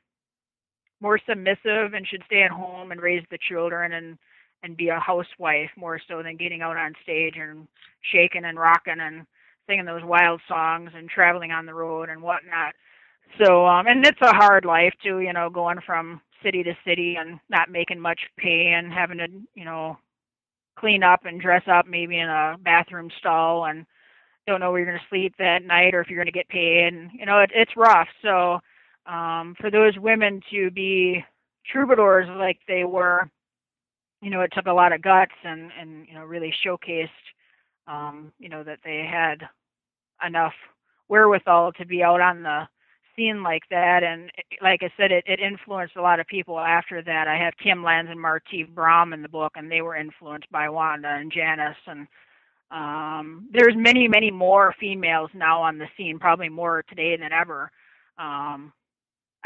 more 1.01 1.19
submissive 1.29 1.95
and 1.95 2.07
should 2.07 2.23
stay 2.27 2.43
at 2.43 2.51
home 2.51 2.93
and 2.93 3.01
raise 3.01 3.25
the 3.31 3.39
children 3.49 3.93
and 3.93 4.19
and 4.63 4.77
be 4.77 4.89
a 4.89 4.99
housewife 4.99 5.71
more 5.77 6.01
so 6.09 6.23
than 6.23 6.37
getting 6.37 6.63
out 6.63 6.77
on 6.77 6.95
stage 7.03 7.35
and 7.37 7.69
shaking 8.13 8.45
and 8.45 8.59
rocking 8.59 9.01
and 9.01 9.27
singing 9.67 9.85
those 9.85 10.03
wild 10.05 10.41
songs 10.49 10.91
and 10.97 11.09
traveling 11.09 11.53
on 11.53 11.67
the 11.67 11.75
road 11.75 12.09
and 12.09 12.23
whatnot. 12.23 12.75
So 13.43 13.67
um 13.67 13.87
and 13.87 14.05
it's 14.07 14.21
a 14.23 14.35
hard 14.35 14.65
life 14.65 14.95
too, 15.03 15.21
you 15.21 15.33
know, 15.33 15.51
going 15.51 15.79
from 15.85 16.21
city 16.43 16.63
to 16.63 16.77
city 16.87 17.17
and 17.19 17.39
not 17.49 17.71
making 17.71 18.01
much 18.01 18.21
pay 18.39 18.73
and 18.77 18.93
having 18.93 19.19
to, 19.19 19.27
you 19.55 19.65
know, 19.65 19.99
clean 20.79 21.03
up 21.03 21.25
and 21.25 21.41
dress 21.41 21.63
up 21.71 21.87
maybe 21.87 22.19
in 22.19 22.29
a 22.29 22.57
bathroom 22.63 23.11
stall 23.19 23.67
and 23.67 23.87
don't 24.47 24.61
know 24.61 24.71
where 24.71 24.81
you're 24.81 24.89
going 24.89 24.99
to 24.99 25.09
sleep 25.09 25.35
that 25.39 25.65
night 25.65 25.95
or 25.95 26.01
if 26.01 26.09
you're 26.09 26.19
going 26.19 26.33
to 26.33 26.33
get 26.33 26.49
paid 26.49 26.93
and 26.93 27.11
you 27.13 27.27
know 27.27 27.41
it, 27.41 27.51
it's 27.55 27.77
rough 27.77 28.09
so 28.23 28.61
um 29.09 29.55
for 29.61 29.71
those 29.71 29.97
women 29.99 30.41
to 30.51 30.71
be 30.71 31.25
troubadours 31.71 32.29
like 32.39 32.59
they 32.69 32.85
were 32.85 33.29
you 34.23 34.31
know 34.31 34.41
it 34.41 34.53
took 34.55 34.67
a 34.67 34.73
lot 34.73 34.93
of 34.93 35.03
guts 35.03 35.35
and 35.45 35.71
and 35.79 36.07
you 36.09 36.15
know 36.15 36.25
really 36.25 36.53
showcased 36.65 37.09
um 37.87 38.33
you 38.39 38.49
know 38.49 38.63
that 38.65 38.79
they 38.85 39.07
had 39.11 39.39
enough 40.27 40.55
wherewithal 41.09 41.73
to 41.73 41.87
be 41.87 42.03
out 42.03 42.21
on 42.21 42.43
the 42.43 42.67
scene 43.15 43.43
like 43.43 43.63
that. 43.71 44.03
And 44.03 44.31
like 44.63 44.83
i 44.83 44.91
said 44.97 45.11
it, 45.11 45.25
it 45.27 45.41
influenced 45.41 45.97
a 45.97 46.03
lot 46.03 46.21
of 46.21 46.27
people 46.27 46.59
after 46.59 47.03
that. 47.03 47.29
I 47.29 47.37
have 47.37 47.55
kim 47.63 47.83
Lenz 47.83 48.09
and 48.11 48.21
marti 48.21 48.65
Brom 48.65 49.13
in 49.13 49.23
the 49.23 49.29
book 49.29 49.53
and 49.57 49.71
they 49.71 49.81
were 49.83 49.97
influenced 49.97 50.51
by 50.51 50.69
wanda 50.69 51.09
and 51.09 51.33
Janis. 51.33 51.77
and 51.87 52.07
um 52.71 53.49
there's 53.53 53.75
many 53.77 54.09
many 54.09 54.31
more 54.31 54.75
females 54.81 55.31
now 55.35 55.63
on 55.63 55.79
the 55.79 55.87
scene 55.97 56.19
probably 56.19 56.49
more 56.49 56.85
today 56.89 57.17
than 57.17 57.33
ever. 57.33 57.71
Um 58.19 58.73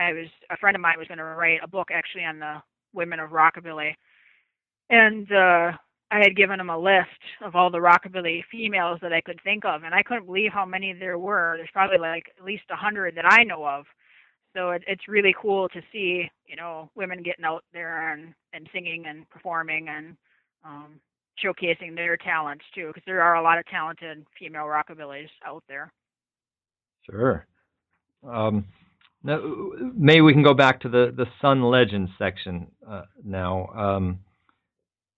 i 0.00 0.12
was 0.12 0.26
a 0.50 0.56
friend 0.56 0.74
of 0.74 0.80
mine 0.80 0.98
was 0.98 1.08
going 1.08 1.18
to 1.18 1.24
write 1.24 1.60
a 1.62 1.68
book 1.68 1.88
actually 1.92 2.24
on 2.24 2.38
the 2.38 2.56
women 2.92 3.20
of 3.20 3.30
rockabilly 3.30 3.94
and 4.90 5.30
uh 5.32 5.72
I 6.10 6.18
had 6.18 6.36
given 6.36 6.58
him 6.58 6.70
a 6.70 6.78
list 6.78 7.08
of 7.40 7.54
all 7.54 7.70
the 7.70 7.78
rockabilly 7.78 8.42
females 8.50 8.98
that 9.00 9.12
I 9.12 9.20
could 9.20 9.40
think 9.44 9.64
of, 9.64 9.84
and 9.84 9.94
I 9.94 10.02
couldn't 10.02 10.26
believe 10.26 10.52
how 10.52 10.64
many 10.64 10.92
there 10.92 11.18
were. 11.18 11.54
There's 11.56 11.70
probably 11.72 11.98
like 11.98 12.24
at 12.36 12.44
least 12.44 12.64
a 12.70 12.76
hundred 12.76 13.14
that 13.16 13.30
I 13.30 13.44
know 13.44 13.64
of. 13.64 13.86
So 14.56 14.70
it, 14.70 14.82
it's 14.88 15.06
really 15.06 15.34
cool 15.40 15.68
to 15.68 15.80
see, 15.92 16.28
you 16.46 16.56
know, 16.56 16.90
women 16.96 17.22
getting 17.22 17.44
out 17.44 17.64
there 17.72 18.12
and 18.12 18.34
and 18.52 18.68
singing 18.72 19.04
and 19.06 19.28
performing 19.30 19.88
and 19.88 20.16
um, 20.64 21.00
showcasing 21.42 21.94
their 21.94 22.16
talents 22.16 22.64
too, 22.74 22.88
because 22.88 23.04
there 23.06 23.22
are 23.22 23.36
a 23.36 23.42
lot 23.42 23.58
of 23.58 23.66
talented 23.66 24.26
female 24.36 24.64
rockabillys 24.64 25.28
out 25.46 25.62
there. 25.68 25.92
Sure. 27.08 27.46
Um, 28.28 28.66
now, 29.22 29.40
maybe 29.94 30.22
we 30.22 30.32
can 30.32 30.42
go 30.42 30.54
back 30.54 30.80
to 30.80 30.88
the 30.88 31.12
the 31.14 31.26
Sun 31.42 31.62
Legends 31.62 32.10
section 32.18 32.68
uh, 32.88 33.02
now. 33.24 33.66
Um, 33.66 34.20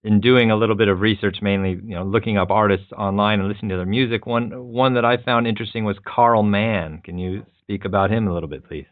in 0.04 0.20
doing 0.20 0.50
a 0.50 0.56
little 0.56 0.74
bit 0.74 0.88
of 0.88 1.00
research, 1.00 1.36
mainly 1.42 1.70
you 1.70 1.94
know 1.94 2.02
looking 2.02 2.36
up 2.36 2.50
artists 2.50 2.90
online 2.96 3.38
and 3.38 3.48
listening 3.48 3.70
to 3.70 3.76
their 3.76 3.86
music, 3.86 4.26
one 4.26 4.50
one 4.72 4.94
that 4.94 5.04
I 5.04 5.22
found 5.22 5.46
interesting 5.46 5.84
was 5.84 5.96
Carl 6.04 6.42
Mann. 6.42 7.00
Can 7.04 7.18
you 7.18 7.44
speak 7.60 7.84
about 7.84 8.10
him 8.10 8.26
a 8.26 8.34
little 8.34 8.48
bit, 8.48 8.66
please? 8.66 8.86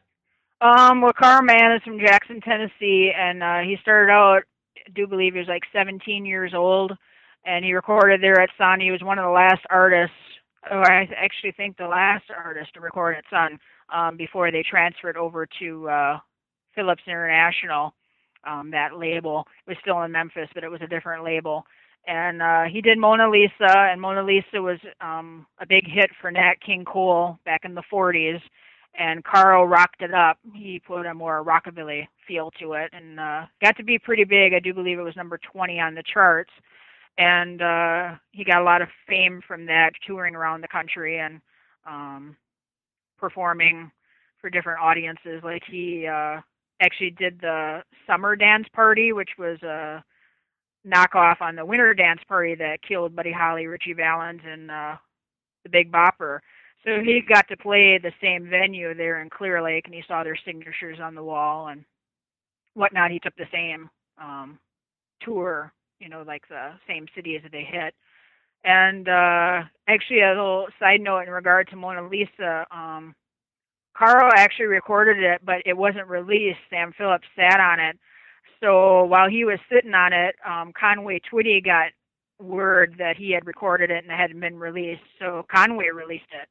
Um, 0.60 1.00
well, 1.00 1.12
Carl 1.18 1.42
Mann 1.42 1.72
is 1.72 1.82
from 1.82 1.98
Jackson, 1.98 2.40
Tennessee, 2.40 3.10
and 3.16 3.42
uh, 3.42 3.58
he 3.60 3.76
started 3.82 4.12
out. 4.12 4.42
I 4.76 4.90
do 4.94 5.06
believe 5.06 5.32
he 5.32 5.40
was 5.40 5.48
like 5.48 5.62
17 5.72 6.24
years 6.24 6.52
old, 6.54 6.92
and 7.44 7.64
he 7.64 7.72
recorded 7.72 8.22
there 8.22 8.40
at 8.40 8.50
Sun. 8.56 8.80
He 8.80 8.90
was 8.90 9.02
one 9.02 9.18
of 9.18 9.24
the 9.24 9.30
last 9.30 9.62
artists, 9.70 10.14
or 10.70 10.90
I 10.90 11.08
actually 11.16 11.52
think 11.52 11.76
the 11.76 11.88
last 11.88 12.24
artist 12.36 12.74
to 12.74 12.80
record 12.80 13.16
at 13.16 13.24
Sun 13.30 13.58
um, 13.92 14.16
before 14.16 14.50
they 14.50 14.62
transferred 14.62 15.16
over 15.16 15.46
to 15.60 15.88
uh, 15.88 16.18
Philips 16.74 17.02
International 17.06 17.94
um, 18.44 18.70
that 18.70 18.96
label. 18.98 19.46
It 19.66 19.70
was 19.70 19.78
still 19.80 20.02
in 20.02 20.12
Memphis, 20.12 20.48
but 20.54 20.64
it 20.64 20.70
was 20.70 20.80
a 20.82 20.86
different 20.86 21.24
label. 21.24 21.64
And 22.06 22.40
uh, 22.40 22.64
he 22.72 22.80
did 22.80 22.98
Mona 22.98 23.28
Lisa, 23.28 23.68
and 23.68 24.00
Mona 24.00 24.22
Lisa 24.22 24.62
was 24.62 24.78
um, 25.00 25.46
a 25.60 25.66
big 25.66 25.84
hit 25.86 26.10
for 26.20 26.30
Nat 26.30 26.54
King 26.64 26.84
Cole 26.84 27.38
back 27.44 27.64
in 27.64 27.74
the 27.74 27.82
40s. 27.92 28.40
And 28.98 29.22
Carl 29.22 29.68
rocked 29.68 30.02
it 30.02 30.12
up. 30.12 30.38
He 30.54 30.80
put 30.80 31.06
a 31.06 31.14
more 31.14 31.44
rockabilly 31.44 32.08
feel 32.26 32.50
to 32.58 32.72
it, 32.72 32.90
and 32.92 33.20
uh, 33.20 33.46
got 33.62 33.76
to 33.76 33.84
be 33.84 33.98
pretty 33.98 34.24
big. 34.24 34.52
I 34.52 34.58
do 34.58 34.74
believe 34.74 34.98
it 34.98 35.02
was 35.02 35.14
number 35.14 35.38
20 35.52 35.78
on 35.78 35.94
the 35.94 36.02
charts. 36.02 36.50
And 37.18 37.60
uh, 37.60 38.14
he 38.32 38.44
got 38.44 38.62
a 38.62 38.64
lot 38.64 38.82
of 38.82 38.88
fame 39.06 39.42
from 39.46 39.66
that, 39.66 39.90
touring 40.06 40.34
around 40.34 40.62
the 40.62 40.68
country 40.68 41.18
and 41.18 41.40
um, 41.86 42.36
performing 43.20 43.90
for 44.40 44.50
different 44.50 44.80
audiences. 44.80 45.42
Like 45.44 45.62
he 45.70 46.06
uh, 46.06 46.40
actually 46.80 47.10
did 47.10 47.40
the 47.40 47.82
summer 48.06 48.36
dance 48.36 48.66
party, 48.72 49.12
which 49.12 49.30
was 49.38 49.62
a 49.62 50.02
knockoff 50.86 51.40
on 51.40 51.56
the 51.56 51.64
winter 51.64 51.94
dance 51.94 52.20
party 52.26 52.54
that 52.54 52.82
killed 52.82 53.14
Buddy 53.14 53.32
Holly, 53.32 53.66
Ritchie 53.66 53.92
Valens, 53.92 54.40
and 54.46 54.70
uh, 54.70 54.96
the 55.64 55.68
Big 55.68 55.92
Bopper. 55.92 56.40
So 56.84 57.00
he 57.04 57.20
got 57.20 57.46
to 57.48 57.56
play 57.56 57.98
the 57.98 58.12
same 58.22 58.48
venue 58.48 58.94
there 58.94 59.20
in 59.20 59.28
Clear 59.28 59.62
Lake, 59.62 59.84
and 59.84 59.94
he 59.94 60.02
saw 60.08 60.24
their 60.24 60.38
signatures 60.46 60.98
on 61.02 61.14
the 61.14 61.22
wall 61.22 61.68
and 61.68 61.84
whatnot. 62.74 63.10
He 63.10 63.18
took 63.18 63.36
the 63.36 63.44
same 63.52 63.90
um, 64.18 64.58
tour, 65.22 65.72
you 65.98 66.08
know, 66.08 66.24
like 66.26 66.48
the 66.48 66.70
same 66.88 67.06
cities 67.14 67.40
that 67.42 67.52
they 67.52 67.64
hit. 67.64 67.94
And 68.64 69.08
uh, 69.08 69.62
actually, 69.88 70.20
a 70.20 70.28
little 70.28 70.66
side 70.78 71.00
note 71.00 71.20
in 71.20 71.30
regard 71.30 71.68
to 71.68 71.76
Mona 71.76 72.06
Lisa, 72.06 72.66
um, 72.70 73.14
Carl 73.96 74.30
actually 74.34 74.66
recorded 74.66 75.22
it, 75.22 75.40
but 75.44 75.62
it 75.66 75.76
wasn't 75.76 76.08
released. 76.08 76.58
Sam 76.68 76.92
Phillips 76.96 77.26
sat 77.36 77.60
on 77.60 77.80
it. 77.80 77.98
So 78.62 79.04
while 79.04 79.28
he 79.28 79.44
was 79.44 79.58
sitting 79.72 79.94
on 79.94 80.12
it, 80.12 80.36
um, 80.46 80.72
Conway 80.78 81.20
Twitty 81.20 81.64
got 81.64 81.92
word 82.38 82.94
that 82.98 83.16
he 83.16 83.30
had 83.32 83.46
recorded 83.46 83.90
it 83.90 84.04
and 84.04 84.12
it 84.12 84.16
hadn't 84.16 84.40
been 84.40 84.58
released. 84.58 85.02
So 85.18 85.44
Conway 85.50 85.88
released 85.88 86.32
it. 86.32 86.48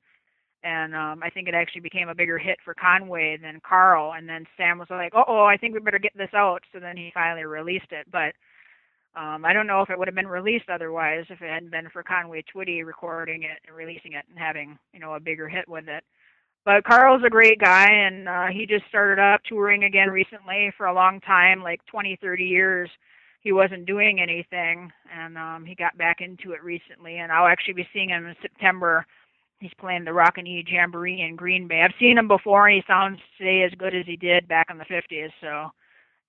And 0.63 0.93
um, 0.93 1.21
I 1.23 1.29
think 1.29 1.47
it 1.47 1.53
actually 1.53 1.81
became 1.81 2.09
a 2.09 2.15
bigger 2.15 2.37
hit 2.37 2.57
for 2.65 2.73
Conway 2.73 3.37
than 3.41 3.61
Carl. 3.67 4.13
And 4.13 4.27
then 4.27 4.45
Sam 4.57 4.77
was 4.77 4.89
like, 4.89 5.13
oh, 5.15 5.45
I 5.45 5.55
think 5.55 5.73
we 5.73 5.79
better 5.79 5.99
get 5.99 6.17
this 6.17 6.33
out. 6.35 6.63
So 6.73 6.79
then 6.79 6.97
he 6.97 7.11
finally 7.13 7.45
released 7.45 7.91
it. 7.91 8.07
But 8.11 8.33
um, 9.15 9.43
I 9.43 9.53
don't 9.53 9.67
know 9.67 9.81
if 9.81 9.89
it 9.89 9.97
would 9.97 10.07
have 10.07 10.15
been 10.15 10.27
released 10.27 10.69
otherwise 10.69 11.25
if 11.29 11.41
it 11.41 11.49
hadn't 11.49 11.71
been 11.71 11.89
for 11.91 12.03
Conway 12.03 12.43
Twitty 12.43 12.85
recording 12.85 13.43
it 13.43 13.57
and 13.67 13.75
releasing 13.75 14.13
it 14.13 14.25
and 14.29 14.37
having, 14.37 14.77
you 14.93 14.99
know, 14.99 15.15
a 15.15 15.19
bigger 15.19 15.47
hit 15.47 15.67
with 15.67 15.87
it. 15.87 16.03
But 16.65 16.83
Carl's 16.83 17.23
a 17.25 17.29
great 17.29 17.59
guy, 17.59 17.87
and 17.89 18.29
uh, 18.29 18.47
he 18.47 18.65
just 18.65 18.85
started 18.87 19.19
up 19.19 19.41
touring 19.43 19.85
again 19.85 20.09
recently 20.09 20.71
for 20.77 20.85
a 20.85 20.93
long 20.93 21.19
time, 21.21 21.63
like 21.63 21.83
20, 21.87 22.17
30 22.21 22.43
years. 22.43 22.89
He 23.41 23.51
wasn't 23.51 23.85
doing 23.85 24.19
anything, 24.19 24.91
and 25.11 25.37
um, 25.37 25.65
he 25.65 25.73
got 25.73 25.97
back 25.97 26.17
into 26.19 26.51
it 26.51 26.63
recently. 26.63 27.17
And 27.17 27.31
I'll 27.31 27.47
actually 27.47 27.75
be 27.75 27.87
seeing 27.93 28.09
him 28.09 28.27
in 28.27 28.35
September. 28.41 29.05
He's 29.59 29.71
playing 29.79 30.03
the 30.03 30.13
Rockin' 30.13 30.45
E 30.45 30.63
Jamboree 30.67 31.21
in 31.21 31.35
Green 31.35 31.67
Bay. 31.67 31.81
I've 31.81 31.97
seen 31.99 32.17
him 32.17 32.27
before, 32.27 32.67
and 32.67 32.75
he 32.75 32.83
sounds 32.85 33.19
today 33.37 33.63
as 33.63 33.71
good 33.77 33.95
as 33.95 34.05
he 34.05 34.17
did 34.17 34.47
back 34.47 34.67
in 34.69 34.77
the 34.77 34.85
50s. 34.85 35.31
So 35.41 35.71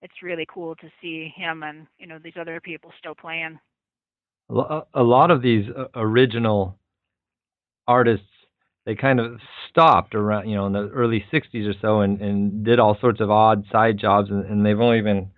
it's 0.03 0.23
really 0.23 0.47
cool 0.53 0.75
to 0.77 0.91
see 1.01 1.33
him 1.35 1.63
and 1.63 1.87
you 1.99 2.07
know 2.07 2.19
these 2.23 2.35
other 2.41 2.61
people 2.61 2.93
still 2.99 3.15
playing. 3.15 3.59
A 4.51 5.03
lot 5.03 5.31
of 5.31 5.43
these 5.43 5.67
uh, 5.77 5.85
original 5.95 6.77
artists 7.87 8.27
they 8.87 8.95
kind 8.95 9.21
of 9.21 9.39
stopped 9.69 10.15
around 10.15 10.49
you 10.49 10.57
know 10.57 10.67
in 10.67 10.73
the 10.73 10.89
early 10.89 11.25
60s 11.33 11.69
or 11.69 11.75
so 11.81 12.01
and 12.01 12.21
and 12.21 12.65
did 12.65 12.79
all 12.79 12.97
sorts 13.01 13.21
of 13.21 13.31
odd 13.31 13.65
side 13.71 13.99
jobs 13.99 14.31
and, 14.31 14.45
and 14.47 14.65
they've 14.65 14.81
only 14.81 15.01
been 15.03 15.31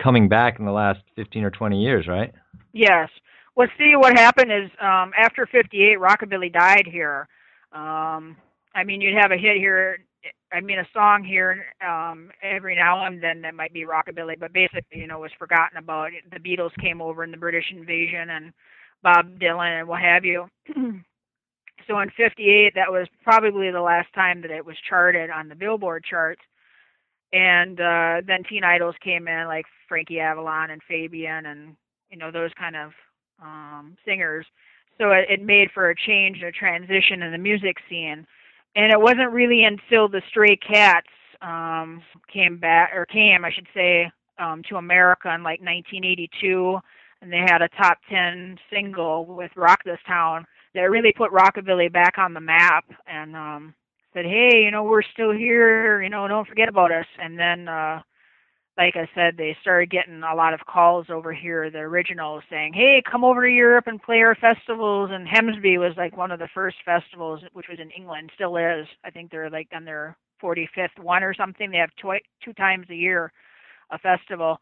coming 0.00 0.28
back 0.28 0.58
in 0.58 0.64
the 0.64 0.72
last 0.72 1.00
15 1.16 1.44
or 1.44 1.50
20 1.50 1.82
years 1.82 2.06
right? 2.06 2.32
Yes. 2.72 3.08
Well 3.56 3.68
see 3.78 3.94
what 3.96 4.16
happened 4.16 4.52
is 4.52 4.70
um 4.80 5.12
after 5.18 5.46
58 5.46 5.98
rockabilly 5.98 6.52
died 6.52 6.86
here. 6.86 7.28
Um 7.72 8.36
i 8.74 8.84
mean 8.84 9.00
you'd 9.00 9.20
have 9.20 9.32
a 9.32 9.36
hit 9.36 9.56
here 9.56 9.98
i 10.52 10.60
mean 10.60 10.78
a 10.78 10.86
song 10.92 11.24
here 11.24 11.66
um 11.86 12.30
every 12.42 12.76
now 12.76 13.04
and 13.06 13.22
then 13.22 13.42
that 13.42 13.54
might 13.54 13.72
be 13.72 13.84
rockabilly 13.84 14.38
but 14.38 14.52
basically 14.52 14.98
you 14.98 15.06
know 15.06 15.18
was 15.18 15.32
forgotten 15.38 15.78
about 15.78 16.10
the 16.30 16.38
beatles 16.38 16.74
came 16.80 17.00
over 17.00 17.24
in 17.24 17.30
the 17.30 17.36
british 17.36 17.66
invasion 17.70 18.30
and 18.30 18.52
bob 19.02 19.38
dylan 19.38 19.80
and 19.80 19.88
what 19.88 20.00
have 20.00 20.24
you 20.24 20.46
So 21.86 22.00
in 22.00 22.10
58, 22.16 22.74
that 22.74 22.90
was 22.90 23.08
probably 23.22 23.70
the 23.70 23.80
last 23.80 24.12
time 24.14 24.40
that 24.42 24.50
it 24.50 24.64
was 24.64 24.76
charted 24.88 25.30
on 25.30 25.48
the 25.48 25.54
Billboard 25.54 26.04
charts. 26.08 26.42
And 27.32 27.80
uh, 27.80 28.20
then 28.26 28.44
teen 28.48 28.64
idols 28.64 28.94
came 29.02 29.26
in, 29.26 29.46
like 29.46 29.64
Frankie 29.88 30.20
Avalon 30.20 30.70
and 30.70 30.82
Fabian, 30.86 31.46
and 31.46 31.76
you 32.10 32.18
know 32.18 32.30
those 32.30 32.50
kind 32.58 32.76
of 32.76 32.92
um, 33.42 33.96
singers. 34.04 34.44
So 34.98 35.12
it, 35.12 35.24
it 35.30 35.42
made 35.42 35.70
for 35.72 35.88
a 35.88 35.94
change, 35.96 36.38
and 36.38 36.48
a 36.48 36.52
transition 36.52 37.22
in 37.22 37.32
the 37.32 37.38
music 37.38 37.76
scene. 37.88 38.26
And 38.74 38.92
it 38.92 39.00
wasn't 39.00 39.30
really 39.32 39.64
until 39.64 40.08
the 40.08 40.22
Stray 40.28 40.56
Cats 40.56 41.08
um, 41.40 42.02
came 42.32 42.58
back 42.58 42.92
or 42.94 43.06
came, 43.06 43.44
I 43.44 43.50
should 43.52 43.66
say, 43.74 44.10
um, 44.38 44.62
to 44.68 44.76
America 44.76 45.28
in 45.34 45.42
like 45.42 45.60
1982, 45.60 46.78
and 47.20 47.32
they 47.32 47.38
had 47.38 47.62
a 47.62 47.68
top 47.68 47.98
10 48.10 48.58
single 48.70 49.26
with 49.26 49.50
"Rock 49.56 49.80
This 49.84 49.98
Town" 50.06 50.44
that 50.74 50.90
really 50.90 51.12
put 51.12 51.32
rockabilly 51.32 51.92
back 51.92 52.18
on 52.18 52.34
the 52.34 52.40
map 52.40 52.84
and 53.06 53.36
um, 53.36 53.74
said, 54.14 54.24
"Hey, 54.24 54.62
you 54.64 54.70
know, 54.70 54.84
we're 54.84 55.02
still 55.02 55.32
here. 55.32 56.02
You 56.02 56.10
know, 56.10 56.26
don't 56.26 56.48
forget 56.48 56.68
about 56.68 56.92
us." 56.92 57.06
And 57.20 57.38
then 57.38 57.68
uh, 57.68 58.00
like 58.78 58.96
I 58.96 59.08
said, 59.14 59.36
they 59.36 59.56
started 59.60 59.90
getting 59.90 60.22
a 60.22 60.34
lot 60.34 60.54
of 60.54 60.60
calls 60.66 61.06
over 61.10 61.32
here, 61.32 61.70
the 61.70 61.78
originals, 61.78 62.42
saying, 62.48 62.72
"Hey, 62.72 63.02
come 63.02 63.24
over 63.24 63.42
to 63.46 63.52
Europe 63.52 63.86
and 63.86 64.02
play 64.02 64.22
our 64.22 64.34
festivals." 64.34 65.10
And 65.12 65.26
Hemsby 65.28 65.78
was 65.78 65.96
like 65.96 66.16
one 66.16 66.30
of 66.30 66.38
the 66.38 66.48
first 66.54 66.76
festivals, 66.84 67.42
which 67.52 67.68
was 67.68 67.78
in 67.80 67.90
England, 67.90 68.30
still 68.34 68.56
is. 68.56 68.86
I 69.04 69.10
think 69.10 69.30
they're 69.30 69.50
like 69.50 69.68
on 69.74 69.84
their 69.84 70.16
45th 70.42 70.98
one 70.98 71.22
or 71.22 71.34
something. 71.34 71.70
They 71.70 71.78
have 71.78 71.94
twi- 71.96 72.22
two 72.42 72.52
times 72.54 72.86
a 72.90 72.94
year 72.94 73.32
a 73.90 73.98
festival, 73.98 74.58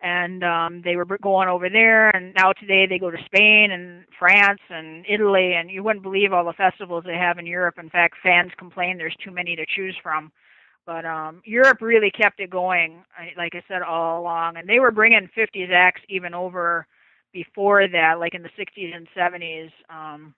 and 0.00 0.42
um, 0.42 0.80
they 0.82 0.96
were 0.96 1.04
going 1.22 1.48
over 1.48 1.68
there. 1.68 2.08
And 2.10 2.34
now 2.34 2.52
today 2.52 2.86
they 2.86 2.98
go 2.98 3.10
to 3.10 3.24
Spain 3.26 3.72
and 3.72 4.04
France 4.18 4.60
and 4.70 5.04
Italy, 5.08 5.52
and 5.54 5.70
you 5.70 5.82
wouldn't 5.82 6.02
believe 6.02 6.32
all 6.32 6.44
the 6.46 6.54
festivals 6.54 7.04
they 7.04 7.16
have 7.16 7.38
in 7.38 7.46
Europe. 7.46 7.78
In 7.78 7.90
fact, 7.90 8.16
fans 8.22 8.52
complain 8.58 8.96
there's 8.96 9.16
too 9.22 9.30
many 9.30 9.54
to 9.56 9.66
choose 9.66 9.96
from 10.02 10.32
but 10.86 11.04
um, 11.04 11.42
Europe 11.44 11.80
really 11.80 12.10
kept 12.10 12.40
it 12.40 12.50
going, 12.50 13.04
like 13.36 13.54
I 13.54 13.62
said 13.68 13.82
all 13.82 14.20
along, 14.20 14.56
and 14.56 14.68
they 14.68 14.80
were 14.80 14.90
bringing 14.90 15.28
50s 15.36 15.70
acts 15.72 16.00
even 16.08 16.34
over 16.34 16.86
before 17.32 17.86
that, 17.88 18.18
like 18.18 18.34
in 18.34 18.42
the 18.42 18.50
60s 18.58 18.94
and 18.94 19.06
70s. 19.16 19.70
Um, 19.88 20.34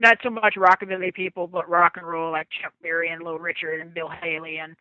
not 0.00 0.18
so 0.22 0.30
much 0.30 0.54
rockabilly 0.56 1.12
people, 1.12 1.46
but 1.46 1.68
rock 1.68 1.92
and 1.96 2.06
roll 2.06 2.32
like 2.32 2.48
Chuck 2.62 2.72
Berry 2.82 3.10
and 3.10 3.22
Little 3.22 3.38
Richard 3.38 3.80
and 3.80 3.94
Bill 3.94 4.08
Haley 4.22 4.58
and 4.58 4.76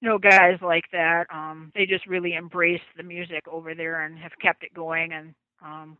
you 0.00 0.08
know 0.08 0.18
guys 0.18 0.58
like 0.62 0.84
that. 0.92 1.26
Um, 1.32 1.72
they 1.74 1.86
just 1.86 2.06
really 2.06 2.34
embraced 2.34 2.82
the 2.96 3.02
music 3.02 3.42
over 3.50 3.74
there 3.74 4.04
and 4.04 4.18
have 4.18 4.32
kept 4.40 4.64
it 4.64 4.74
going. 4.74 5.12
And 5.12 5.34
um, 5.64 5.96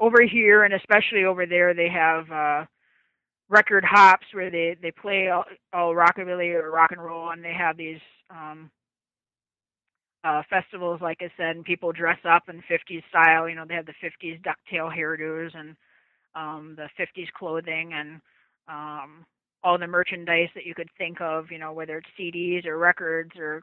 over 0.00 0.22
here, 0.22 0.64
and 0.64 0.74
especially 0.74 1.24
over 1.24 1.46
there, 1.46 1.74
they 1.74 1.88
have. 1.88 2.30
Uh, 2.30 2.66
record 3.50 3.84
hops 3.84 4.26
where 4.32 4.50
they 4.50 4.76
they 4.82 4.90
play 4.92 5.28
all, 5.28 5.44
all 5.72 5.94
rockabilly 5.94 6.54
or 6.54 6.70
rock 6.70 6.92
and 6.92 7.02
roll, 7.02 7.30
and 7.30 7.44
they 7.44 7.52
have 7.54 7.76
these 7.76 8.00
um, 8.30 8.70
uh, 10.24 10.42
festivals, 10.50 11.00
like 11.00 11.18
I 11.20 11.30
said, 11.36 11.56
and 11.56 11.64
people 11.64 11.92
dress 11.92 12.18
up 12.28 12.44
in 12.48 12.62
50s 12.70 13.02
style. 13.10 13.48
You 13.48 13.56
know, 13.56 13.64
they 13.68 13.74
have 13.74 13.86
the 13.86 13.94
50s 14.02 14.40
ducktail 14.42 14.94
hairdos 14.94 15.50
and 15.58 15.76
um, 16.34 16.76
the 16.76 16.88
50s 16.98 17.28
clothing 17.38 17.92
and 17.94 18.20
um, 18.68 19.24
all 19.64 19.78
the 19.78 19.86
merchandise 19.86 20.48
that 20.54 20.66
you 20.66 20.74
could 20.74 20.90
think 20.98 21.20
of. 21.20 21.50
You 21.50 21.58
know, 21.58 21.72
whether 21.72 21.98
it's 21.98 22.08
CDs 22.18 22.66
or 22.66 22.78
records 22.78 23.32
or 23.38 23.62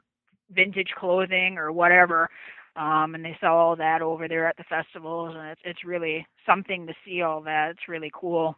vintage 0.50 0.90
clothing 0.98 1.58
or 1.58 1.72
whatever. 1.72 2.28
Um, 2.76 3.14
and 3.16 3.24
they 3.24 3.36
sell 3.40 3.54
all 3.56 3.76
that 3.76 4.02
over 4.02 4.28
there 4.28 4.46
at 4.46 4.56
the 4.56 4.64
festivals, 4.64 5.34
and 5.36 5.48
it's 5.48 5.60
it's 5.64 5.84
really 5.84 6.26
something 6.46 6.86
to 6.86 6.94
see 7.04 7.22
all 7.22 7.42
that. 7.42 7.70
It's 7.72 7.88
really 7.88 8.10
cool 8.14 8.56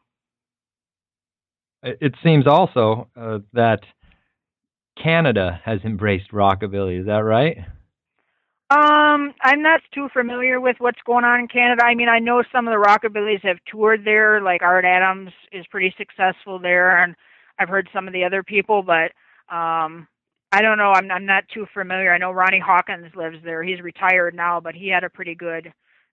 it 1.83 2.14
seems 2.22 2.47
also 2.47 3.09
uh, 3.16 3.39
that 3.53 3.80
Canada 5.03 5.61
has 5.64 5.80
embraced 5.85 6.30
rockabilly. 6.33 7.01
Is 7.01 7.07
that 7.07 7.24
right? 7.24 7.59
Um, 8.70 9.35
I'm 9.43 9.61
not 9.61 9.80
too 9.93 10.09
familiar 10.14 10.59
with 10.59 10.76
what's 10.78 11.01
going 11.05 11.24
on 11.24 11.41
in 11.41 11.49
Canada. 11.49 11.85
I 11.85 11.95
mean, 11.95 12.09
I 12.09 12.18
know 12.18 12.43
some 12.51 12.66
of 12.66 12.72
the 12.72 12.83
rockabillys 12.83 13.43
have 13.43 13.59
toured 13.70 14.05
there, 14.05 14.41
like 14.41 14.62
Art 14.62 14.87
Adams 14.87 15.30
is 15.53 15.66
pretty 15.70 15.95
successful 15.99 16.59
there, 16.59 17.03
and 17.03 17.14
I've 17.59 17.68
heard 17.68 17.89
some 17.93 18.07
of 18.07 18.14
the 18.14 18.24
other 18.24 18.43
people, 18.43 18.83
but 18.83 19.12
um, 19.55 20.09
I 20.53 20.62
don't 20.62 20.78
know. 20.78 20.93
I'm 20.93 21.11
I'm 21.11 21.26
not 21.26 21.45
too 21.53 21.66
familiar. 21.74 22.14
I 22.14 22.18
know 22.18 22.30
Ronnie 22.30 22.62
Hawkins 22.64 23.14
lives 23.14 23.37
there. 23.45 23.62
He's 23.62 23.83
retired 23.83 24.35
now, 24.35 24.59
but 24.59 24.74
he 24.74 24.89
had 24.89 25.05
a 25.05 25.11
pretty 25.11 25.35
good 25.35 25.70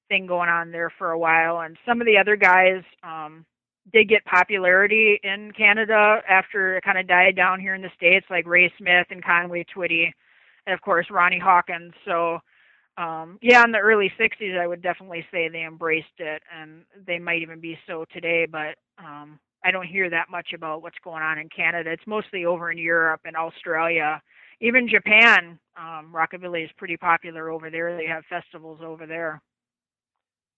thing 0.10 0.28
going 0.28 0.50
on 0.50 0.72
there 0.72 0.92
for 0.98 1.12
a 1.12 1.20
while, 1.20 1.62
and 1.62 1.78
some 1.86 2.02
of 2.02 2.08
the 2.08 2.18
other 2.18 2.36
guys. 2.36 2.84
Um, 3.04 3.46
did 3.92 4.10
get 4.10 4.26
popularity 4.26 5.20
in 5.24 5.52
Canada 5.52 6.22
after 6.30 6.78
it 6.78 6.84
kind 6.84 6.98
of 6.98 7.08
died 7.08 7.36
down 7.36 7.60
here 7.60 7.76
in 7.76 7.82
the 7.82 7.92
states, 7.96 8.26
like 8.30 8.48
Ray 8.48 8.72
Smith 8.78 9.08
and 9.10 9.24
Conway 9.24 9.66
Twitty, 9.76 10.12
and 10.66 10.74
of 10.74 10.82
course 10.82 11.08
Ronnie 11.12 11.40
Hawkins. 11.40 11.94
So, 12.06 12.40
um, 12.98 13.40
yeah, 13.42 13.64
in 13.64 13.72
the 13.72 13.80
early 13.80 14.12
'60s, 14.20 14.60
I 14.60 14.68
would 14.68 14.82
definitely 14.82 15.26
say 15.32 15.50
they 15.50 15.64
embraced 15.64 16.20
it, 16.20 16.44
and 16.56 16.84
they 17.08 17.20
might 17.20 17.42
even 17.42 17.60
be 17.60 17.78
so 17.88 18.06
today. 18.14 18.48
But 18.50 18.76
um, 18.98 19.40
I 19.64 19.72
don't 19.72 19.88
hear 19.88 20.10
that 20.10 20.30
much 20.30 20.54
about 20.54 20.82
what's 20.82 21.00
going 21.04 21.24
on 21.24 21.38
in 21.38 21.50
Canada. 21.50 21.92
It's 21.92 22.08
mostly 22.08 22.46
over 22.46 22.72
in 22.72 22.78
Europe 22.78 23.22
and 23.26 23.36
Australia, 23.36 24.22
even 24.62 24.88
Japan. 24.90 25.60
Um, 25.78 26.14
rockabilly 26.14 26.64
is 26.66 26.72
pretty 26.78 26.98
popular 26.98 27.50
over 27.50 27.70
there. 27.70 27.96
They 27.98 28.06
have 28.08 28.24
festivals 28.30 28.80
over 28.84 29.06
there. 29.06 29.42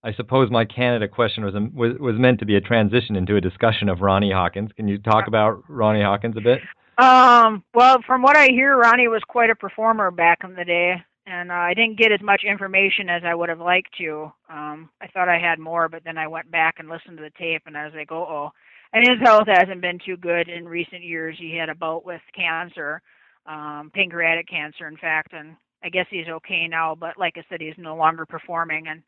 I 0.04 0.14
suppose 0.14 0.50
my 0.50 0.66
Canada 0.66 1.08
question 1.08 1.46
was, 1.46 1.54
was 1.74 1.98
was 2.00 2.16
meant 2.18 2.40
to 2.40 2.46
be 2.46 2.56
a 2.56 2.62
transition 2.62 3.16
into 3.16 3.36
a 3.36 3.42
discussion 3.42 3.88
of 3.88 4.02
Ronnie 4.02 4.32
Hawkins. 4.32 4.72
Can 4.76 4.88
you 4.88 4.98
talk 4.98 5.28
about 5.28 5.64
Ronnie 5.68 6.02
Hawkins 6.02 6.36
a 6.38 6.42
bit? 6.42 6.60
Um, 6.98 7.64
well, 7.74 8.00
from 8.06 8.22
what 8.22 8.36
I 8.36 8.48
hear, 8.48 8.78
Ronnie 8.78 9.08
was 9.08 9.22
quite 9.28 9.50
a 9.50 9.56
performer 9.56 10.12
back 10.12 10.40
in 10.44 10.56
the 10.56 10.66
day, 10.66 10.96
and 11.26 11.52
uh, 11.52 11.56
I 11.56 11.74
didn't 11.74 12.00
get 12.00 12.12
as 12.12 12.22
much 12.22 12.44
information 12.44 13.10
as 13.10 13.22
I 13.26 13.36
would 13.36 13.50
have 13.50 13.60
liked 13.60 13.96
to. 14.00 14.32
Um, 14.50 14.90
I 15.02 15.08
thought 15.08 15.30
I 15.30 15.40
had 15.40 15.60
more, 15.60 15.88
but 15.88 16.04
then 16.04 16.18
I 16.18 16.28
went 16.28 16.52
back 16.52 16.76
and 16.80 16.90
listened 16.90 17.18
to 17.18 17.24
the 17.24 17.32
tape, 17.38 17.64
and 17.66 17.78
I 17.78 17.86
was 17.86 17.94
like, 17.96 18.12
oh, 18.12 18.26
oh. 18.28 18.50
And 18.94 19.08
his 19.08 19.20
health 19.24 19.48
hasn't 19.48 19.82
been 19.82 20.00
too 20.06 20.18
good 20.18 20.50
in 20.50 20.68
recent 20.68 21.04
years. 21.04 21.38
He 21.40 21.56
had 21.56 21.70
a 21.70 21.76
bout 21.76 22.06
with 22.06 22.22
cancer, 22.36 23.02
um, 23.46 23.92
pancreatic 23.94 24.50
cancer, 24.50 24.88
in 24.88 24.98
fact, 24.98 25.34
and 25.34 25.56
I 25.84 25.90
guess 25.90 26.08
he's 26.10 26.28
okay 26.28 26.68
now. 26.68 26.96
But 27.00 27.18
like 27.18 27.36
I 27.38 27.44
said, 27.50 27.62
he's 27.62 27.74
no 27.78 27.96
longer 27.96 28.26
performing, 28.26 28.88
and 28.88 29.02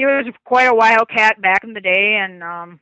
he 0.00 0.06
was 0.06 0.32
quite 0.46 0.64
a 0.64 0.74
wildcat 0.74 1.42
back 1.42 1.62
in 1.62 1.74
the 1.74 1.80
day, 1.80 2.18
and 2.18 2.42
um, 2.42 2.80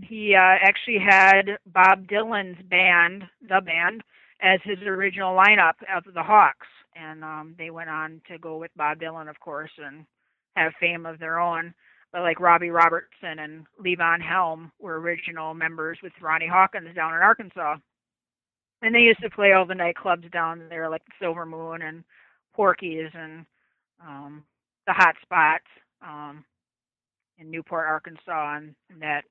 he 0.00 0.36
uh, 0.36 0.56
actually 0.62 0.98
had 0.98 1.58
Bob 1.66 2.06
Dylan's 2.06 2.62
band, 2.68 3.24
the 3.42 3.60
band, 3.60 4.04
as 4.40 4.60
his 4.62 4.78
original 4.86 5.36
lineup 5.36 5.74
of 5.92 6.04
the 6.14 6.22
Hawks, 6.22 6.68
and 6.94 7.24
um, 7.24 7.56
they 7.58 7.70
went 7.70 7.90
on 7.90 8.20
to 8.28 8.38
go 8.38 8.56
with 8.56 8.70
Bob 8.76 9.00
Dylan, 9.00 9.28
of 9.28 9.40
course, 9.40 9.72
and 9.84 10.06
have 10.54 10.72
fame 10.78 11.06
of 11.06 11.18
their 11.18 11.40
own. 11.40 11.74
But 12.12 12.22
like 12.22 12.38
Robbie 12.38 12.70
Robertson 12.70 13.40
and 13.40 13.66
Levon 13.84 14.20
Helm 14.20 14.70
were 14.78 15.00
original 15.00 15.54
members 15.54 15.98
with 16.04 16.12
Ronnie 16.22 16.46
Hawkins 16.46 16.94
down 16.94 17.14
in 17.14 17.20
Arkansas. 17.20 17.76
And 18.82 18.94
they 18.94 19.00
used 19.00 19.22
to 19.22 19.30
play 19.30 19.52
all 19.52 19.66
the 19.66 19.74
nightclubs 19.74 20.30
down 20.30 20.68
there, 20.68 20.88
like 20.88 21.02
Silver 21.20 21.46
Moon 21.46 21.82
and 21.82 22.04
Porky's 22.54 23.10
and 23.12 23.44
um, 24.00 24.44
the 24.86 24.92
Hot 24.92 25.16
Spots. 25.22 25.66
Um, 26.02 26.44
in 27.40 27.50
Newport, 27.50 27.88
Arkansas, 27.88 28.56
and, 28.56 28.74
that 29.00 29.24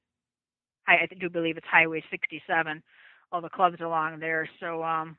I, 0.88 0.94
I 0.94 1.08
do 1.20 1.30
believe 1.30 1.58
it's 1.58 1.68
Highway 1.70 2.04
67. 2.10 2.84
All 3.32 3.42
the 3.42 3.50
clubs 3.50 3.78
along 3.80 4.20
there. 4.20 4.50
So 4.60 4.84
um, 4.84 5.16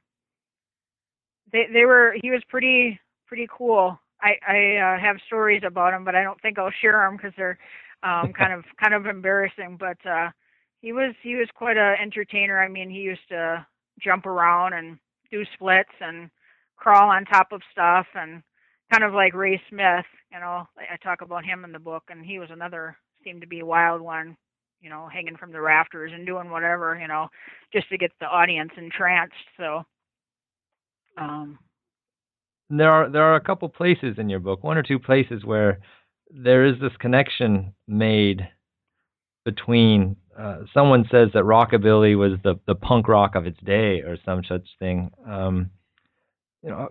they 1.53 1.67
they 1.73 1.85
were 1.85 2.17
he 2.21 2.31
was 2.31 2.43
pretty 2.49 2.99
pretty 3.27 3.49
cool. 3.57 3.99
I 4.21 4.35
I 4.47 4.77
uh, 4.77 5.01
have 5.01 5.17
stories 5.27 5.63
about 5.65 5.95
him, 5.95 6.05
but 6.05 6.17
I 6.17 6.25
don't 6.25 6.41
think 6.41 6.59
I'll 6.59 6.73
share 6.81 7.07
them 7.07 7.17
because 7.17 7.33
they're 7.37 7.59
um, 8.03 8.33
kind 8.37 8.53
of 8.53 8.65
kind 8.83 8.95
of 8.95 9.07
embarrassing. 9.07 9.77
But 9.79 10.05
uh, 10.05 10.31
he 10.81 10.93
was 10.93 11.15
he 11.23 11.37
was 11.37 11.49
quite 11.55 11.77
a 11.77 11.95
entertainer. 12.01 12.61
I 12.61 12.69
mean, 12.69 12.91
he 12.91 12.99
used 12.99 13.29
to 13.29 13.65
jump 14.01 14.27
around 14.27 14.73
and 14.73 14.99
do 15.31 15.45
splits 15.55 15.93
and 16.01 16.31
crawl 16.77 17.11
on 17.11 17.25
top 17.27 17.53
of 17.53 17.61
stuff 17.71 18.07
and 18.15 18.43
kind 18.91 19.05
of 19.05 19.13
like 19.13 19.35
Ray 19.35 19.61
Smith, 19.69 20.05
you 20.33 20.41
know, 20.41 20.67
I 20.77 20.97
talk 21.03 21.23
about 21.23 21.45
him 21.45 21.65
in 21.65 21.73
the 21.73 21.79
book, 21.79 22.05
and 22.09 22.25
he 22.25 22.39
was 22.39 22.49
another 22.51 22.97
seemed 23.25 23.41
to 23.43 23.47
be 23.47 23.61
a 23.61 23.67
wild 23.67 24.01
one, 24.01 24.37
you 24.81 24.91
know, 24.91 25.09
hanging 25.13 25.37
from 25.37 25.53
the 25.53 25.61
rafters 25.61 26.13
and 26.15 26.27
doing 26.27 26.51
whatever, 26.51 26.99
you 27.01 27.07
know, 27.07 27.29
just 27.73 27.89
to 27.91 27.99
get 27.99 28.11
the 28.21 28.27
audience 28.27 28.71
entranced. 28.77 29.35
So, 29.57 29.83
um, 31.19 31.59
there 32.71 32.91
are 32.91 33.11
there 33.11 33.25
are 33.25 33.37
a 33.37 33.41
couple 33.41 33.69
places 33.69 34.17
in 34.19 34.29
your 34.29 34.41
book, 34.41 34.63
one 34.63 34.79
or 34.79 34.83
two 34.83 34.99
places 34.99 35.45
where 35.45 35.81
there 36.31 36.65
is 36.65 36.81
this 36.81 36.97
connection 36.99 37.75
made 37.87 38.49
between 39.45 40.17
uh, 40.39 40.61
someone 40.73 41.05
says 41.11 41.29
that 41.35 41.45
rockabilly 41.45 42.17
was 42.17 42.39
the 42.45 42.59
the 42.67 42.75
punk 42.75 43.09
rock 43.09 43.35
of 43.35 43.47
its 43.47 43.59
day 43.65 44.01
or 44.01 44.17
some 44.25 44.43
such 44.49 44.67
thing. 44.79 45.11
Um, 45.29 45.71
you 46.63 46.71
know, 46.71 46.89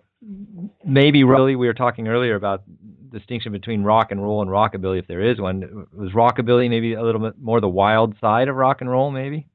maybe 0.85 1.23
really 1.23 1.55
we 1.55 1.67
were 1.67 1.73
talking 1.73 2.07
earlier 2.07 2.35
about 2.35 2.63
distinction 3.11 3.51
between 3.51 3.83
rock 3.83 4.11
and 4.11 4.21
roll 4.21 4.41
and 4.41 4.51
rockabilly 4.51 4.99
if 4.99 5.07
there 5.07 5.21
is 5.21 5.39
one. 5.39 5.87
Was 5.93 6.11
rockabilly 6.11 6.69
maybe 6.69 6.93
a 6.93 7.01
little 7.01 7.21
bit 7.21 7.39
more 7.39 7.61
the 7.61 7.69
wild 7.69 8.15
side 8.19 8.47
of 8.47 8.55
rock 8.55 8.81
and 8.81 8.89
roll 8.89 9.11
maybe? 9.11 9.47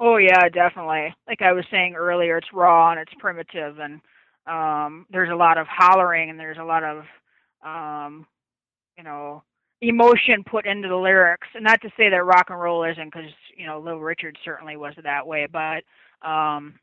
Oh 0.00 0.16
yeah 0.16 0.48
definitely. 0.48 1.14
Like 1.26 1.42
i 1.42 1.52
was 1.52 1.64
saying 1.70 1.94
earlier 1.94 2.38
it's 2.38 2.52
raw 2.52 2.90
and 2.90 3.00
it's 3.00 3.12
primitive 3.18 3.78
and 3.78 4.00
um 4.46 5.06
there's 5.10 5.30
a 5.30 5.36
lot 5.36 5.58
of 5.58 5.66
hollering 5.68 6.30
and 6.30 6.38
there's 6.38 6.58
a 6.58 6.64
lot 6.64 6.84
of 6.84 7.04
um 7.64 8.26
you 8.98 9.04
know 9.04 9.42
emotion 9.80 10.44
put 10.44 10.66
into 10.66 10.88
the 10.88 10.96
lyrics. 10.96 11.48
And 11.54 11.64
not 11.64 11.80
to 11.82 11.90
say 11.96 12.08
that 12.10 12.24
rock 12.24 12.46
and 12.50 12.60
roll 12.60 12.84
isn't 12.84 13.12
because 13.12 13.30
you 13.56 13.66
know 13.66 13.80
little 13.80 14.00
richard 14.00 14.38
certainly 14.44 14.76
was 14.76 14.94
that 15.02 15.26
way 15.26 15.46
but 15.50 15.82
Um, 16.26 16.78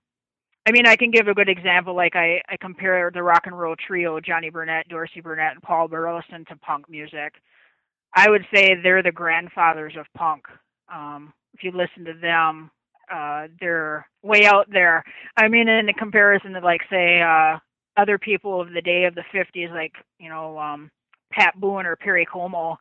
I 0.68 0.72
mean, 0.72 0.86
I 0.86 0.95
can 0.95 1.09
give 1.12 1.28
a 1.28 1.34
good 1.34 1.49
example. 1.49 1.95
Like 1.95 2.16
I, 2.16 2.41
I 2.47 2.57
compare 2.57 3.09
the 3.12 3.24
rock 3.24 3.43
and 3.45 3.57
roll 3.57 3.76
trio, 3.76 4.20
Johnny 4.20 4.51
Burnette, 4.51 4.88
Dorsey 4.89 5.22
Burnette, 5.22 5.53
and 5.53 5.62
Paul 5.62 5.88
Burlison 5.88 6.47
to 6.47 6.55
punk 6.57 6.89
music. 6.89 7.34
I 8.16 8.30
would 8.30 8.45
say 8.53 8.76
they're 8.76 9.03
the 9.03 9.12
grandfathers 9.12 9.93
of 9.97 10.05
punk. 10.16 10.43
Um, 10.93 11.34
if 11.53 11.64
you 11.64 11.72
listen 11.72 12.05
to 12.05 12.14
them, 12.20 12.70
uh, 13.12 13.47
they're 13.59 14.07
way 14.22 14.45
out 14.45 14.68
there. 14.72 15.03
I 15.38 15.47
mean, 15.47 15.68
in 15.68 15.86
the 15.88 15.93
comparison 15.93 16.53
to 16.53 16.59
like 16.59 16.82
say 16.89 17.22
uh, 17.22 17.57
other 17.97 18.18
people 18.18 18.62
of 18.62 18.72
the 18.74 18.82
day 18.82 19.05
of 19.05 19.16
the 19.16 19.24
'50s, 19.34 19.74
like 19.74 19.93
you 20.20 20.30
know 20.30 20.59
um, 20.59 20.91
Pat 21.32 21.59
Boone 21.59 21.86
or 21.86 21.95
Perry 21.95 22.26
Como. 22.26 22.78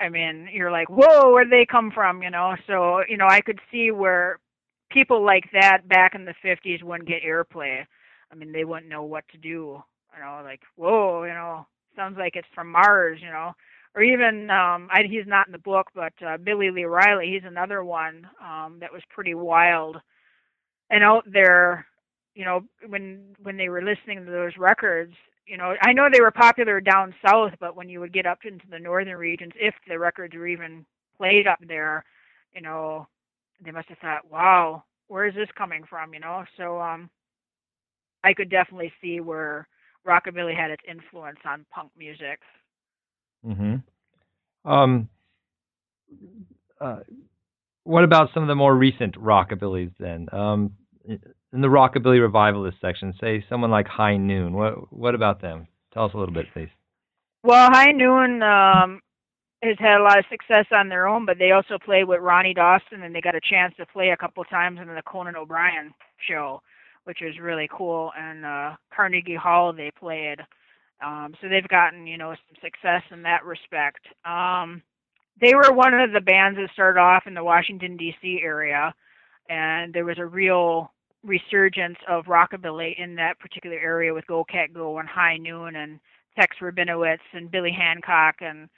I 0.00 0.08
mean, 0.08 0.48
you're 0.52 0.72
like, 0.72 0.88
whoa, 0.88 1.30
where'd 1.32 1.50
they 1.50 1.66
come 1.66 1.90
from? 1.90 2.22
You 2.22 2.30
know, 2.30 2.54
so 2.66 3.02
you 3.08 3.16
know, 3.16 3.28
I 3.28 3.40
could 3.40 3.60
see 3.70 3.90
where 3.90 4.38
people 4.94 5.24
like 5.24 5.44
that 5.52 5.88
back 5.88 6.14
in 6.14 6.24
the 6.24 6.34
50s 6.44 6.82
wouldn't 6.82 7.08
get 7.08 7.22
airplay. 7.22 7.84
I 8.32 8.34
mean, 8.34 8.52
they 8.52 8.64
wouldn't 8.64 8.88
know 8.88 9.02
what 9.02 9.24
to 9.32 9.38
do. 9.38 9.82
You 10.14 10.20
know, 10.24 10.40
like, 10.44 10.60
whoa, 10.76 11.24
you 11.24 11.34
know, 11.34 11.66
sounds 11.96 12.16
like 12.16 12.36
it's 12.36 12.48
from 12.54 12.70
Mars, 12.70 13.18
you 13.20 13.28
know. 13.28 13.52
Or 13.96 14.02
even, 14.02 14.50
um, 14.50 14.88
I, 14.90 15.02
he's 15.08 15.26
not 15.26 15.46
in 15.46 15.52
the 15.52 15.58
book, 15.58 15.88
but 15.94 16.12
uh, 16.26 16.36
Billy 16.38 16.70
Lee 16.70 16.84
Riley, 16.84 17.30
he's 17.32 17.46
another 17.46 17.84
one 17.84 18.26
um, 18.40 18.78
that 18.80 18.92
was 18.92 19.02
pretty 19.10 19.34
wild 19.34 19.98
and 20.90 21.04
out 21.04 21.24
there. 21.30 21.86
You 22.34 22.44
know, 22.44 22.60
when 22.88 23.36
when 23.42 23.56
they 23.56 23.68
were 23.68 23.82
listening 23.82 24.24
to 24.24 24.32
those 24.32 24.56
records, 24.58 25.14
you 25.46 25.56
know, 25.56 25.74
I 25.82 25.92
know 25.92 26.08
they 26.12 26.20
were 26.20 26.32
popular 26.32 26.80
down 26.80 27.14
south, 27.24 27.52
but 27.60 27.76
when 27.76 27.88
you 27.88 28.00
would 28.00 28.12
get 28.12 28.26
up 28.26 28.38
into 28.44 28.64
the 28.68 28.80
northern 28.80 29.16
regions, 29.16 29.52
if 29.56 29.74
the 29.86 29.98
records 30.00 30.34
were 30.34 30.48
even 30.48 30.84
played 31.16 31.46
up 31.46 31.60
there, 31.64 32.04
you 32.52 32.60
know, 32.60 33.06
they 33.62 33.70
must 33.70 33.88
have 33.88 33.98
thought, 33.98 34.30
wow, 34.30 34.84
where 35.08 35.26
is 35.26 35.34
this 35.34 35.48
coming 35.56 35.84
from? 35.88 36.14
You 36.14 36.20
know, 36.20 36.44
so 36.56 36.80
um, 36.80 37.10
I 38.22 38.32
could 38.32 38.50
definitely 38.50 38.92
see 39.02 39.20
where 39.20 39.68
rockabilly 40.06 40.56
had 40.56 40.70
its 40.70 40.82
influence 40.88 41.38
on 41.44 41.66
punk 41.72 41.90
music. 41.96 42.40
Hmm. 43.44 43.76
Um. 44.64 45.08
Uh, 46.80 47.00
what 47.84 48.04
about 48.04 48.30
some 48.32 48.42
of 48.42 48.48
the 48.48 48.54
more 48.54 48.74
recent 48.74 49.14
rockabillys 49.14 49.92
then? 49.98 50.26
Um, 50.32 50.72
in 51.06 51.60
the 51.60 51.68
rockabilly 51.68 52.20
revivalist 52.20 52.78
section, 52.80 53.14
say 53.20 53.44
someone 53.48 53.70
like 53.70 53.86
High 53.86 54.16
Noon. 54.16 54.54
What 54.54 54.92
what 54.92 55.14
about 55.14 55.42
them? 55.42 55.68
Tell 55.92 56.06
us 56.06 56.12
a 56.14 56.18
little 56.18 56.34
bit, 56.34 56.46
please. 56.52 56.70
Well, 57.42 57.70
High 57.70 57.92
Noon 57.92 58.42
um, 58.42 59.00
has 59.64 59.76
had 59.78 60.00
a 60.00 60.02
lot 60.02 60.18
of 60.18 60.24
success 60.30 60.66
on 60.72 60.88
their 60.88 61.06
own, 61.06 61.26
but 61.26 61.38
they 61.38 61.52
also 61.52 61.78
played 61.78 62.04
with 62.04 62.20
Ronnie 62.20 62.54
Dawson, 62.54 63.02
and 63.02 63.14
they 63.14 63.20
got 63.20 63.34
a 63.34 63.40
chance 63.40 63.74
to 63.76 63.86
play 63.86 64.10
a 64.10 64.16
couple 64.16 64.44
times 64.44 64.78
in 64.80 64.88
the 64.88 65.02
Conan 65.02 65.36
O'Brien 65.36 65.92
show, 66.28 66.62
which 67.04 67.18
was 67.20 67.38
really 67.40 67.68
cool. 67.70 68.12
And 68.18 68.44
uh, 68.44 68.76
Carnegie 68.94 69.34
Hall 69.34 69.72
they 69.72 69.90
played, 69.98 70.40
um, 71.04 71.34
so 71.40 71.48
they've 71.48 71.68
gotten 71.68 72.06
you 72.06 72.18
know 72.18 72.34
some 72.34 72.56
success 72.62 73.02
in 73.10 73.22
that 73.22 73.44
respect. 73.44 74.06
Um, 74.24 74.82
they 75.40 75.54
were 75.54 75.72
one 75.72 75.94
of 75.94 76.12
the 76.12 76.20
bands 76.20 76.58
that 76.58 76.70
started 76.72 77.00
off 77.00 77.24
in 77.26 77.34
the 77.34 77.44
Washington 77.44 77.96
D.C. 77.96 78.40
area, 78.42 78.94
and 79.48 79.92
there 79.92 80.04
was 80.04 80.18
a 80.18 80.26
real 80.26 80.92
resurgence 81.24 81.96
of 82.08 82.26
rockabilly 82.26 82.98
in 82.98 83.16
that 83.16 83.38
particular 83.40 83.76
area 83.78 84.12
with 84.12 84.26
Go 84.26 84.44
Cat 84.44 84.72
Go 84.72 84.98
and 84.98 85.08
High 85.08 85.38
Noon 85.38 85.74
and 85.76 85.98
Tex 86.38 86.56
Rubinowitz 86.60 87.18
and 87.32 87.50
Billy 87.50 87.72
Hancock 87.72 88.36
and 88.40 88.68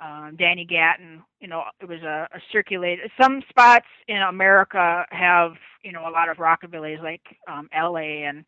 um, 0.00 0.36
Danny 0.38 0.64
Gatton. 0.64 1.22
You 1.40 1.48
know, 1.48 1.62
it 1.80 1.88
was 1.88 2.02
a, 2.02 2.28
a 2.32 2.40
circulated. 2.52 3.10
Some 3.20 3.42
spots 3.48 3.86
in 4.08 4.18
America 4.18 5.04
have 5.10 5.52
you 5.82 5.92
know 5.92 6.08
a 6.08 6.10
lot 6.10 6.28
of 6.28 6.38
rockabillys, 6.38 7.02
like 7.02 7.22
um, 7.48 7.68
L.A. 7.72 8.24
and 8.24 8.44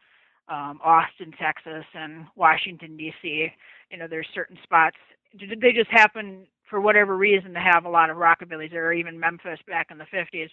um, 0.48 0.80
Austin, 0.84 1.32
Texas, 1.40 1.84
and 1.94 2.26
Washington 2.36 2.96
D.C. 2.96 3.48
You 3.90 3.98
know, 3.98 4.08
there's 4.08 4.28
certain 4.34 4.58
spots. 4.62 4.96
They 5.38 5.72
just 5.72 5.90
happen 5.90 6.46
for 6.68 6.80
whatever 6.80 7.16
reason 7.16 7.52
to 7.54 7.60
have 7.60 7.84
a 7.84 7.90
lot 7.90 8.10
of 8.10 8.16
rockabillys, 8.16 8.72
or 8.72 8.92
even 8.92 9.18
Memphis 9.20 9.58
back 9.66 9.88
in 9.90 9.98
the 9.98 10.06
50s. 10.12 10.48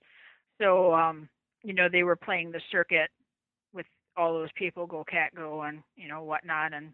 So, 0.61 0.93
um, 0.93 1.29
you 1.63 1.73
know, 1.73 1.87
they 1.89 2.03
were 2.03 2.15
playing 2.15 2.51
the 2.51 2.61
circuit 2.71 3.09
with 3.73 3.85
all 4.17 4.33
those 4.33 4.51
people, 4.55 4.85
Go 4.85 5.03
Cat 5.03 5.33
Go, 5.35 5.61
and 5.61 5.81
you 5.95 6.07
know 6.07 6.23
whatnot, 6.23 6.73
and 6.73 6.93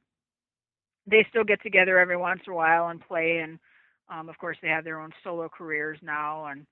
they 1.07 1.25
still 1.29 1.43
get 1.43 1.61
together 1.61 1.99
every 1.99 2.17
once 2.17 2.41
in 2.45 2.53
a 2.53 2.55
while 2.55 2.89
and 2.89 3.01
play 3.01 3.39
and 3.43 3.59
um, 4.09 4.29
of 4.29 4.37
course, 4.37 4.57
they 4.61 4.69
have 4.69 4.83
their 4.83 4.99
own 4.99 5.11
solo 5.23 5.49
careers 5.49 5.97
now, 6.01 6.45
and 6.45 6.65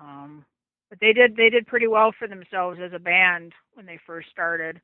um, 0.00 0.44
but 0.90 0.98
they 1.00 1.12
did 1.12 1.36
they 1.36 1.48
did 1.48 1.66
pretty 1.66 1.86
well 1.86 2.12
for 2.18 2.26
themselves 2.26 2.78
as 2.82 2.92
a 2.92 2.98
band 2.98 3.52
when 3.74 3.86
they 3.86 3.98
first 4.06 4.28
started. 4.30 4.80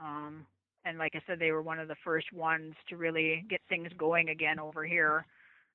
Um, 0.00 0.44
and 0.84 0.98
like 0.98 1.12
I 1.14 1.20
said, 1.26 1.38
they 1.38 1.52
were 1.52 1.62
one 1.62 1.78
of 1.78 1.88
the 1.88 1.96
first 2.04 2.32
ones 2.32 2.74
to 2.88 2.96
really 2.96 3.44
get 3.48 3.60
things 3.68 3.90
going 3.98 4.28
again 4.28 4.58
over 4.58 4.84
here, 4.84 5.24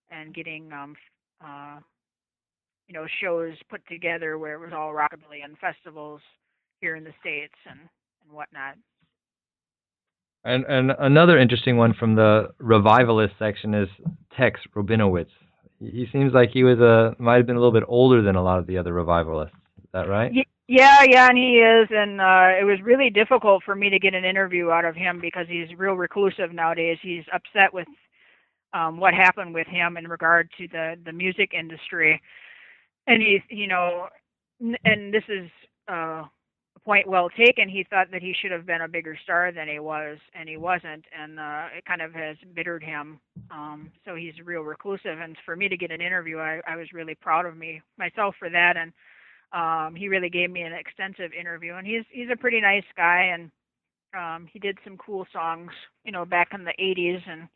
and 0.10 0.34
getting 0.34 0.72
um, 0.74 0.96
uh, 1.44 1.80
you 2.88 2.94
know 2.94 3.08
shows 3.22 3.54
put 3.70 3.86
together 3.88 4.38
where 4.38 4.56
it 4.56 4.60
was 4.60 4.74
all 4.74 4.94
rockabilly 4.94 5.44
and 5.44 5.58
festivals 5.58 6.22
here 6.82 6.96
in 6.96 7.04
the 7.04 7.14
states 7.22 7.56
and 7.70 7.80
and 7.80 8.32
whatnot. 8.32 8.76
And 10.44 10.66
and 10.66 10.92
another 11.00 11.38
interesting 11.38 11.78
one 11.78 11.94
from 11.94 12.16
the 12.16 12.50
revivalist 12.60 13.36
section 13.40 13.74
is 13.74 13.88
Tex 14.36 14.60
Rubinowitz. 14.76 15.30
He 15.82 16.08
seems 16.12 16.32
like 16.32 16.52
he 16.52 16.64
was 16.64 16.80
a 16.80 17.16
might 17.18 17.38
have 17.38 17.48
been 17.48 17.56
a 17.56 17.60
little 17.60 17.74
bit 17.74 17.84
older 17.88 18.22
than 18.22 18.36
a 18.36 18.44
lot 18.44 18.60
of 18.60 18.68
the 18.68 18.78
other 18.78 18.94
revivalists. 18.94 19.56
Is 19.80 19.90
that 19.94 20.08
right? 20.08 20.32
Yeah, 20.68 21.04
yeah, 21.04 21.28
and 21.28 21.38
he 21.38 21.58
is, 21.58 21.88
and 21.92 22.22
uh, 22.22 22.60
it 22.60 22.64
was 22.64 22.80
really 22.82 23.10
difficult 23.10 23.64
for 23.64 23.76
me 23.76 23.90
to 23.90 24.00
get 24.00 24.14
an 24.14 24.24
interview 24.24 24.70
out 24.70 24.86
of 24.86 24.96
him 24.96 25.20
because 25.20 25.48
he's 25.50 25.68
real 25.78 25.96
reclusive 25.96 26.54
nowadays. 26.54 26.98
He's 27.02 27.26
upset 27.34 27.74
with 27.74 27.88
um, 28.74 28.98
what 28.98 29.14
happened 29.14 29.54
with 29.54 29.68
him 29.68 29.98
in 29.98 30.08
regard 30.08 30.50
to 30.60 30.68
the 30.68 30.96
the 31.04 31.12
music 31.12 31.52
industry, 31.54 32.22
and 33.08 33.22
he's, 33.22 33.42
you 33.50 33.68
know, 33.68 34.08
and 34.86 35.14
this 35.14 35.24
is 35.28 35.50
uh, 35.88 36.24
point 36.84 37.08
well 37.08 37.30
taken. 37.30 37.70
He 37.70 37.86
thought 37.90 38.08
that 38.12 38.22
he 38.22 38.34
should 38.40 38.52
have 38.52 38.66
been 38.66 38.82
a 38.82 38.88
bigger 38.88 39.18
star 39.24 39.52
than 39.52 39.68
he 39.68 39.80
was, 39.80 40.18
and 40.34 40.50
he 40.50 40.58
wasn't, 40.58 41.06
and 41.18 41.40
uh, 41.40 41.66
it 41.78 41.86
kind 41.86 42.02
of 42.02 42.14
has 42.14 42.38
bittered 42.56 42.84
him. 42.84 43.20
Um, 43.52 43.92
so 44.06 44.16
he's 44.16 44.34
real 44.44 44.62
reclusive. 44.62 45.20
And 45.22 45.38
for 45.46 45.56
me 45.56 45.68
to 45.70 45.78
get 45.78 45.92
an 45.92 46.02
interview, 46.02 46.40
I, 46.40 46.62
I 46.68 46.76
was 46.76 46.92
really 46.94 47.16
proud 47.16 47.46
of 47.46 47.58
me 47.58 47.82
myself 47.98 48.36
for 48.40 48.50
that. 48.50 48.76
And 48.78 48.92
um, 49.54 49.96
he 49.96 50.08
really 50.08 50.30
gave 50.30 50.50
me 50.50 50.62
an 50.62 50.74
extensive 50.74 51.32
interview. 51.40 51.76
And 51.76 51.86
he's 51.86 52.04
he's 52.10 52.30
a 52.32 52.38
pretty 52.38 52.62
nice 52.62 52.86
guy, 52.98 53.32
and 53.34 53.52
um, 54.18 54.48
he 54.52 54.60
did 54.60 54.78
some 54.84 54.98
cool 54.98 55.26
songs, 55.32 55.72
you 56.04 56.12
know, 56.12 56.26
back 56.26 56.50
in 56.54 56.64
the 56.64 56.74
'80s 56.80 57.22
and 57.28 57.48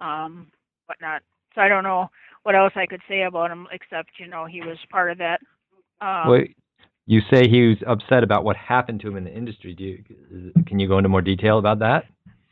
um, 0.00 0.46
whatnot. 0.86 1.22
So 1.54 1.60
I 1.60 1.68
don't 1.68 1.84
know 1.84 2.08
what 2.44 2.54
else 2.54 2.72
I 2.76 2.86
could 2.86 3.02
say 3.08 3.22
about 3.22 3.50
him 3.50 3.66
except 3.72 4.10
you 4.18 4.28
know 4.28 4.44
he 4.46 4.60
was 4.60 4.78
part 4.90 5.10
of 5.10 5.18
that. 5.18 5.40
Um, 6.00 6.30
Wait 6.30 6.56
you 7.06 7.20
say 7.32 7.48
he 7.48 7.68
was 7.68 7.78
upset 7.86 8.22
about 8.22 8.44
what 8.44 8.56
happened 8.56 9.00
to 9.00 9.08
him 9.08 9.16
in 9.16 9.24
the 9.24 9.32
industry. 9.32 9.74
Do 9.74 9.84
you, 9.84 10.52
can 10.66 10.78
you 10.78 10.88
go 10.88 10.98
into 10.98 11.08
more 11.08 11.22
detail 11.22 11.58
about 11.58 11.80
that? 11.80 12.04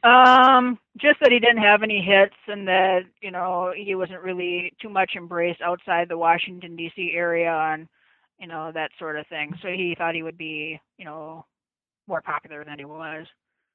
Um, 0.04 0.78
just 0.96 1.18
that 1.20 1.32
he 1.32 1.40
didn't 1.40 1.62
have 1.62 1.82
any 1.82 2.00
hits, 2.00 2.36
and 2.46 2.66
that 2.68 3.00
you 3.20 3.30
know 3.30 3.72
he 3.76 3.94
wasn't 3.94 4.22
really 4.22 4.72
too 4.80 4.88
much 4.88 5.12
embraced 5.16 5.60
outside 5.60 6.08
the 6.08 6.16
Washington 6.16 6.76
D.C. 6.76 7.12
area, 7.14 7.52
and 7.52 7.88
you 8.38 8.46
know 8.46 8.70
that 8.72 8.90
sort 8.98 9.18
of 9.18 9.26
thing. 9.26 9.52
So 9.60 9.68
he 9.68 9.96
thought 9.98 10.14
he 10.14 10.22
would 10.22 10.38
be, 10.38 10.80
you 10.98 11.04
know, 11.04 11.44
more 12.06 12.22
popular 12.22 12.64
than 12.64 12.78
he 12.78 12.84
was. 12.84 13.26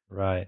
Right. 0.10 0.48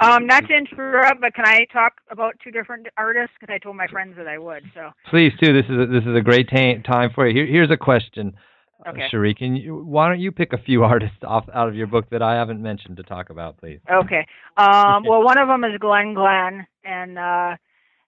Um, 0.00 0.26
not 0.26 0.46
to 0.46 0.54
interrupt, 0.54 1.20
but 1.20 1.34
can 1.34 1.46
I 1.46 1.66
talk 1.72 1.94
about 2.10 2.34
two 2.42 2.50
different 2.50 2.86
artists? 2.96 3.34
Because 3.38 3.52
I 3.52 3.58
told 3.58 3.76
my 3.76 3.86
friends 3.88 4.14
that 4.16 4.28
I 4.28 4.38
would. 4.38 4.62
So. 4.74 4.90
Please 5.10 5.32
do. 5.40 5.52
This 5.52 5.64
is 5.68 5.78
a, 5.78 5.86
this 5.86 6.04
is 6.04 6.16
a 6.16 6.20
great 6.20 6.48
time 6.50 7.10
for 7.14 7.26
you. 7.26 7.34
Here, 7.34 7.46
here's 7.46 7.70
a 7.70 7.76
question. 7.76 8.34
Okay. 8.86 9.08
Cherie, 9.10 9.34
can 9.34 9.56
you, 9.56 9.76
why 9.76 10.08
don't 10.08 10.20
you 10.20 10.30
pick 10.30 10.52
a 10.52 10.58
few 10.58 10.84
artists 10.84 11.18
off 11.22 11.48
out 11.52 11.68
of 11.68 11.74
your 11.74 11.86
book 11.86 12.08
that 12.10 12.22
I 12.22 12.34
haven't 12.34 12.62
mentioned 12.62 12.96
to 12.98 13.02
talk 13.02 13.30
about, 13.30 13.58
please? 13.58 13.80
Okay. 13.90 14.26
Um, 14.56 15.04
well, 15.08 15.22
one 15.22 15.38
of 15.38 15.48
them 15.48 15.64
is 15.64 15.78
Glen 15.80 16.14
Glenn, 16.14 16.66
and 16.84 17.18
uh, 17.18 17.56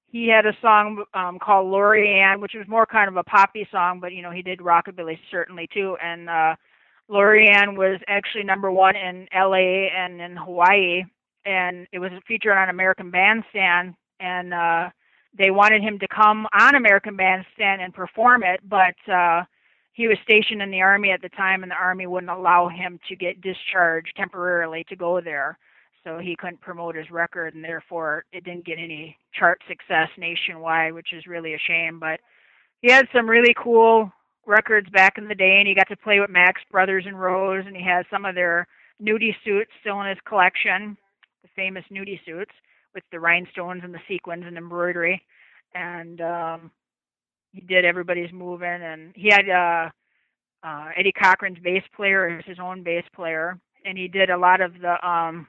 he 0.06 0.28
had 0.28 0.46
a 0.46 0.56
song 0.60 1.04
um, 1.14 1.38
called 1.38 1.70
Lori-Ann, 1.70 2.40
which 2.40 2.52
was 2.54 2.66
more 2.68 2.86
kind 2.86 3.08
of 3.08 3.16
a 3.16 3.24
poppy 3.24 3.66
song, 3.70 4.00
but 4.00 4.12
you 4.12 4.22
know 4.22 4.30
he 4.30 4.42
did 4.42 4.60
rockabilly 4.60 5.18
certainly 5.30 5.68
too. 5.72 5.96
And 6.02 6.28
uh, 6.28 6.56
Lori-Ann 7.08 7.76
was 7.76 8.00
actually 8.08 8.44
number 8.44 8.70
one 8.70 8.96
in 8.96 9.26
L.A. 9.32 9.90
and 9.96 10.20
in 10.20 10.36
Hawaii, 10.36 11.04
and 11.44 11.86
it 11.92 11.98
was 11.98 12.10
featured 12.26 12.56
on 12.56 12.68
American 12.68 13.10
Bandstand, 13.10 13.94
and 14.18 14.54
uh, 14.54 14.90
they 15.36 15.50
wanted 15.50 15.82
him 15.82 15.98
to 16.00 16.08
come 16.08 16.46
on 16.58 16.74
American 16.74 17.16
Bandstand 17.16 17.82
and 17.82 17.94
perform 17.94 18.42
it, 18.42 18.60
but 18.68 18.94
uh, 19.12 19.42
he 19.93 20.09
was 20.09 20.18
stationed 20.22 20.62
in 20.62 20.70
the 20.70 20.80
army 20.80 21.11
at 21.11 21.22
the 21.22 21.28
time 21.30 21.62
and 21.62 21.70
the 21.70 21.76
army 21.76 22.07
wouldn't 22.07 22.30
allow 22.30 22.68
him 22.68 22.99
to 23.09 23.16
get 23.16 23.41
discharged 23.41 24.12
temporarily 24.16 24.84
to 24.88 24.97
go 24.97 25.20
there 25.20 25.59
so 26.05 26.18
he 26.18 26.36
couldn't 26.36 26.61
promote 26.61 26.95
his 26.95 27.11
record 27.11 27.55
and 27.55 27.64
therefore 27.64 28.24
it 28.32 28.45
didn't 28.45 28.64
get 28.64 28.78
any 28.78 29.16
chart 29.32 29.61
success 29.68 30.09
nationwide 30.16 30.93
which 30.93 31.12
is 31.12 31.26
really 31.26 31.55
a 31.55 31.59
shame 31.66 31.99
but 31.99 32.20
he 32.82 32.91
had 32.91 33.07
some 33.12 33.28
really 33.28 33.55
cool 33.62 34.11
records 34.47 34.88
back 34.91 35.18
in 35.18 35.28
the 35.28 35.34
day 35.34 35.59
and 35.59 35.68
he 35.68 35.74
got 35.74 35.88
to 35.88 35.97
play 35.97 36.20
with 36.20 36.30
Maddox 36.30 36.61
Brothers 36.70 37.05
and 37.07 37.20
Rose 37.20 37.64
and 37.66 37.76
he 37.76 37.82
has 37.84 38.05
some 38.11 38.24
of 38.24 38.34
their 38.34 38.66
nudie 39.01 39.34
suits 39.45 39.70
still 39.80 40.01
in 40.01 40.09
his 40.09 40.18
collection, 40.26 40.97
the 41.43 41.49
famous 41.57 41.84
nudie 41.91 42.20
suits 42.24 42.53
with 42.95 43.05
the 43.12 43.20
rhinestones 43.20 43.82
and 43.84 43.95
the 43.95 44.01
sequins 44.09 44.45
and 44.47 44.57
embroidery. 44.57 45.22
And 45.74 46.20
um, 46.20 46.70
he 47.53 47.61
did 47.61 47.84
Everybody's 47.84 48.32
Moving, 48.32 48.82
and 48.82 49.12
he 49.14 49.28
had 49.30 49.48
uh, 49.48 49.90
uh, 50.62 50.88
Eddie 50.96 51.12
Cochran's 51.12 51.59
bass 51.62 51.82
player 51.94 52.28
as 52.28 52.44
his 52.44 52.59
own 52.61 52.82
bass 52.82 53.05
player, 53.14 53.59
and 53.84 53.96
he 53.96 54.09
did 54.09 54.30
a 54.30 54.38
lot 54.38 54.61
of 54.61 54.72
the 54.80 55.09
um, 55.09 55.46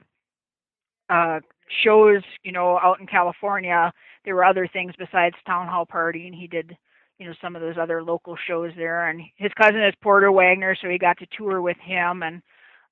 uh, 1.08 1.40
shows, 1.84 2.22
you 2.42 2.52
know, 2.52 2.78
out 2.82 3.00
in 3.00 3.06
California. 3.06 3.92
There 4.24 4.34
were 4.34 4.44
other 4.44 4.66
things 4.66 4.94
besides 4.98 5.36
Town 5.46 5.68
Hall 5.68 5.86
Party, 5.86 6.26
and 6.26 6.34
he 6.34 6.46
did, 6.46 6.76
you 7.18 7.26
know, 7.26 7.34
some 7.40 7.54
of 7.54 7.62
those 7.62 7.76
other 7.80 8.02
local 8.02 8.36
shows 8.46 8.72
there. 8.76 9.08
And 9.08 9.22
his 9.36 9.52
cousin 9.60 9.82
is 9.82 9.94
Porter 10.02 10.32
Wagoner, 10.32 10.76
so 10.80 10.88
he 10.88 10.98
got 10.98 11.18
to 11.18 11.26
tour 11.36 11.60
with 11.60 11.78
him 11.78 12.22
and 12.22 12.42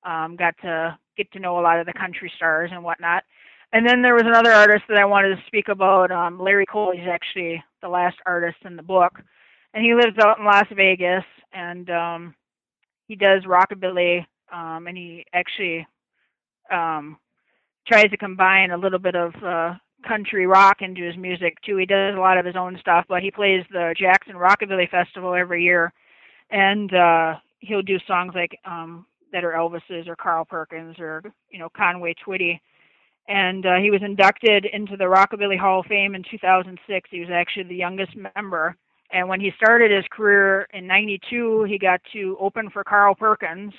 um, 0.03 0.35
got 0.35 0.55
to 0.61 0.97
get 1.17 1.31
to 1.33 1.39
know 1.39 1.59
a 1.59 1.61
lot 1.61 1.79
of 1.79 1.85
the 1.85 1.93
country 1.93 2.31
stars 2.35 2.71
and 2.73 2.83
whatnot. 2.83 3.23
And 3.73 3.87
then 3.87 4.01
there 4.01 4.15
was 4.15 4.25
another 4.25 4.51
artist 4.51 4.83
that 4.89 4.97
I 4.97 5.05
wanted 5.05 5.35
to 5.35 5.43
speak 5.47 5.69
about, 5.69 6.11
um, 6.11 6.39
Larry 6.39 6.65
Cole. 6.65 6.91
He's 6.93 7.07
actually 7.09 7.63
the 7.81 7.89
last 7.89 8.17
artist 8.25 8.57
in 8.65 8.75
the 8.75 8.83
book, 8.83 9.13
and 9.73 9.83
he 9.83 9.93
lives 9.93 10.17
out 10.19 10.39
in 10.39 10.45
Las 10.45 10.67
Vegas, 10.75 11.23
and 11.53 11.89
um, 11.89 12.35
he 13.07 13.15
does 13.15 13.43
rockabilly, 13.43 14.25
um, 14.51 14.87
and 14.87 14.97
he 14.97 15.25
actually 15.33 15.87
um, 16.71 17.17
tries 17.87 18.09
to 18.09 18.17
combine 18.17 18.71
a 18.71 18.77
little 18.77 18.99
bit 18.99 19.15
of 19.15 19.33
uh, 19.43 19.73
country 20.07 20.47
rock 20.47 20.77
into 20.81 21.01
his 21.03 21.17
music 21.17 21.57
too. 21.65 21.77
He 21.77 21.85
does 21.85 22.15
a 22.15 22.19
lot 22.19 22.37
of 22.37 22.45
his 22.45 22.55
own 22.55 22.77
stuff, 22.79 23.05
but 23.07 23.21
he 23.21 23.31
plays 23.31 23.63
the 23.71 23.93
Jackson 23.97 24.35
Rockabilly 24.35 24.89
Festival 24.89 25.33
every 25.33 25.63
year, 25.63 25.93
and 26.49 26.93
uh, 26.93 27.35
he'll 27.59 27.81
do 27.81 27.97
songs 28.07 28.33
like 28.35 28.57
um, 28.65 29.05
that 29.31 29.43
are 29.43 29.53
Elvis's 29.53 30.07
or 30.07 30.15
Carl 30.15 30.45
Perkins 30.45 30.97
or 30.99 31.23
you 31.49 31.59
know 31.59 31.69
Conway 31.75 32.15
Twitty. 32.25 32.59
And 33.27 33.65
uh, 33.65 33.75
he 33.75 33.91
was 33.91 34.01
inducted 34.03 34.65
into 34.65 34.97
the 34.97 35.05
Rockabilly 35.05 35.57
Hall 35.57 35.81
of 35.81 35.85
Fame 35.85 36.15
in 36.15 36.23
2006. 36.29 37.09
He 37.11 37.19
was 37.19 37.29
actually 37.31 37.63
the 37.63 37.75
youngest 37.75 38.11
member. 38.35 38.75
And 39.11 39.27
when 39.27 39.39
he 39.39 39.51
started 39.55 39.91
his 39.91 40.05
career 40.11 40.67
in 40.73 40.87
'92, 40.87 41.63
he 41.63 41.77
got 41.77 42.01
to 42.13 42.37
open 42.39 42.69
for 42.69 42.83
Carl 42.83 43.13
Perkins, 43.13 43.73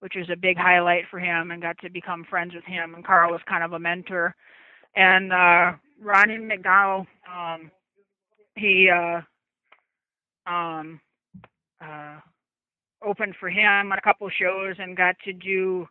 which 0.00 0.14
was 0.16 0.28
a 0.30 0.36
big 0.36 0.56
highlight 0.56 1.04
for 1.10 1.18
him, 1.18 1.50
and 1.50 1.62
got 1.62 1.78
to 1.78 1.90
become 1.90 2.24
friends 2.28 2.54
with 2.54 2.64
him. 2.64 2.94
And 2.94 3.04
Carl 3.04 3.32
was 3.32 3.40
kind 3.48 3.64
of 3.64 3.72
a 3.72 3.78
mentor. 3.78 4.34
And 4.94 5.32
uh, 5.32 5.72
Ronnie 6.00 6.38
McDonald, 6.38 7.06
um, 7.30 7.70
he 8.56 8.90
uh, 8.90 9.22
um, 10.46 11.00
uh, 11.80 12.20
opened 13.04 13.34
for 13.38 13.48
him 13.48 13.92
on 13.92 13.98
a 13.98 14.02
couple 14.02 14.28
shows 14.30 14.76
and 14.78 14.96
got 14.96 15.16
to 15.24 15.32
do 15.32 15.86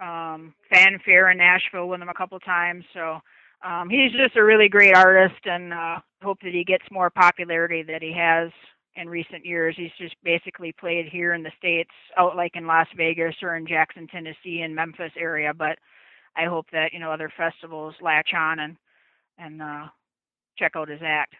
um, 0.00 0.54
Fan 0.70 0.98
Fair 1.04 1.30
in 1.30 1.38
Nashville 1.38 1.88
with 1.88 2.00
him 2.00 2.08
a 2.08 2.14
couple 2.14 2.38
times. 2.40 2.84
So 2.92 3.20
um, 3.64 3.88
he's 3.88 4.12
just 4.12 4.36
a 4.36 4.44
really 4.44 4.68
great 4.68 4.94
artist, 4.96 5.40
and 5.44 5.72
uh, 5.72 6.00
hope 6.22 6.38
that 6.42 6.52
he 6.52 6.64
gets 6.64 6.84
more 6.90 7.10
popularity 7.10 7.82
that 7.84 8.02
he 8.02 8.12
has 8.16 8.50
in 8.96 9.08
recent 9.08 9.44
years. 9.44 9.74
He's 9.76 9.90
just 9.98 10.14
basically 10.22 10.72
played 10.72 11.06
here 11.06 11.32
in 11.34 11.42
the 11.42 11.52
states, 11.58 11.90
out 12.18 12.36
like 12.36 12.52
in 12.56 12.66
Las 12.66 12.86
Vegas 12.96 13.34
or 13.42 13.56
in 13.56 13.66
Jackson, 13.66 14.06
Tennessee, 14.06 14.60
and 14.62 14.74
Memphis 14.74 15.12
area. 15.18 15.52
But 15.56 15.78
I 16.36 16.44
hope 16.44 16.66
that 16.72 16.92
you 16.92 17.00
know 17.00 17.10
other 17.12 17.32
festivals 17.36 17.94
latch 18.00 18.30
on 18.36 18.58
and 18.60 18.76
and 19.38 19.62
uh, 19.62 19.86
check 20.58 20.72
out 20.76 20.88
his 20.88 21.00
act. 21.02 21.34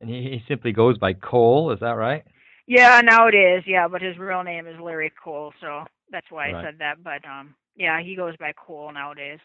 And 0.00 0.08
he, 0.08 0.22
he 0.22 0.42
simply 0.48 0.72
goes 0.72 0.96
by 0.98 1.12
Cole, 1.12 1.72
is 1.72 1.80
that 1.80 1.90
right? 1.92 2.24
Yeah, 2.66 3.00
now 3.04 3.26
it 3.26 3.34
is. 3.34 3.64
Yeah, 3.66 3.88
but 3.88 4.02
his 4.02 4.16
real 4.18 4.42
name 4.42 4.66
is 4.66 4.80
Larry 4.80 5.12
Cole, 5.22 5.52
so 5.60 5.84
that's 6.10 6.30
why 6.30 6.50
Right. 6.50 6.54
I 6.54 6.64
said 6.64 6.78
that. 6.78 7.02
But 7.02 7.24
um, 7.28 7.54
yeah, 7.80 8.00
he 8.02 8.14
goes 8.14 8.36
by 8.36 8.52
Cole 8.52 8.92
nowadays. 8.92 9.38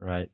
Right. 0.00 0.28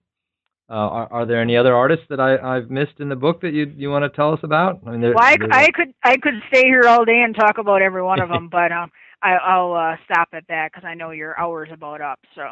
Uh, 0.71 0.73
are, 0.73 1.13
are 1.13 1.27
there 1.27 1.43
any 1.43 1.59
other 1.59 1.75
artists 1.75 2.07
that 2.09 2.19
I, 2.19 2.39
I've 2.39 2.71
missed 2.71 2.99
in 2.99 3.11
the 3.11 3.17
book 3.17 3.43
that 3.43 3.53
you 3.53 3.71
you 3.77 3.91
want 3.91 4.11
to 4.11 4.17
tell 4.17 4.33
us 4.33 4.41
about? 4.43 4.81
I 4.87 4.93
mean, 4.93 5.03
there, 5.03 5.13
Well, 5.15 5.23
I, 5.23 5.37
could 5.75 5.93
I 6.03 6.17
could 6.17 6.35
stay 6.49 6.63
here 6.63 6.85
all 6.89 7.05
day 7.05 7.21
and 7.21 7.35
talk 7.35 7.59
about 7.59 7.83
every 7.83 8.03
one 8.03 8.21
of 8.21 8.29
them, 8.31 8.49
but 8.49 8.73
um, 8.73 8.91
I, 9.23 9.35
I'll 9.35 9.75
uh, 9.75 9.97
stop 10.07 10.29
at 10.33 10.45
that 10.49 10.71
because 10.73 10.87
I 10.87 10.95
know 10.95 11.11
your 11.11 11.39
hour's 11.39 11.69
about 11.71 12.01
up. 12.01 12.19
So 12.35 12.45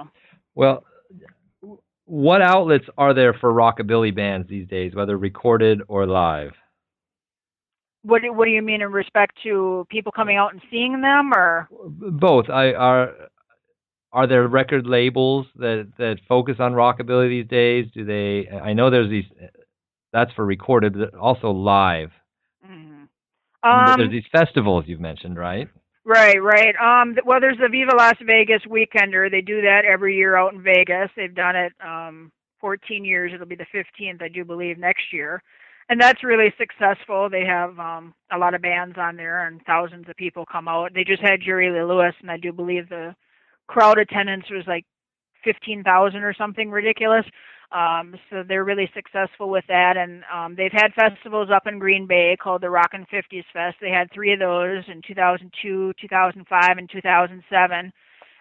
Well, 0.54 0.84
what 2.04 2.42
outlets 2.42 2.84
are 2.98 3.14
there 3.14 3.32
for 3.32 3.50
rockabilly 3.50 4.14
bands 4.14 4.46
these 4.46 4.68
days, 4.68 4.94
whether 4.94 5.16
recorded 5.16 5.80
or 5.88 6.06
live? 6.06 6.52
what 8.02 8.22
do, 8.22 8.32
what 8.32 8.46
do 8.46 8.50
you 8.50 8.62
mean 8.62 8.82
in 8.82 8.90
respect 8.90 9.38
to 9.44 9.86
people 9.88 10.12
coming 10.12 10.36
out 10.36 10.52
and 10.52 10.60
seeing 10.70 11.00
them, 11.00 11.32
or 11.34 11.68
Both. 11.70 12.50
I 12.50 12.72
are 12.72 13.14
are 14.12 14.26
there 14.26 14.46
record 14.46 14.86
labels 14.86 15.46
that 15.56 15.90
that 15.98 16.18
focus 16.28 16.56
on 16.58 16.72
rockabilly 16.72 17.28
these 17.28 17.48
days? 17.48 17.86
Do 17.94 18.04
they? 18.04 18.48
I 18.50 18.72
know 18.72 18.90
there's 18.90 19.10
these. 19.10 19.24
That's 20.12 20.32
for 20.32 20.44
recorded, 20.44 20.94
but 20.98 21.14
also 21.14 21.50
live. 21.50 22.10
Mhm. 22.66 23.08
Um, 23.62 23.94
there's 23.96 24.10
these 24.10 24.26
festivals 24.30 24.84
you've 24.86 25.00
mentioned, 25.00 25.38
right? 25.38 25.68
Right, 26.04 26.42
right. 26.42 26.74
Um, 26.76 27.16
well, 27.24 27.40
there's 27.40 27.58
the 27.58 27.68
Viva 27.68 27.94
Las 27.96 28.16
Vegas 28.20 28.62
Weekender. 28.68 29.30
They 29.30 29.40
do 29.40 29.62
that 29.62 29.84
every 29.84 30.16
year 30.16 30.36
out 30.36 30.52
in 30.52 30.60
Vegas. 30.62 31.10
They've 31.16 31.34
done 31.34 31.54
it 31.54 31.72
um, 31.80 32.32
14 32.60 33.04
years. 33.04 33.32
It'll 33.32 33.46
be 33.46 33.54
the 33.54 33.66
15th, 33.72 34.20
I 34.20 34.28
do 34.28 34.44
believe, 34.44 34.78
next 34.78 35.12
year, 35.12 35.42
and 35.88 36.00
that's 36.00 36.24
really 36.24 36.52
successful. 36.58 37.30
They 37.30 37.44
have 37.44 37.78
um, 37.78 38.14
a 38.32 38.38
lot 38.38 38.54
of 38.54 38.62
bands 38.62 38.96
on 38.98 39.16
there, 39.16 39.46
and 39.46 39.62
thousands 39.64 40.08
of 40.08 40.16
people 40.16 40.44
come 40.44 40.66
out. 40.66 40.92
They 40.92 41.04
just 41.04 41.22
had 41.22 41.40
Jerry 41.40 41.70
Lee 41.70 41.82
Lewis, 41.84 42.14
and 42.20 42.30
I 42.30 42.36
do 42.36 42.52
believe 42.52 42.88
the 42.88 43.14
crowd 43.68 43.98
attendance 43.98 44.44
was 44.50 44.64
like 44.66 44.84
15,000 45.44 46.22
or 46.22 46.34
something 46.34 46.70
ridiculous. 46.70 47.24
Um, 47.72 48.14
so 48.28 48.42
they're 48.46 48.64
really 48.64 48.90
successful 48.94 49.48
with 49.48 49.64
that, 49.68 49.96
and 49.96 50.24
um, 50.32 50.54
they've 50.54 50.72
had 50.72 50.92
festivals 50.92 51.48
up 51.50 51.66
in 51.66 51.78
Green 51.78 52.06
Bay 52.06 52.36
called 52.38 52.60
the 52.60 52.68
Rockin' 52.68 53.06
Fifties 53.10 53.44
Fest. 53.50 53.76
They 53.80 53.88
had 53.88 54.12
three 54.12 54.34
of 54.34 54.40
those 54.40 54.84
in 54.88 55.00
2002, 55.06 55.94
2005, 55.98 56.78
and 56.78 56.90
2007. 56.90 57.92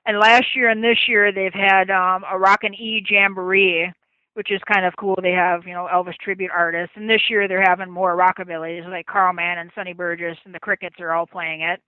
And 0.05 0.19
last 0.19 0.47
year 0.53 0.69
and 0.69 0.83
this 0.83 0.97
year 1.07 1.31
they've 1.31 1.53
had 1.53 1.89
um, 1.89 2.25
a 2.29 2.37
Rockin' 2.37 2.73
E 2.73 3.05
Jamboree, 3.09 3.93
which 4.33 4.51
is 4.51 4.59
kind 4.71 4.85
of 4.85 4.93
cool. 4.97 5.17
They 5.21 5.31
have 5.31 5.65
you 5.65 5.73
know 5.73 5.87
Elvis 5.93 6.17
tribute 6.17 6.51
artists, 6.53 6.95
and 6.97 7.09
this 7.09 7.29
year 7.29 7.47
they're 7.47 7.63
having 7.63 7.89
more 7.89 8.17
rockabillys 8.17 8.89
like 8.89 9.05
Carl 9.05 9.33
Mann 9.33 9.59
and 9.59 9.71
Sonny 9.75 9.93
Burgess, 9.93 10.37
and 10.43 10.53
the 10.53 10.59
Crickets 10.59 10.99
are 10.99 11.13
all 11.13 11.27
playing 11.27 11.61
it. 11.61 11.81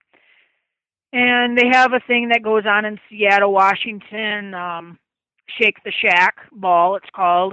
And 1.14 1.56
they 1.56 1.68
have 1.70 1.92
a 1.92 2.00
thing 2.08 2.30
that 2.30 2.42
goes 2.42 2.64
on 2.66 2.84
in 2.84 2.98
Seattle, 3.08 3.52
Washington. 3.52 4.52
Um, 4.52 4.98
Shake 5.60 5.76
the 5.84 5.92
Shack 5.92 6.34
Ball, 6.50 6.96
it's 6.96 7.10
called. 7.14 7.52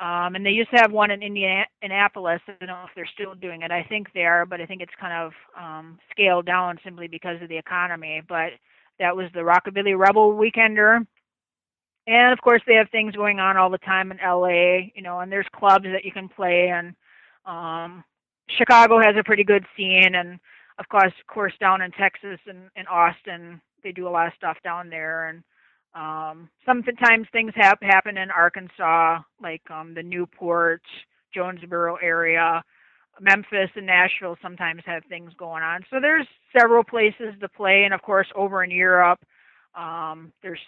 Um, 0.00 0.34
and 0.34 0.44
they 0.44 0.50
used 0.50 0.70
to 0.70 0.78
have 0.78 0.90
one 0.90 1.12
in 1.12 1.22
Indianapolis. 1.22 2.40
I 2.48 2.52
don't 2.58 2.68
know 2.68 2.84
if 2.84 2.90
they're 2.96 3.08
still 3.14 3.36
doing 3.36 3.62
it. 3.62 3.70
I 3.70 3.84
think 3.84 4.08
they 4.12 4.24
are, 4.24 4.44
but 4.44 4.60
I 4.60 4.66
think 4.66 4.82
it's 4.82 4.92
kind 5.00 5.12
of 5.12 5.32
um, 5.60 5.98
scaled 6.10 6.46
down 6.46 6.78
simply 6.82 7.06
because 7.06 7.40
of 7.40 7.48
the 7.48 7.56
economy. 7.56 8.20
But 8.28 8.50
that 8.98 9.16
was 9.16 9.26
the 9.32 9.40
Rockabilly 9.40 9.96
Rebel 9.96 10.32
Weekender. 10.32 11.06
And 12.08 12.32
of 12.32 12.40
course, 12.40 12.62
they 12.66 12.74
have 12.74 12.90
things 12.90 13.14
going 13.14 13.38
on 13.38 13.56
all 13.56 13.70
the 13.70 13.78
time 13.78 14.10
in 14.10 14.18
LA, 14.18 14.90
you 14.96 15.02
know, 15.02 15.20
and 15.20 15.30
there's 15.30 15.46
clubs 15.54 15.84
that 15.84 16.04
you 16.04 16.10
can 16.10 16.28
play. 16.28 16.68
And 16.68 16.96
um, 17.46 18.02
Chicago 18.48 18.98
has 19.00 19.14
a 19.16 19.22
pretty 19.22 19.44
good 19.44 19.66
scene. 19.76 20.16
And 20.16 20.40
of 20.78 20.88
course, 20.88 21.12
of 21.20 21.26
course, 21.32 21.52
down 21.60 21.82
in 21.82 21.90
Texas 21.92 22.38
and 22.46 22.70
in 22.76 22.86
Austin, 22.86 23.60
they 23.82 23.92
do 23.92 24.08
a 24.08 24.10
lot 24.10 24.26
of 24.26 24.32
stuff 24.36 24.56
down 24.62 24.90
there. 24.90 25.28
And 25.28 25.42
um, 25.94 26.48
sometimes 26.64 27.26
things 27.32 27.52
have 27.56 27.78
happen 27.80 28.16
in 28.16 28.30
Arkansas, 28.30 29.20
like 29.42 29.62
um, 29.70 29.94
the 29.94 30.02
Newport, 30.02 30.82
Jonesboro 31.34 31.96
area. 31.96 32.62
Memphis 33.20 33.70
and 33.74 33.86
Nashville 33.86 34.36
sometimes 34.40 34.82
have 34.86 35.02
things 35.08 35.32
going 35.38 35.62
on. 35.62 35.80
So 35.90 35.96
there's 36.00 36.26
several 36.56 36.84
places 36.84 37.34
to 37.40 37.48
play, 37.48 37.82
and 37.84 37.92
of 37.92 38.02
course 38.02 38.28
over 38.36 38.62
in 38.62 38.70
Europe, 38.70 39.18
um, 39.76 40.32
there's 40.42 40.60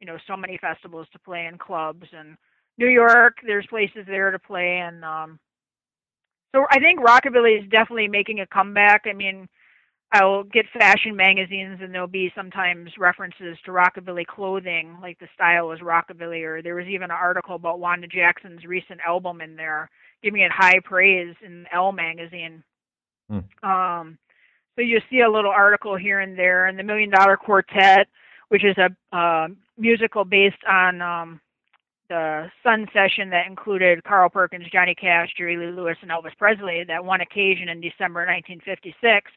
you 0.00 0.06
know 0.06 0.16
so 0.26 0.36
many 0.36 0.58
festivals 0.58 1.06
to 1.12 1.18
play 1.18 1.44
in 1.44 1.58
clubs, 1.58 2.06
and 2.12 2.36
New 2.78 2.88
York, 2.88 3.36
there's 3.46 3.66
places 3.66 4.06
there 4.06 4.30
to 4.30 4.38
play, 4.38 4.78
and 4.78 5.04
um, 5.04 5.38
so 6.52 6.66
I 6.70 6.78
think 6.78 7.00
rockabilly 7.00 7.62
is 7.62 7.68
definitely 7.70 8.08
making 8.08 8.40
a 8.40 8.46
comeback. 8.46 9.02
I 9.06 9.12
mean, 9.12 9.48
I'll 10.12 10.42
get 10.42 10.66
fashion 10.76 11.14
magazines 11.14 11.78
and 11.80 11.94
there'll 11.94 12.08
be 12.08 12.32
sometimes 12.34 12.90
references 12.98 13.56
to 13.64 13.70
rockabilly 13.70 14.26
clothing, 14.26 14.96
like 15.00 15.18
the 15.20 15.28
style 15.34 15.68
was 15.68 15.78
rockabilly, 15.80 16.44
or 16.44 16.62
there 16.62 16.74
was 16.74 16.86
even 16.86 17.04
an 17.04 17.10
article 17.12 17.54
about 17.54 17.78
Wanda 17.78 18.08
Jackson's 18.08 18.64
recent 18.64 19.00
album 19.06 19.40
in 19.40 19.54
there, 19.54 19.88
giving 20.22 20.40
it 20.40 20.50
high 20.50 20.80
praise 20.82 21.36
in 21.44 21.66
Elle 21.72 21.92
magazine. 21.92 22.64
Hmm. 23.28 23.68
Um, 23.68 24.18
so 24.74 24.82
you 24.82 25.00
see 25.10 25.20
a 25.20 25.30
little 25.30 25.52
article 25.52 25.96
here 25.96 26.18
and 26.20 26.36
there, 26.36 26.66
and 26.66 26.76
the 26.76 26.82
Million 26.82 27.10
Dollar 27.10 27.36
Quartet, 27.36 28.08
which 28.48 28.64
is 28.64 28.76
a 28.78 29.16
uh, 29.16 29.46
musical 29.78 30.24
based 30.24 30.64
on 30.68 31.00
um, 31.00 31.40
the 32.10 32.50
Sun 32.62 32.88
session 32.92 33.30
that 33.30 33.46
included 33.46 34.04
Carl 34.04 34.28
Perkins, 34.28 34.66
Johnny 34.70 34.94
Cash, 34.94 35.30
Jerry 35.38 35.56
Lee 35.56 35.72
Lewis, 35.72 35.96
and 36.02 36.10
Elvis 36.10 36.36
Presley, 36.36 36.84
that 36.86 37.02
one 37.02 37.22
occasion 37.22 37.70
in 37.70 37.80
December 37.80 38.26
1956 38.26 39.30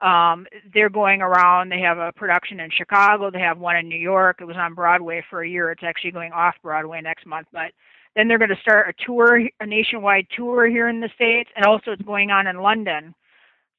um, 0.00 0.46
they're 0.74 0.90
going 0.90 1.22
around. 1.22 1.70
They 1.70 1.80
have 1.80 1.98
a 1.98 2.12
production 2.12 2.60
in 2.60 2.70
Chicago. 2.70 3.30
They 3.30 3.40
have 3.40 3.58
one 3.58 3.76
in 3.76 3.88
New 3.88 3.98
York. 3.98 4.38
It 4.40 4.44
was 4.44 4.56
on 4.56 4.74
Broadway 4.74 5.24
for 5.30 5.42
a 5.42 5.48
year. 5.48 5.70
It's 5.70 5.82
actually 5.82 6.10
going 6.10 6.32
off 6.32 6.54
Broadway 6.62 7.00
next 7.00 7.26
month, 7.26 7.48
but 7.52 7.72
then 8.14 8.28
they're 8.28 8.38
going 8.38 8.50
to 8.50 8.60
start 8.60 8.88
a 8.88 9.04
tour, 9.04 9.40
a 9.60 9.66
nationwide 9.66 10.26
tour 10.34 10.68
here 10.68 10.88
in 10.88 11.00
the 11.00 11.10
states, 11.14 11.50
and 11.56 11.64
also 11.64 11.92
it's 11.92 12.02
going 12.02 12.30
on 12.30 12.46
in 12.46 12.60
London. 12.60 13.14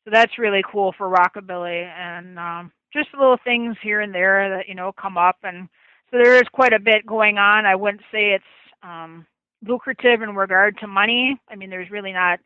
So 0.05 0.11
that's 0.11 0.39
really 0.39 0.63
cool 0.71 0.93
for 0.97 1.09
rockabilly, 1.09 1.85
and 1.85 2.39
um, 2.39 2.71
just 2.93 3.09
little 3.13 3.37
things 3.43 3.75
here 3.83 4.01
and 4.01 4.13
there 4.13 4.49
that 4.57 4.67
you 4.67 4.75
know 4.75 4.91
come 4.93 5.17
up, 5.17 5.37
and 5.43 5.67
so 6.09 6.17
there 6.17 6.35
is 6.35 6.47
quite 6.51 6.73
a 6.73 6.79
bit 6.79 7.05
going 7.05 7.37
on. 7.37 7.65
I 7.65 7.75
wouldn't 7.75 8.03
say 8.11 8.31
it's 8.31 8.43
um, 8.83 9.25
lucrative 9.65 10.21
in 10.21 10.35
regard 10.35 10.77
to 10.79 10.87
money. 10.87 11.39
I 11.49 11.55
mean, 11.55 11.69
there's 11.69 11.91
really 11.91 12.13
not 12.13 12.39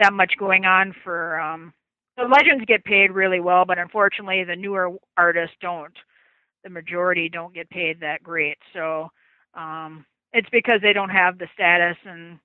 that 0.00 0.12
much 0.12 0.34
going 0.38 0.64
on 0.64 0.94
for 1.04 1.38
um, 1.40 1.72
the 2.16 2.24
legends 2.24 2.64
get 2.66 2.84
paid 2.84 3.10
really 3.10 3.40
well, 3.40 3.64
but 3.64 3.78
unfortunately, 3.78 4.44
the 4.44 4.56
newer 4.56 4.90
artists 5.16 5.56
don't. 5.60 5.94
The 6.62 6.70
majority 6.70 7.28
don't 7.28 7.54
get 7.54 7.68
paid 7.70 8.00
that 8.00 8.22
great. 8.22 8.56
So 8.72 9.08
um, 9.54 10.04
it's 10.32 10.48
because 10.50 10.80
they 10.82 10.92
don't 10.92 11.10
have 11.10 11.38
the 11.38 11.48
status, 11.52 11.96
and 12.04 12.38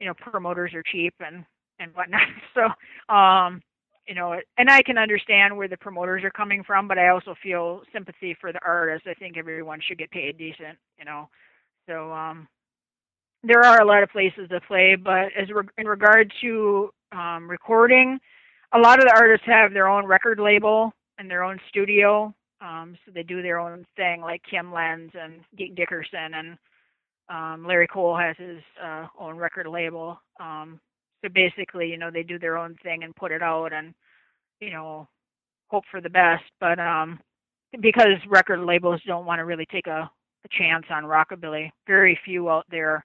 you 0.00 0.06
know, 0.06 0.14
promoters 0.14 0.74
are 0.74 0.82
cheap 0.82 1.14
and 1.20 1.44
and 1.78 1.94
whatnot. 1.94 2.22
So 2.54 3.14
um, 3.14 3.62
you 4.12 4.16
know, 4.16 4.38
and 4.58 4.68
I 4.68 4.82
can 4.82 4.98
understand 4.98 5.56
where 5.56 5.68
the 5.68 5.76
promoters 5.78 6.22
are 6.22 6.30
coming 6.30 6.62
from, 6.62 6.86
but 6.86 6.98
I 6.98 7.08
also 7.08 7.34
feel 7.42 7.80
sympathy 7.94 8.36
for 8.38 8.52
the 8.52 8.60
artists. 8.62 9.08
I 9.10 9.14
think 9.14 9.38
everyone 9.38 9.80
should 9.80 9.96
get 9.96 10.10
paid 10.10 10.36
decent, 10.36 10.76
you 10.98 11.06
know. 11.06 11.30
So 11.88 12.12
um, 12.12 12.46
there 13.42 13.64
are 13.64 13.80
a 13.80 13.86
lot 13.86 14.02
of 14.02 14.10
places 14.10 14.50
to 14.50 14.60
play, 14.68 14.96
but 15.02 15.28
as 15.34 15.48
re- 15.50 15.64
in 15.78 15.86
regard 15.86 16.30
to 16.42 16.90
um, 17.12 17.48
recording, 17.48 18.18
a 18.74 18.78
lot 18.78 18.98
of 18.98 19.06
the 19.06 19.14
artists 19.16 19.46
have 19.46 19.72
their 19.72 19.88
own 19.88 20.04
record 20.04 20.38
label 20.38 20.92
and 21.16 21.30
their 21.30 21.42
own 21.42 21.58
studio, 21.70 22.34
um, 22.60 22.98
so 23.06 23.12
they 23.14 23.22
do 23.22 23.40
their 23.40 23.58
own 23.58 23.86
thing, 23.96 24.20
like 24.20 24.42
Kim 24.42 24.74
Lenz 24.74 25.12
and 25.18 25.40
Deke 25.56 25.74
Dickerson, 25.74 26.34
and 26.34 26.58
um, 27.30 27.64
Larry 27.66 27.86
Cole 27.86 28.18
has 28.18 28.36
his 28.36 28.58
uh, 28.84 29.06
own 29.18 29.38
record 29.38 29.68
label. 29.68 30.20
Um, 30.38 30.78
so 31.24 31.30
basically, 31.32 31.88
you 31.88 31.96
know, 31.96 32.10
they 32.10 32.22
do 32.22 32.38
their 32.38 32.58
own 32.58 32.76
thing 32.82 33.04
and 33.04 33.16
put 33.16 33.32
it 33.32 33.42
out, 33.42 33.72
and 33.72 33.94
you 34.62 34.70
know, 34.70 35.08
hope 35.68 35.84
for 35.90 36.00
the 36.00 36.10
best. 36.10 36.44
But 36.60 36.78
um, 36.78 37.18
because 37.80 38.18
record 38.28 38.60
labels 38.60 39.00
don't 39.06 39.26
want 39.26 39.40
to 39.40 39.44
really 39.44 39.66
take 39.70 39.86
a, 39.86 40.10
a 40.44 40.48
chance 40.56 40.86
on 40.90 41.04
rockabilly, 41.04 41.70
very 41.86 42.18
few 42.24 42.48
out 42.48 42.66
there. 42.70 43.04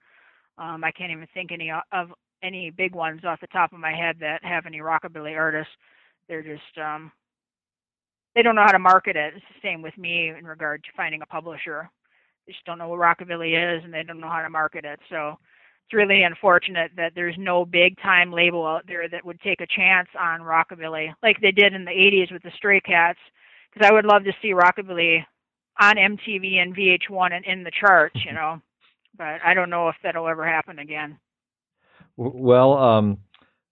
Um, 0.58 0.84
I 0.84 0.92
can't 0.92 1.12
even 1.12 1.28
think 1.34 1.52
any 1.52 1.72
of 1.92 2.10
any 2.44 2.70
big 2.70 2.94
ones 2.94 3.22
off 3.26 3.42
the 3.42 3.48
top 3.48 3.74
of 3.74 3.80
my 3.80 3.92
head 3.92 4.18
that 4.20 4.44
have 4.44 4.66
any 4.66 4.80
rockabilly 4.80 5.36
artists. 5.36 5.74
They're 6.28 6.44
just 6.44 6.78
um, 6.82 7.12
they 8.36 8.44
don't 8.44 8.56
know 8.56 8.64
how 8.66 8.72
to 8.72 8.80
market 8.80 9.16
it. 9.16 9.34
It's 9.36 9.46
the 9.50 9.68
same 9.68 9.82
with 9.82 9.98
me 9.98 10.30
in 10.30 10.46
regard 10.46 10.84
to 10.84 10.90
finding 10.96 11.22
a 11.22 11.26
publisher. 11.26 11.90
They 12.46 12.54
just 12.54 12.66
don't 12.66 12.78
know 12.78 12.90
what 12.90 13.00
rockabilly 13.00 13.78
is, 13.78 13.84
and 13.84 13.94
they 13.94 14.04
don't 14.04 14.20
know 14.20 14.30
how 14.30 14.44
to 14.44 14.50
market 14.50 14.86
it. 14.86 15.00
So 15.10 15.38
it's 15.88 15.94
really 15.94 16.24
unfortunate 16.24 16.92
that 16.98 17.14
there's 17.16 17.36
no 17.38 17.64
big 17.64 17.98
time 18.02 18.34
label 18.34 18.66
out 18.68 18.86
there 18.88 19.08
that 19.08 19.24
would 19.26 19.40
take 19.40 19.62
a 19.62 19.68
chance 19.68 20.10
on 20.20 20.42
rockabilly 20.42 21.14
like 21.24 21.38
they 21.42 21.52
did 21.52 21.74
in 21.74 21.86
the 21.86 21.92
80s 21.92 22.32
with 22.32 22.44
the 22.44 22.52
Stray 22.58 22.82
Cats. 22.82 23.20
Because 23.72 23.88
I 23.90 23.94
would 23.94 24.06
love 24.06 24.26
to 24.26 24.34
see 24.42 24.54
rockabilly 24.54 25.24
on 25.80 25.96
MTV 25.96 26.56
and 26.56 26.76
VH1 26.76 27.32
and 27.32 27.46
in 27.46 27.64
the 27.64 27.72
charts, 27.80 28.20
you 28.26 28.34
know. 28.34 28.62
But 29.18 29.40
I 29.46 29.54
don't 29.54 29.70
know 29.70 29.88
if 29.88 29.96
that'll 30.04 30.28
ever 30.28 30.46
happen 30.46 30.80
again. 30.80 31.18
Well, 32.18 32.74
um, 32.74 33.20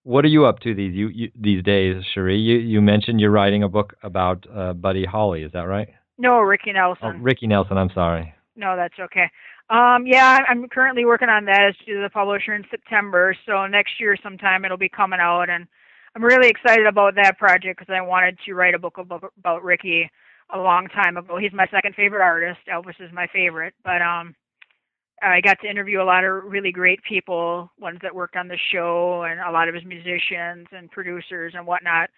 what 0.04 0.24
are 0.24 0.28
you 0.28 0.46
up 0.46 0.60
to 0.60 0.74
these 0.74 0.94
you, 0.94 1.08
you, 1.08 1.30
these 1.38 1.62
days, 1.64 2.02
Cherie? 2.14 2.38
You 2.38 2.58
you 2.58 2.80
mentioned 2.80 3.20
you're 3.20 3.30
writing 3.30 3.62
a 3.62 3.68
book 3.68 3.94
about 4.02 4.46
uh, 4.54 4.72
Buddy 4.72 5.04
Holly. 5.04 5.42
Is 5.42 5.52
that 5.52 5.62
right? 5.62 5.88
No, 6.16 6.38
Ricky 6.40 6.72
Nelson. 6.72 7.16
Oh, 7.16 7.18
Ricky 7.20 7.46
Nelson. 7.46 7.76
I'm 7.76 7.90
sorry. 7.94 8.32
No, 8.56 8.74
that's 8.76 8.98
okay. 8.98 9.30
Um, 9.68 10.06
yeah, 10.06 10.38
I'm 10.48 10.68
currently 10.68 11.04
working 11.04 11.28
on 11.28 11.44
that 11.46 11.60
as 11.68 11.76
to 11.86 12.02
the 12.02 12.10
publisher 12.10 12.54
in 12.54 12.64
September. 12.70 13.36
So 13.46 13.66
next 13.66 14.00
year 14.00 14.16
sometime 14.22 14.64
it'll 14.64 14.76
be 14.76 14.88
coming 14.88 15.20
out, 15.20 15.50
and 15.50 15.66
I'm 16.14 16.24
really 16.24 16.48
excited 16.48 16.86
about 16.86 17.14
that 17.16 17.38
project 17.38 17.78
because 17.78 17.92
I 17.94 18.00
wanted 18.00 18.38
to 18.46 18.54
write 18.54 18.74
a 18.74 18.78
book 18.78 18.98
about, 18.98 19.32
about 19.38 19.62
Ricky 19.62 20.10
a 20.54 20.58
long 20.58 20.86
time 20.88 21.16
ago. 21.16 21.36
He's 21.36 21.52
my 21.52 21.66
second 21.70 21.94
favorite 21.94 22.22
artist. 22.22 22.60
Elvis 22.72 23.00
is 23.00 23.12
my 23.12 23.26
favorite, 23.32 23.74
but 23.84 24.00
um, 24.00 24.34
I 25.22 25.40
got 25.40 25.58
to 25.60 25.68
interview 25.68 26.00
a 26.00 26.04
lot 26.04 26.24
of 26.24 26.44
really 26.44 26.72
great 26.72 27.02
people, 27.02 27.70
ones 27.78 27.98
that 28.02 28.14
worked 28.14 28.36
on 28.36 28.48
the 28.48 28.58
show, 28.72 29.24
and 29.28 29.40
a 29.40 29.50
lot 29.50 29.68
of 29.68 29.74
his 29.74 29.84
musicians 29.84 30.68
and 30.72 30.90
producers 30.90 31.54
and 31.56 31.66
whatnot. 31.66 32.10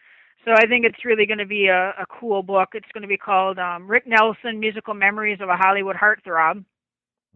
So 0.45 0.53
I 0.53 0.67
think 0.67 0.85
it's 0.85 1.05
really 1.05 1.27
going 1.27 1.39
to 1.39 1.47
be 1.47 1.67
a, 1.67 1.91
a 1.91 2.07
cool 2.09 2.43
book. 2.43 2.71
It's 2.73 2.89
going 2.95 3.03
to 3.03 3.09
be 3.09 3.17
called 3.17 3.59
um, 3.59 3.89
Rick 3.91 4.07
Nelson: 4.07 4.61
Musical 4.61 4.95
Memories 4.95 5.41
of 5.41 5.49
a 5.49 5.57
Hollywood 5.57 5.97
Heartthrob. 5.97 6.65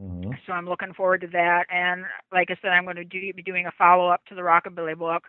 Mm-hmm. 0.00 0.30
So 0.46 0.52
I'm 0.52 0.68
looking 0.68 0.94
forward 0.94 1.20
to 1.22 1.26
that. 1.28 1.64
And 1.70 2.04
like 2.32 2.50
I 2.50 2.56
said, 2.60 2.70
I'm 2.70 2.84
going 2.84 2.96
to 2.96 3.04
do, 3.04 3.32
be 3.34 3.42
doing 3.42 3.66
a 3.66 3.72
follow 3.72 4.08
up 4.08 4.24
to 4.26 4.34
the 4.34 4.40
Rockabilly 4.40 4.96
book. 4.96 5.24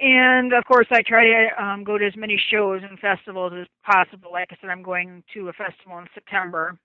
And 0.00 0.52
of 0.52 0.64
course, 0.64 0.86
I 0.90 1.02
try 1.02 1.24
to 1.24 1.64
um, 1.64 1.82
go 1.82 1.98
to 1.98 2.06
as 2.06 2.16
many 2.16 2.40
shows 2.50 2.82
and 2.88 2.98
festivals 3.00 3.52
as 3.58 3.66
possible. 3.84 4.30
Like 4.32 4.48
I 4.52 4.56
said, 4.60 4.70
I'm 4.70 4.82
going 4.82 5.24
to 5.34 5.48
a 5.48 5.52
festival 5.52 5.98
in 5.98 6.06
September, 6.14 6.78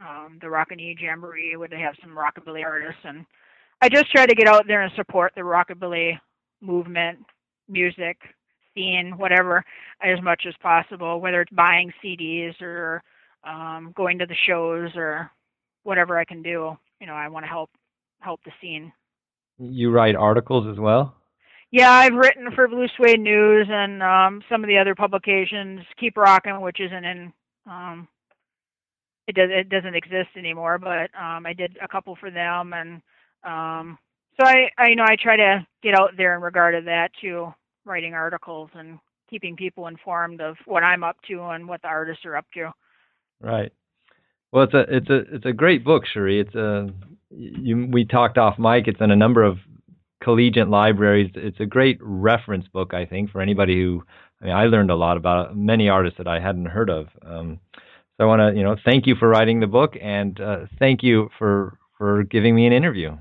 um, 0.00 0.38
the 0.42 0.48
Rockany 0.48 0.94
Jamboree, 1.00 1.56
where 1.56 1.68
they 1.68 1.80
have 1.80 1.94
some 2.02 2.14
rockabilly 2.14 2.62
artists. 2.62 3.00
And 3.04 3.24
I 3.80 3.88
just 3.88 4.10
try 4.10 4.26
to 4.26 4.34
get 4.34 4.48
out 4.48 4.66
there 4.66 4.82
and 4.82 4.92
support 4.94 5.32
the 5.34 5.40
rockabilly 5.40 6.18
movement, 6.60 7.20
music, 7.66 8.18
scene, 8.74 9.14
whatever, 9.16 9.64
as 10.02 10.20
much 10.22 10.44
as 10.46 10.54
possible, 10.62 11.20
whether 11.20 11.40
it's 11.40 11.52
buying 11.52 11.92
CDs 12.02 12.60
or 12.60 13.02
um, 13.44 13.92
going 13.96 14.18
to 14.18 14.26
the 14.26 14.36
shows 14.46 14.90
or 14.96 15.30
whatever 15.82 16.18
I 16.18 16.24
can 16.24 16.42
do. 16.42 16.76
You 17.00 17.06
know, 17.06 17.14
I 17.14 17.28
want 17.28 17.44
to 17.44 17.48
help 17.48 17.70
help 18.20 18.40
the 18.44 18.52
scene. 18.60 18.92
You 19.58 19.90
write 19.90 20.16
articles 20.16 20.66
as 20.70 20.78
well? 20.78 21.14
Yeah, 21.70 21.90
I've 21.92 22.14
written 22.14 22.50
for 22.54 22.66
Blue 22.66 22.86
Suede 22.96 23.20
News 23.20 23.68
and 23.70 24.02
um, 24.02 24.42
some 24.50 24.64
of 24.64 24.68
the 24.68 24.78
other 24.78 24.94
publications. 24.94 25.80
Keep 25.98 26.16
Rockin', 26.16 26.60
which 26.60 26.80
isn't 26.80 27.04
in, 27.04 27.32
um, 27.64 28.08
it 29.28 29.36
does 29.36 29.50
it 29.52 29.68
doesn't 29.68 29.94
exist 29.94 30.30
anymore, 30.36 30.78
but 30.78 31.10
um, 31.18 31.46
I 31.46 31.52
did 31.52 31.78
a 31.80 31.86
couple 31.86 32.16
for 32.16 32.30
them, 32.30 32.72
and 32.72 33.00
um, 33.44 33.98
so 34.38 34.46
I, 34.46 34.70
I 34.78 34.88
you 34.88 34.96
know 34.96 35.04
I 35.04 35.16
try 35.16 35.36
to 35.36 35.66
get 35.82 35.94
out 35.94 36.10
there 36.16 36.34
in 36.34 36.42
regard 36.42 36.74
to 36.74 36.84
that 36.86 37.12
too, 37.20 37.54
writing 37.90 38.14
articles 38.14 38.70
and 38.74 38.98
keeping 39.28 39.56
people 39.56 39.86
informed 39.86 40.40
of 40.40 40.56
what 40.64 40.82
I'm 40.82 41.04
up 41.04 41.16
to 41.28 41.42
and 41.42 41.68
what 41.68 41.82
the 41.82 41.88
artists 41.88 42.24
are 42.24 42.36
up 42.36 42.46
to. 42.54 42.70
Right. 43.40 43.72
Well, 44.52 44.64
it's 44.64 44.74
a 44.74 44.84
it's 44.88 45.10
a 45.10 45.34
it's 45.34 45.46
a 45.46 45.52
great 45.52 45.84
book, 45.84 46.04
Cherie. 46.12 46.40
It's 46.40 46.54
a 46.54 46.90
you, 47.30 47.88
we 47.90 48.04
talked 48.04 48.38
off 48.38 48.58
mic. 48.58 48.88
It's 48.88 49.00
in 49.00 49.10
a 49.10 49.16
number 49.16 49.44
of 49.44 49.58
collegiate 50.22 50.68
libraries. 50.68 51.30
It's 51.34 51.60
a 51.60 51.66
great 51.66 51.98
reference 52.00 52.66
book, 52.68 52.92
I 52.94 53.06
think, 53.06 53.30
for 53.30 53.40
anybody 53.40 53.80
who. 53.80 54.02
I 54.40 54.44
mean, 54.46 54.54
I 54.54 54.64
learned 54.64 54.90
a 54.90 54.96
lot 54.96 55.18
about 55.18 55.56
many 55.56 55.88
artists 55.88 56.16
that 56.18 56.26
I 56.26 56.40
hadn't 56.40 56.66
heard 56.66 56.88
of. 56.88 57.08
Um, 57.24 57.60
so 58.16 58.24
I 58.24 58.26
want 58.26 58.40
to, 58.40 58.58
you 58.58 58.64
know, 58.64 58.74
thank 58.84 59.06
you 59.06 59.14
for 59.14 59.28
writing 59.28 59.60
the 59.60 59.66
book, 59.66 59.94
and 60.00 60.40
uh, 60.40 60.66
thank 60.78 61.02
you 61.02 61.28
for 61.38 61.78
for 61.96 62.24
giving 62.24 62.54
me 62.54 62.66
an 62.66 62.72
interview. 62.72 63.16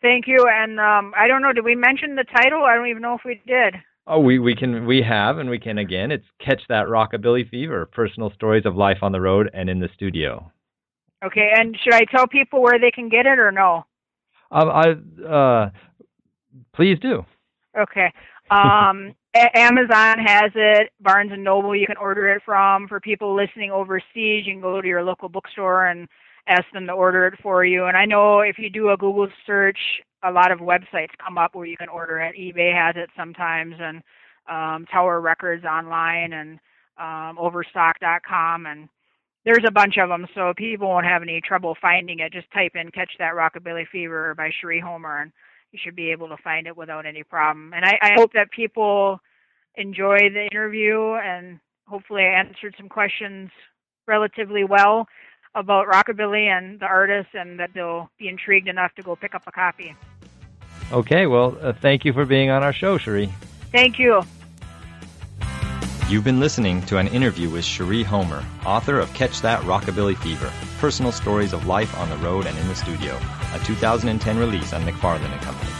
Thank 0.00 0.26
you, 0.26 0.46
and 0.48 0.80
um, 0.80 1.12
I 1.16 1.28
don't 1.28 1.42
know. 1.42 1.52
Did 1.52 1.64
we 1.64 1.74
mention 1.74 2.16
the 2.16 2.24
title? 2.24 2.64
I 2.64 2.74
don't 2.74 2.88
even 2.88 3.02
know 3.02 3.14
if 3.14 3.20
we 3.24 3.42
did. 3.46 3.74
Oh, 4.06 4.20
we, 4.20 4.38
we 4.38 4.56
can 4.56 4.86
we 4.86 5.02
have 5.02 5.38
and 5.38 5.48
we 5.48 5.58
can 5.58 5.78
again. 5.78 6.10
It's 6.10 6.24
catch 6.44 6.62
that 6.68 6.86
rockabilly 6.86 7.48
fever. 7.48 7.86
Personal 7.86 8.32
stories 8.34 8.66
of 8.66 8.76
life 8.76 8.98
on 9.02 9.12
the 9.12 9.20
road 9.20 9.50
and 9.52 9.70
in 9.70 9.78
the 9.78 9.88
studio. 9.94 10.50
Okay, 11.24 11.50
and 11.54 11.76
should 11.82 11.92
I 11.92 12.04
tell 12.10 12.26
people 12.26 12.62
where 12.62 12.78
they 12.78 12.90
can 12.90 13.08
get 13.08 13.26
it 13.26 13.38
or 13.38 13.52
no? 13.52 13.84
Um, 14.50 14.68
I 14.70 15.26
uh, 15.26 15.70
please 16.74 16.98
do. 17.00 17.24
Okay. 17.78 18.12
Um, 18.50 19.14
Amazon 19.54 20.18
has 20.18 20.50
it. 20.54 20.90
Barnes 21.00 21.30
and 21.32 21.44
Noble, 21.44 21.76
you 21.76 21.86
can 21.86 21.98
order 21.98 22.28
it 22.28 22.42
from. 22.44 22.88
For 22.88 23.00
people 23.00 23.36
listening 23.36 23.70
overseas, 23.70 24.44
you 24.46 24.54
can 24.54 24.60
go 24.60 24.80
to 24.80 24.88
your 24.88 25.04
local 25.04 25.28
bookstore 25.28 25.86
and 25.86 26.08
ask 26.48 26.64
them 26.72 26.86
to 26.86 26.92
order 26.92 27.26
it 27.26 27.34
for 27.42 27.64
you. 27.64 27.84
And 27.84 27.96
I 27.96 28.06
know 28.06 28.40
if 28.40 28.58
you 28.58 28.70
do 28.70 28.90
a 28.90 28.96
Google 28.96 29.28
search, 29.46 29.78
a 30.22 30.30
lot 30.30 30.52
of 30.52 30.58
websites 30.58 31.16
come 31.24 31.38
up 31.38 31.54
where 31.54 31.66
you 31.66 31.76
can 31.76 31.88
order 31.88 32.18
it. 32.18 32.36
eBay 32.36 32.74
has 32.74 32.94
it 32.96 33.10
sometimes, 33.16 33.74
and 33.78 34.02
um, 34.48 34.86
Tower 34.86 35.20
Records 35.20 35.64
online, 35.64 36.32
and 36.32 36.58
um, 36.98 37.38
Overstock.com, 37.38 38.66
and 38.66 38.88
there's 39.44 39.64
a 39.66 39.72
bunch 39.72 39.96
of 39.96 40.08
them, 40.08 40.26
so 40.34 40.52
people 40.56 40.88
won't 40.88 41.06
have 41.06 41.22
any 41.22 41.40
trouble 41.40 41.76
finding 41.80 42.18
it. 42.18 42.32
Just 42.32 42.50
type 42.52 42.72
in 42.74 42.90
"Catch 42.90 43.12
That 43.18 43.34
Rockabilly 43.34 43.86
Fever" 43.90 44.34
by 44.34 44.50
Cherie 44.60 44.80
Homer, 44.80 45.22
and 45.22 45.32
you 45.72 45.78
should 45.82 45.96
be 45.96 46.10
able 46.10 46.28
to 46.28 46.36
find 46.42 46.66
it 46.66 46.76
without 46.76 47.06
any 47.06 47.22
problem. 47.22 47.72
And 47.74 47.84
I, 47.84 47.98
I 48.02 48.12
hope 48.16 48.32
that 48.34 48.50
people 48.50 49.20
enjoy 49.76 50.18
the 50.30 50.46
interview, 50.50 51.14
and 51.14 51.58
hopefully 51.88 52.22
I 52.22 52.38
answered 52.38 52.74
some 52.76 52.88
questions 52.88 53.50
relatively 54.06 54.64
well 54.64 55.06
about 55.54 55.88
rockabilly 55.88 56.46
and 56.46 56.78
the 56.78 56.86
artists, 56.86 57.32
and 57.34 57.58
that 57.58 57.70
they'll 57.74 58.10
be 58.18 58.28
intrigued 58.28 58.68
enough 58.68 58.94
to 58.96 59.02
go 59.02 59.16
pick 59.16 59.34
up 59.34 59.44
a 59.46 59.52
copy. 59.52 59.96
Okay, 60.92 61.26
well, 61.26 61.56
uh, 61.60 61.72
thank 61.72 62.04
you 62.04 62.12
for 62.12 62.24
being 62.24 62.50
on 62.50 62.62
our 62.62 62.72
show, 62.72 62.98
Cherie. 62.98 63.32
Thank 63.70 63.98
you. 63.98 64.22
You've 66.08 66.24
been 66.24 66.40
listening 66.40 66.82
to 66.86 66.98
an 66.98 67.06
interview 67.06 67.48
with 67.48 67.64
Cherie 67.64 68.02
Homer, 68.02 68.44
author 68.66 68.98
of 68.98 69.14
Catch 69.14 69.42
That 69.42 69.62
Rockabilly 69.62 70.16
Fever, 70.16 70.52
Personal 70.78 71.12
Stories 71.12 71.52
of 71.52 71.66
Life 71.66 71.96
on 71.98 72.10
the 72.10 72.16
Road 72.16 72.46
and 72.46 72.58
in 72.58 72.66
the 72.66 72.74
Studio, 72.74 73.16
a 73.54 73.60
2010 73.60 74.36
release 74.36 74.72
on 74.72 74.82
McFarland 74.82 75.30
and 75.30 75.40
Company. 75.42 75.70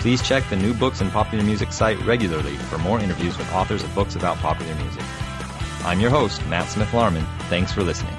Please 0.00 0.26
check 0.26 0.48
the 0.48 0.56
New 0.56 0.72
Books 0.72 1.02
and 1.02 1.12
Popular 1.12 1.44
Music 1.44 1.70
site 1.70 2.00
regularly 2.06 2.56
for 2.56 2.78
more 2.78 2.98
interviews 2.98 3.36
with 3.36 3.52
authors 3.52 3.84
of 3.84 3.94
books 3.94 4.16
about 4.16 4.38
popular 4.38 4.74
music. 4.76 5.02
I'm 5.84 6.00
your 6.00 6.10
host, 6.10 6.44
Matt 6.46 6.70
Smith 6.70 6.92
Larman. 6.92 7.26
Thanks 7.50 7.72
for 7.72 7.82
listening. 7.82 8.14